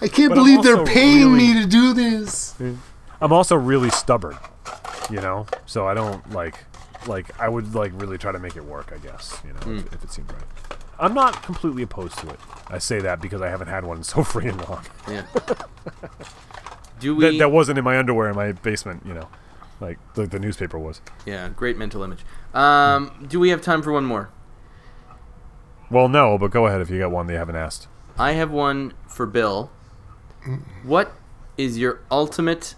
[0.00, 2.54] I can't But believe they're paying really- me to do this.
[3.20, 4.36] I'm also really stubborn,
[5.10, 6.54] you know, so I don't like
[7.06, 8.92] like I would like really try to make it work.
[8.94, 10.42] I guess you know if, if it seemed right.
[10.98, 12.38] I'm not completely opposed to it.
[12.68, 14.84] I say that because I haven't had one so freaking long.
[15.08, 15.26] Yeah.
[17.00, 17.24] Do we?
[17.24, 19.28] That, that wasn't in my underwear in my basement, you know,
[19.80, 21.00] like the, the newspaper was.
[21.26, 22.20] yeah, great mental image.
[22.54, 24.30] Um, do we have time for one more?
[25.90, 27.88] Well, no, but go ahead if you got one that you haven't asked.
[28.16, 29.70] I have one for Bill.
[30.82, 31.12] What
[31.56, 32.74] is your ultimate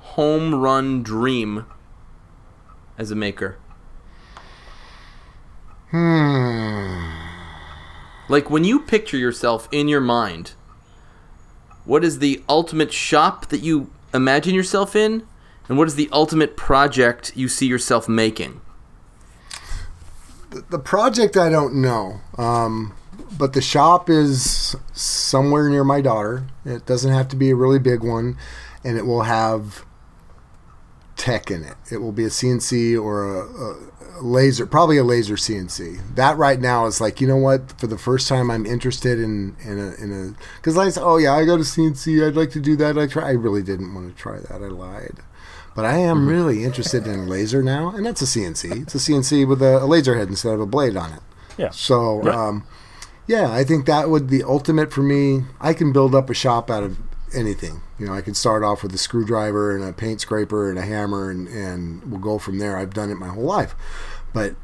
[0.00, 1.66] home run dream
[2.98, 3.56] as a maker?
[5.90, 7.10] Hmm.
[8.28, 10.52] Like when you picture yourself in your mind,
[11.84, 15.26] what is the ultimate shop that you imagine yourself in?
[15.68, 18.60] And what is the ultimate project you see yourself making?
[20.70, 22.94] The project I don't know, um,
[23.36, 26.46] but the shop is somewhere near my daughter.
[26.64, 28.36] It doesn't have to be a really big one,
[28.84, 29.84] and it will have
[31.16, 31.74] tech in it.
[31.90, 36.14] It will be a CNC or a, a laser, probably a laser CNC.
[36.16, 37.78] That right now is like, you know what?
[37.80, 41.16] For the first time, I'm interested in in a in a because I said, oh
[41.16, 42.26] yeah, I got a CNC.
[42.26, 42.98] I'd like to do that.
[42.98, 43.28] I try.
[43.28, 44.62] I really didn't want to try that.
[44.62, 45.18] I lied.
[45.76, 48.82] But I am really interested in laser now, and that's a CNC.
[48.82, 51.20] It's a CNC with a, a laser head instead of a blade on it.
[51.58, 51.70] Yeah.
[51.70, 52.46] So, Yeah.
[52.48, 52.64] um,
[53.26, 55.42] yeah, I think that would be ultimate for me.
[55.60, 56.96] I can build up a shop out of
[57.34, 57.82] anything.
[57.98, 60.82] You know, I can start off with a screwdriver and a paint scraper and a
[60.82, 62.76] hammer, and, and we'll go from there.
[62.76, 63.74] I've done it my whole life.
[64.32, 64.54] But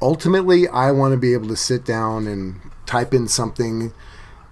[0.00, 3.92] ultimately, I want to be able to sit down and type in something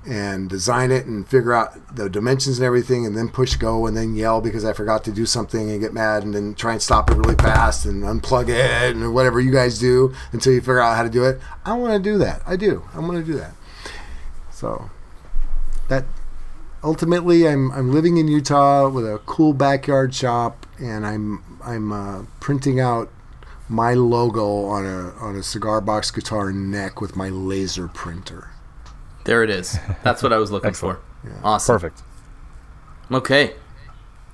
[0.05, 3.97] and design it and figure out the dimensions and everything and then push go and
[3.97, 6.83] then yell because I forgot to do something and get mad and then try and
[6.83, 10.81] stop it really fast and unplug it and whatever you guys do until you figure
[10.81, 11.41] out how to do it.
[11.65, 12.43] I want to do that.
[12.47, 12.83] I do.
[12.95, 13.53] I want to do that.
[14.51, 14.91] So
[15.89, 16.05] that
[16.83, 22.23] ultimately I'm I'm living in Utah with a cool backyard shop and I'm I'm uh,
[22.41, 23.11] printing out
[23.69, 28.51] my logo on a on a cigar box guitar neck with my laser printer.
[29.25, 29.79] There it is.
[30.03, 31.01] That's what I was looking for.
[31.45, 31.75] Awesome.
[31.75, 32.03] Perfect.
[33.11, 33.55] Okay.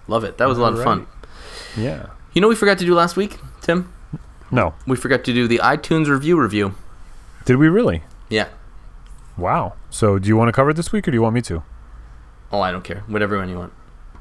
[0.07, 0.39] Love it.
[0.39, 1.07] That was a lot of fun.
[1.77, 2.07] Yeah.
[2.33, 3.93] You know what we forgot to do last week, Tim?
[4.51, 4.75] No.
[4.87, 6.75] We forgot to do the iTunes review review.
[7.45, 8.03] Did we really?
[8.31, 8.49] Yeah.
[9.37, 9.75] Wow.
[9.91, 11.63] So, do you want to cover it this week, or do you want me to?
[12.53, 13.01] Oh, I don't care.
[13.09, 13.73] Whatever one you want.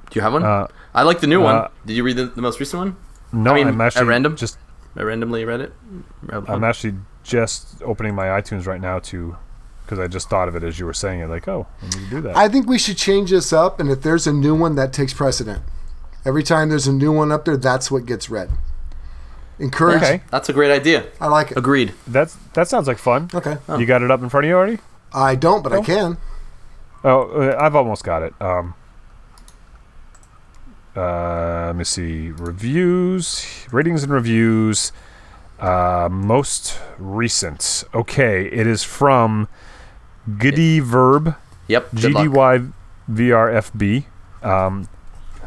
[0.09, 0.43] Do you have one?
[0.43, 1.71] Uh, I like the new uh, one.
[1.85, 2.95] Did you read the, the most recent one?
[3.33, 4.35] no, I mean, am at actually random?
[4.35, 4.57] Just
[4.95, 5.73] I randomly read it.
[6.23, 9.35] Read I'm actually just opening my iTunes right now to,
[9.83, 11.27] because I just thought of it as you were saying it.
[11.27, 12.35] Like, oh, I need to do that.
[12.37, 15.13] I think we should change this up, and if there's a new one, that takes
[15.13, 15.61] precedent.
[16.25, 18.49] Every time there's a new one up there, that's what gets read.
[19.59, 20.03] Encourage.
[20.03, 21.07] okay, That's a great idea.
[21.19, 21.57] I like it.
[21.57, 21.93] Agreed.
[22.05, 23.29] that's that sounds like fun.
[23.33, 23.57] Okay.
[23.77, 24.77] You got it up in front of you already?
[25.13, 25.83] I don't, but I Oh.
[25.83, 26.17] can.
[27.07, 28.33] Oh, uh, I've almost got it.
[28.41, 28.73] Um,
[30.95, 32.31] uh, let me see.
[32.31, 34.91] Reviews, ratings and reviews.
[35.59, 37.83] Uh, most recent.
[37.93, 39.47] Okay, it is from
[40.37, 41.35] Giddy Verb,
[41.67, 41.89] Yep.
[41.95, 42.27] Good luck.
[42.27, 42.73] GDY
[43.09, 44.05] VRFB.
[44.43, 44.89] Um,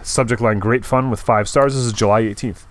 [0.02, 1.74] subject line Great fun with five stars.
[1.74, 2.64] This is July 18th.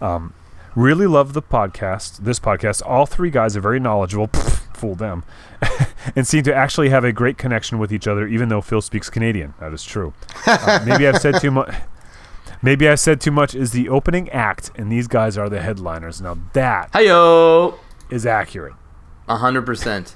[0.00, 0.34] Um,
[0.74, 2.18] really love the podcast.
[2.18, 2.82] This podcast.
[2.84, 4.28] All three guys are very knowledgeable.
[4.28, 5.24] Pfft, fool them.
[6.16, 9.10] and seem to actually have a great connection with each other, even though Phil speaks
[9.10, 9.54] Canadian.
[9.60, 10.12] That is true.
[10.46, 11.74] Uh, maybe I've said too much.
[12.62, 13.54] Maybe I said too much.
[13.54, 16.20] Is the opening act, and these guys are the headliners.
[16.20, 17.78] Now that Hiyo.
[18.10, 18.74] is accurate.
[19.28, 20.14] A hundred percent.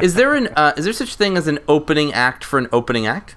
[0.00, 3.06] Is there an uh, is there such thing as an opening act for an opening
[3.06, 3.36] act?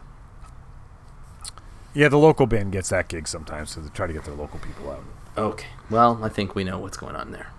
[1.93, 4.59] Yeah, the local band gets that gig sometimes, so they try to get their local
[4.59, 5.03] people out.
[5.37, 5.67] Okay.
[5.89, 7.51] Well, I think we know what's going on there.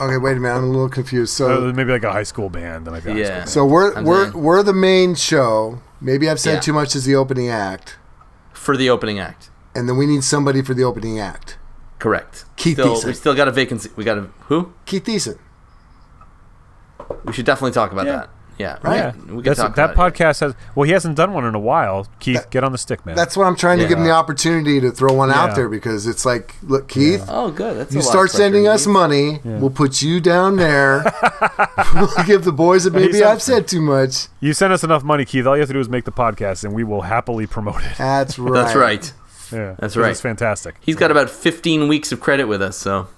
[0.00, 0.54] Okay, wait a minute.
[0.56, 1.32] I'm a little confused.
[1.34, 2.86] So, Uh, maybe like a high school band.
[2.86, 3.44] That might be Yeah.
[3.44, 4.42] so we're I'm we're saying.
[4.42, 5.80] we're the main show.
[6.00, 6.60] Maybe I've said Yeah.
[6.60, 7.96] too much as the opening act,
[8.52, 9.50] For the opening act.
[9.74, 11.58] and then we need somebody for the opening act.
[11.98, 12.44] Correct.
[12.56, 13.06] Keith still, Thiessen.
[13.06, 13.90] we still got a vacancy.
[13.96, 14.72] We got a who?
[14.86, 15.38] Keith Thiessen.
[17.24, 18.16] We should definitely talk about Yeah.
[18.16, 18.30] that.
[18.58, 18.78] Yeah.
[18.82, 18.96] Right.
[18.96, 20.14] Yeah, We, we can talk that about it.
[20.16, 20.54] podcast has.
[20.74, 22.06] Well, he hasn't done one in a while.
[22.20, 23.16] Keith, That- get on the stick, man.
[23.16, 26.06] That's what I'm trying to give him the opportunity to throw one out there because
[26.06, 27.76] it's like, look, Keith, Oh, good.
[27.76, 31.04] That's you a start sending us money, we'll put you down there.
[31.94, 34.28] we'll give the boys a maybe said- I've said too much.
[34.40, 35.46] you send us enough money, Keith.
[35.46, 37.96] All you have to do is make the podcast, and we will happily promote it.
[37.98, 38.52] That's right.
[38.54, 39.12] That's right.
[39.52, 40.10] Yeah, That's 'cause right.
[40.12, 40.76] It's fantastic.
[40.80, 43.08] He's got about 15 weeks of credit with us, so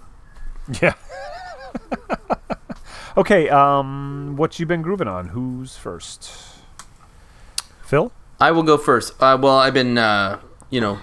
[0.81, 0.95] Yeah.
[3.17, 3.49] Okay.
[3.49, 5.29] Um, what you been grooving on?
[5.29, 6.31] Who's first?
[7.83, 8.13] Phil.
[8.41, 9.15] I will go first.
[9.21, 10.41] Uh, well, I've been, uh,
[10.71, 10.99] you know,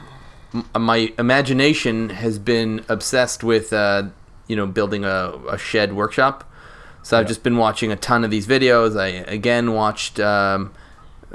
[0.54, 4.04] m- my imagination has been obsessed with, uh,
[4.48, 6.50] you know, building a, a shed workshop.
[7.02, 8.98] So I've just been watching a ton of these videos.
[9.00, 10.74] I again watched um,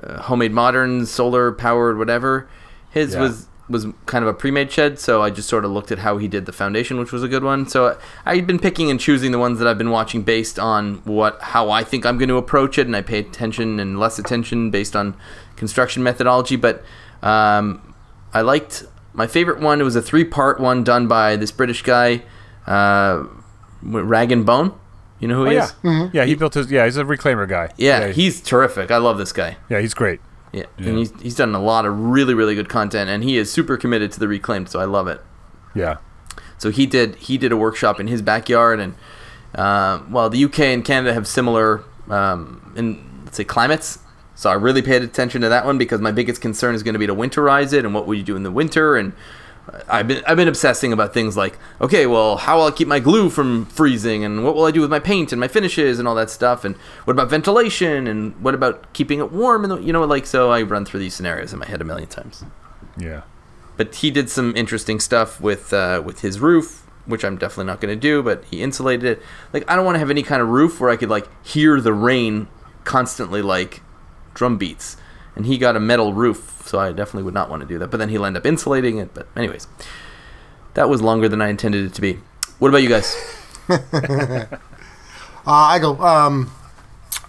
[0.03, 2.49] uh, Homemade Modern, solar powered, whatever.
[2.91, 3.21] His Yeah.
[3.21, 6.16] was was kind of a pre-made shed, so I just sort of looked at how
[6.19, 7.66] he did the foundation, which was a good one.
[7.69, 11.39] So I've been picking and choosing the ones that I've been watching based on what
[11.40, 14.70] how I think I'm going to approach it, and I pay attention and less attention
[14.70, 15.15] based on
[15.57, 16.57] construction methodology.
[16.57, 16.82] But
[17.23, 17.95] um,
[18.32, 19.81] I liked my favorite one.
[19.81, 22.23] It was a three-part one done by this British guy,
[22.66, 23.24] uh,
[23.82, 24.73] Rag and Bone.
[25.20, 26.11] You know who Oh, he yeah, is?
[26.15, 26.24] yeah.
[26.24, 26.70] He built his.
[26.70, 27.70] Yeah, he's a reclaimer guy.
[27.77, 28.90] Yeah, yeah, he's terrific.
[28.93, 29.57] I love this guy.
[29.69, 30.20] yeah, he's great.
[30.53, 33.51] Yeah, and he's, he's done a lot of really really good content, and he is
[33.53, 34.69] super committed to the reclaimed.
[34.69, 35.20] So I love it.
[35.75, 35.99] Yeah,
[36.57, 38.95] So he did he did a workshop in his backyard, and
[39.55, 43.99] uh, well, the UK and Canada have similar um, in let's say climates.
[44.35, 46.99] So I really paid attention to that one because my biggest concern is going to
[46.99, 49.12] be to winterize it and what would you do in the winter and.
[49.89, 53.01] I've been I've been obsessing about things like okay, well, how will I keep my
[53.01, 56.07] glue from freezing, and what will I do with my paint and my finishes and
[56.07, 59.93] all that stuff, and what about ventilation, and what about keeping it warm, and you
[59.93, 62.45] know, like so I run through these scenarios in my head a million times
[62.99, 63.23] yeah.
[63.77, 67.81] but he did some interesting stuff with uh, with his roof, which I'm definitely not
[67.81, 68.23] going to do.
[68.23, 69.23] But he insulated it.
[69.53, 71.81] Like I don't want to have any kind of roof where I could like hear
[71.81, 72.49] the rain
[72.85, 73.82] constantly like
[74.35, 74.97] drum beats.
[75.39, 77.90] And he got a metal roof, so I definitely would not want to do that.
[77.90, 79.15] But then he'll end up insulating it.
[79.15, 79.66] But anyways,
[80.74, 82.19] that was longer than I intended it to be.
[82.59, 83.16] What about you guys?
[85.48, 85.97] Uh, I go.
[86.01, 86.51] Um,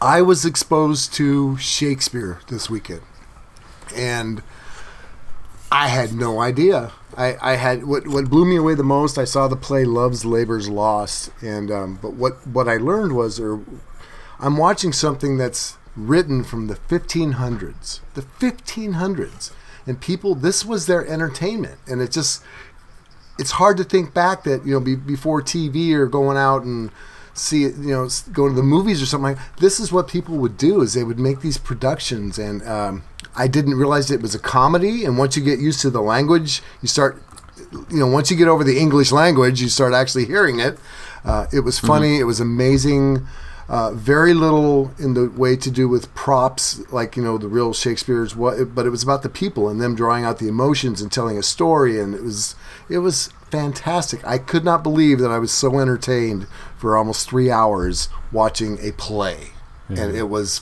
[0.02, 3.00] I was exposed to Shakespeare this weekend,
[3.96, 4.44] and
[5.72, 6.92] I had no idea.
[7.16, 9.18] I, I had what what blew me away the most.
[9.18, 13.40] I saw the play Love's Labor's Lost, and um, but what what I learned was,
[13.40, 13.62] or
[14.38, 15.78] I'm watching something that's
[16.08, 19.52] written from the 1500s, the 1500s,
[19.86, 20.36] and people.
[20.36, 22.44] This was their entertainment, and it just
[23.40, 26.92] it's hard to think back that you know be, before TV or going out and
[27.34, 30.36] see it, you know going to the movies or something like this is what people
[30.38, 32.38] would do is they would make these productions.
[32.38, 33.04] And um,
[33.36, 35.06] I didn't realize it was a comedy.
[35.06, 37.22] And once you get used to the language you start
[37.90, 40.78] you know once you get over the English language you start actually hearing it.
[41.24, 42.18] Uh, it was funny.
[42.20, 43.28] It was amazing
[43.70, 47.72] uh, very little in the way to do with props, like you know the real
[47.72, 48.36] Shakespeare's.
[48.36, 51.38] What, but it was about the people and them drawing out the emotions and telling
[51.38, 52.56] a story, and it was
[52.90, 54.26] it was fantastic.
[54.26, 56.48] I could not believe that I was so entertained
[56.78, 59.52] for almost three hours watching a play,
[59.88, 60.62] and it was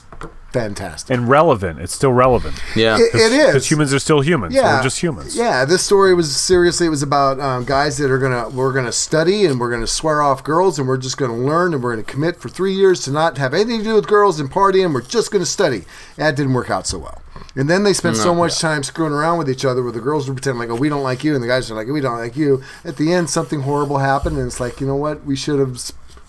[0.52, 1.14] fantastic.
[1.14, 1.78] And relevant.
[1.78, 2.60] It's still relevant.
[2.74, 4.54] Yeah, It- it is Because humans are still humans.
[4.54, 5.36] yeah, We're just humans.
[5.36, 8.92] Yeah, this story was seriously it was about um, guys that are gonna we're gonna
[8.92, 12.02] study and we're gonna swear off girls and we're just gonna learn and we're gonna
[12.02, 14.94] commit for three years to not have anything to do with girls and party and
[14.94, 15.84] we're just gonna study.
[16.16, 17.22] That didn't work out so well.
[17.54, 20.28] And then they spent so much time screwing around with each other where the girls
[20.28, 22.18] were pretending like, oh, we don't like you, and the guys are like, we don't
[22.18, 22.62] like you.
[22.84, 25.24] At the end, something horrible happened, and it's like, you know what?
[25.24, 25.80] We should have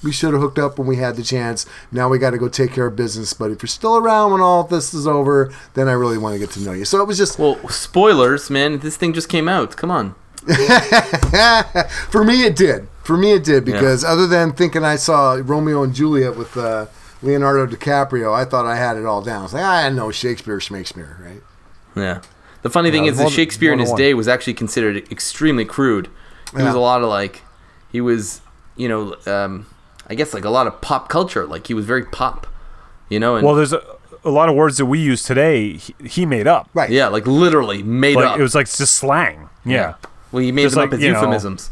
[0.03, 1.65] we should have hooked up when we had the chance.
[1.91, 3.33] Now we got to go take care of business.
[3.33, 6.39] But if you're still around when all this is over, then I really want to
[6.39, 6.85] get to know you.
[6.85, 8.79] So it was just well, spoilers, man.
[8.79, 9.75] This thing just came out.
[9.75, 10.15] Come on.
[12.09, 12.87] for me, it did.
[13.03, 16.85] For me, it did because other than thinking I saw Romeo and Juliet with uh,
[17.21, 19.45] Leonardo DiCaprio, I thought I had it all down.
[19.45, 21.41] It's like I know Shakespeare, Shakespeare, right?
[21.95, 22.21] Yeah.
[22.61, 26.09] The funny thing Yeah, is that Shakespeare in his day was actually considered extremely crude.
[26.55, 27.41] He was a lot of like,
[27.91, 28.41] he was,
[28.75, 29.65] you know, um,
[30.09, 31.45] I guess like a lot of pop culture.
[31.45, 32.47] Like he was very pop,
[33.09, 33.83] you know, and Well, there's a,
[34.23, 35.73] a lot of words that we use today.
[35.77, 36.69] He, he made up.
[36.73, 36.89] Right.
[36.89, 38.39] yeah, like literally made Like up.
[38.39, 39.49] it was like just slang.
[39.65, 39.95] Yeah.
[40.31, 41.69] well, he made just them like, up as you know, euphemisms.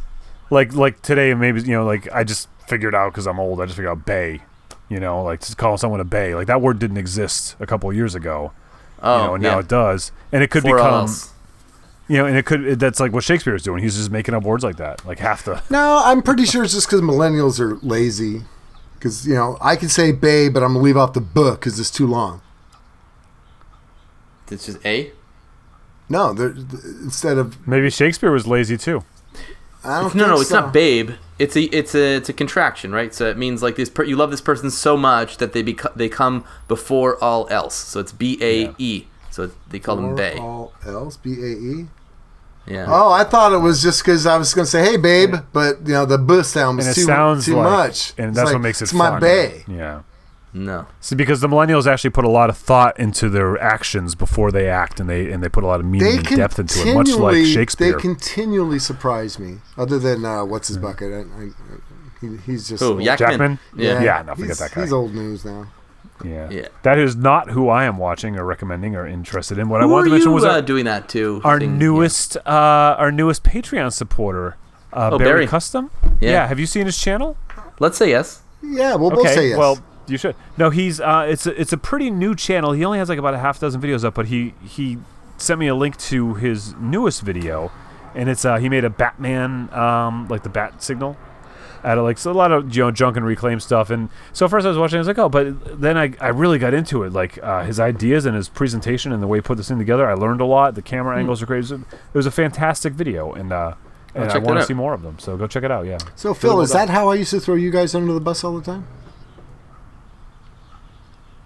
[0.49, 3.59] Like like today maybe you know like I just figured out because I'm old.
[3.59, 4.41] I just figured out bae.
[4.89, 6.33] You know, like to call someone a bae.
[6.35, 8.53] Like that word didn't exist a couple of years ago.
[9.01, 11.03] Oh, you know, and now it does, and it could For become.
[11.05, 11.33] us.
[12.07, 12.79] You know, and it could.
[12.79, 13.83] That's like what Shakespeare's doing.
[13.83, 15.05] He's just making up words like that.
[15.05, 15.61] Like half the.
[15.69, 18.43] No, I'm pretty sure it's just because millennials are lazy.
[18.93, 21.79] Because you know, I can say "babe," but I'm gonna leave off the "book" because
[21.79, 22.41] it's too long.
[24.49, 25.11] It's just a.
[26.09, 29.03] No, they're, instead of Maybe Shakespeare was lazy too.
[29.83, 30.15] I don't.
[30.15, 30.21] Know.
[30.21, 31.11] No, think no, it's not babe.
[31.37, 33.13] It's a it's a it's a contraction, right?
[33.13, 33.89] So it means like this.
[33.89, 37.75] Per- you love this person so much that they beco- they come before all else.
[37.75, 39.07] So it's B A E.
[39.37, 40.37] So they call them Or Bay.
[40.39, 41.85] all else, B A E.
[42.65, 42.85] Yeah.
[42.89, 45.85] Oh, I thought it was just because I was going to say, "Hey, babe," but
[45.85, 48.35] you know the "b" sound was And it too, sounds too like, much, and It's
[48.35, 49.13] that's like, what makes it It's fun.
[49.13, 49.63] my bae.
[49.67, 50.01] Yeah.
[50.53, 50.87] No.
[51.01, 54.67] See, because the millennials actually put a lot of thought into their actions before they
[54.67, 56.95] act, and they and they put a lot of meaning They and depth into it,
[56.95, 57.91] much like Shakespeare.
[57.93, 59.57] They continually surprise me.
[59.77, 61.13] Other than uh, what's his bucket?
[61.13, 61.49] I, I,
[62.21, 63.01] he, he's just Oh, old.
[63.01, 63.17] Yakman.
[63.19, 63.59] Jackman?
[63.75, 64.01] Yeah.
[64.01, 64.81] Yeah, no, forget he's, that guy.
[64.81, 65.67] He's old news now.
[66.23, 66.49] Yeah.
[66.49, 66.67] Yeah.
[66.83, 69.69] that is not who I am watching or recommending or interested in.
[69.69, 71.41] What I wanted to mention you was uh, our, doing that to?
[71.43, 71.77] our thing?
[71.77, 74.57] newest uh, our newest Patreon supporter,
[74.93, 75.47] uh, Oh, Barry, Barry.
[75.47, 75.91] Custom.
[76.19, 76.47] Yeah.
[76.47, 77.37] have you seen his channel?
[77.79, 78.41] Let's say yes.
[78.63, 79.57] Yeah, we'll both say yes.
[79.57, 80.35] Well, you should.
[80.57, 82.71] No, he's uh, it's a, it's a pretty new channel.
[82.71, 84.97] He only has like about a half dozen videos up, but he he
[85.37, 87.71] sent me a link to his newest video,
[88.15, 91.15] and it's uh, he made a Batman um, like the bat signal.
[91.83, 94.47] Out of like so a lot of you know junk and reclaim stuff, and so
[94.47, 97.03] first I was watching, I was like, oh, but then I, I really got into
[97.03, 99.77] it, like uh, his ideas and his presentation and the way he put this thing
[99.77, 100.07] together.
[100.09, 100.75] I learned a lot.
[100.75, 101.57] The camera angles are great.
[101.57, 103.73] It was a, it was a fantastic video, and uh,
[104.15, 105.19] and I want to see more of them.
[105.19, 105.85] So go check it out.
[105.85, 105.99] Yeah.
[106.15, 106.87] So Phil, well is done.
[106.87, 108.87] that how I used to throw you guys under the bus all the time?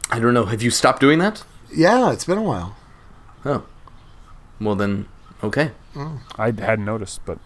[0.09, 0.45] I don't know.
[0.45, 1.43] Have you stopped doing that?
[1.73, 2.75] Yeah, it's been a while.
[3.45, 3.63] Oh.
[4.59, 5.07] Well then,
[5.43, 5.71] okay.
[6.37, 7.39] I hadn't noticed, but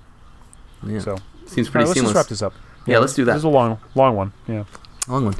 [0.85, 0.99] Yeah.
[0.99, 2.13] so Seems pretty right, let's seamless.
[2.13, 2.53] just wrap this up.
[2.85, 3.33] Yeah, let's do that.
[3.33, 4.31] This is a long, long one.
[4.47, 4.63] Yeah.
[5.07, 5.35] Long one.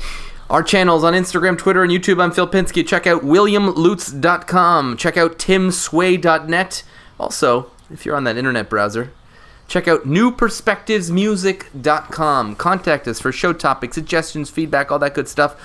[0.49, 2.21] Our channels on Instagram, Twitter, and YouTube.
[2.21, 2.87] I'm Phil Pinsky.
[2.87, 4.97] Check out WilliamLutz.com.
[4.97, 6.83] Check out TimSway.net.
[7.19, 9.11] Also, if you're on that internet browser,
[9.67, 12.55] check out NewPerspectivesMusic.com.
[12.57, 15.59] Contact us for show topics, suggestions, feedback, all that good stuff.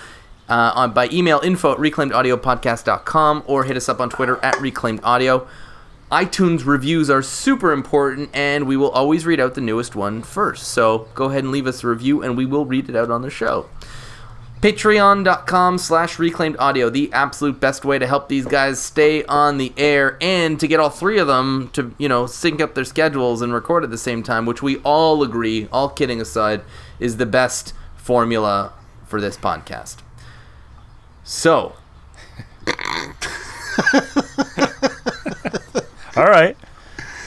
[0.48, 5.00] Uh, on, by email info at reclaimedaudiopodcast.com or hit us up on Twitter at reclaimed
[5.04, 5.46] audio.
[6.10, 10.66] iTunes reviews are super important, and we will always read out the newest one first.
[10.68, 13.22] So go ahead and leave us a review, and we will read it out on
[13.22, 13.66] the show.
[14.60, 19.72] Patreon.com slash reclaimed audio, the absolute best way to help these guys stay on the
[19.76, 23.40] air and to get all three of them to, you know, sync up their schedules
[23.40, 26.60] and record at the same time, which we all agree, all kidding aside,
[26.98, 28.74] is the best formula
[29.06, 29.98] for this podcast.
[31.24, 31.74] So,
[36.16, 36.56] All right.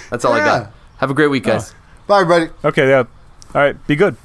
[0.09, 0.71] that's all I got.
[0.97, 1.73] Have a great week, guys.
[2.07, 2.51] Bye, everybody.
[2.63, 2.89] Okay.
[2.89, 2.99] Yeah.
[2.99, 3.87] All right.
[3.87, 4.15] Be good.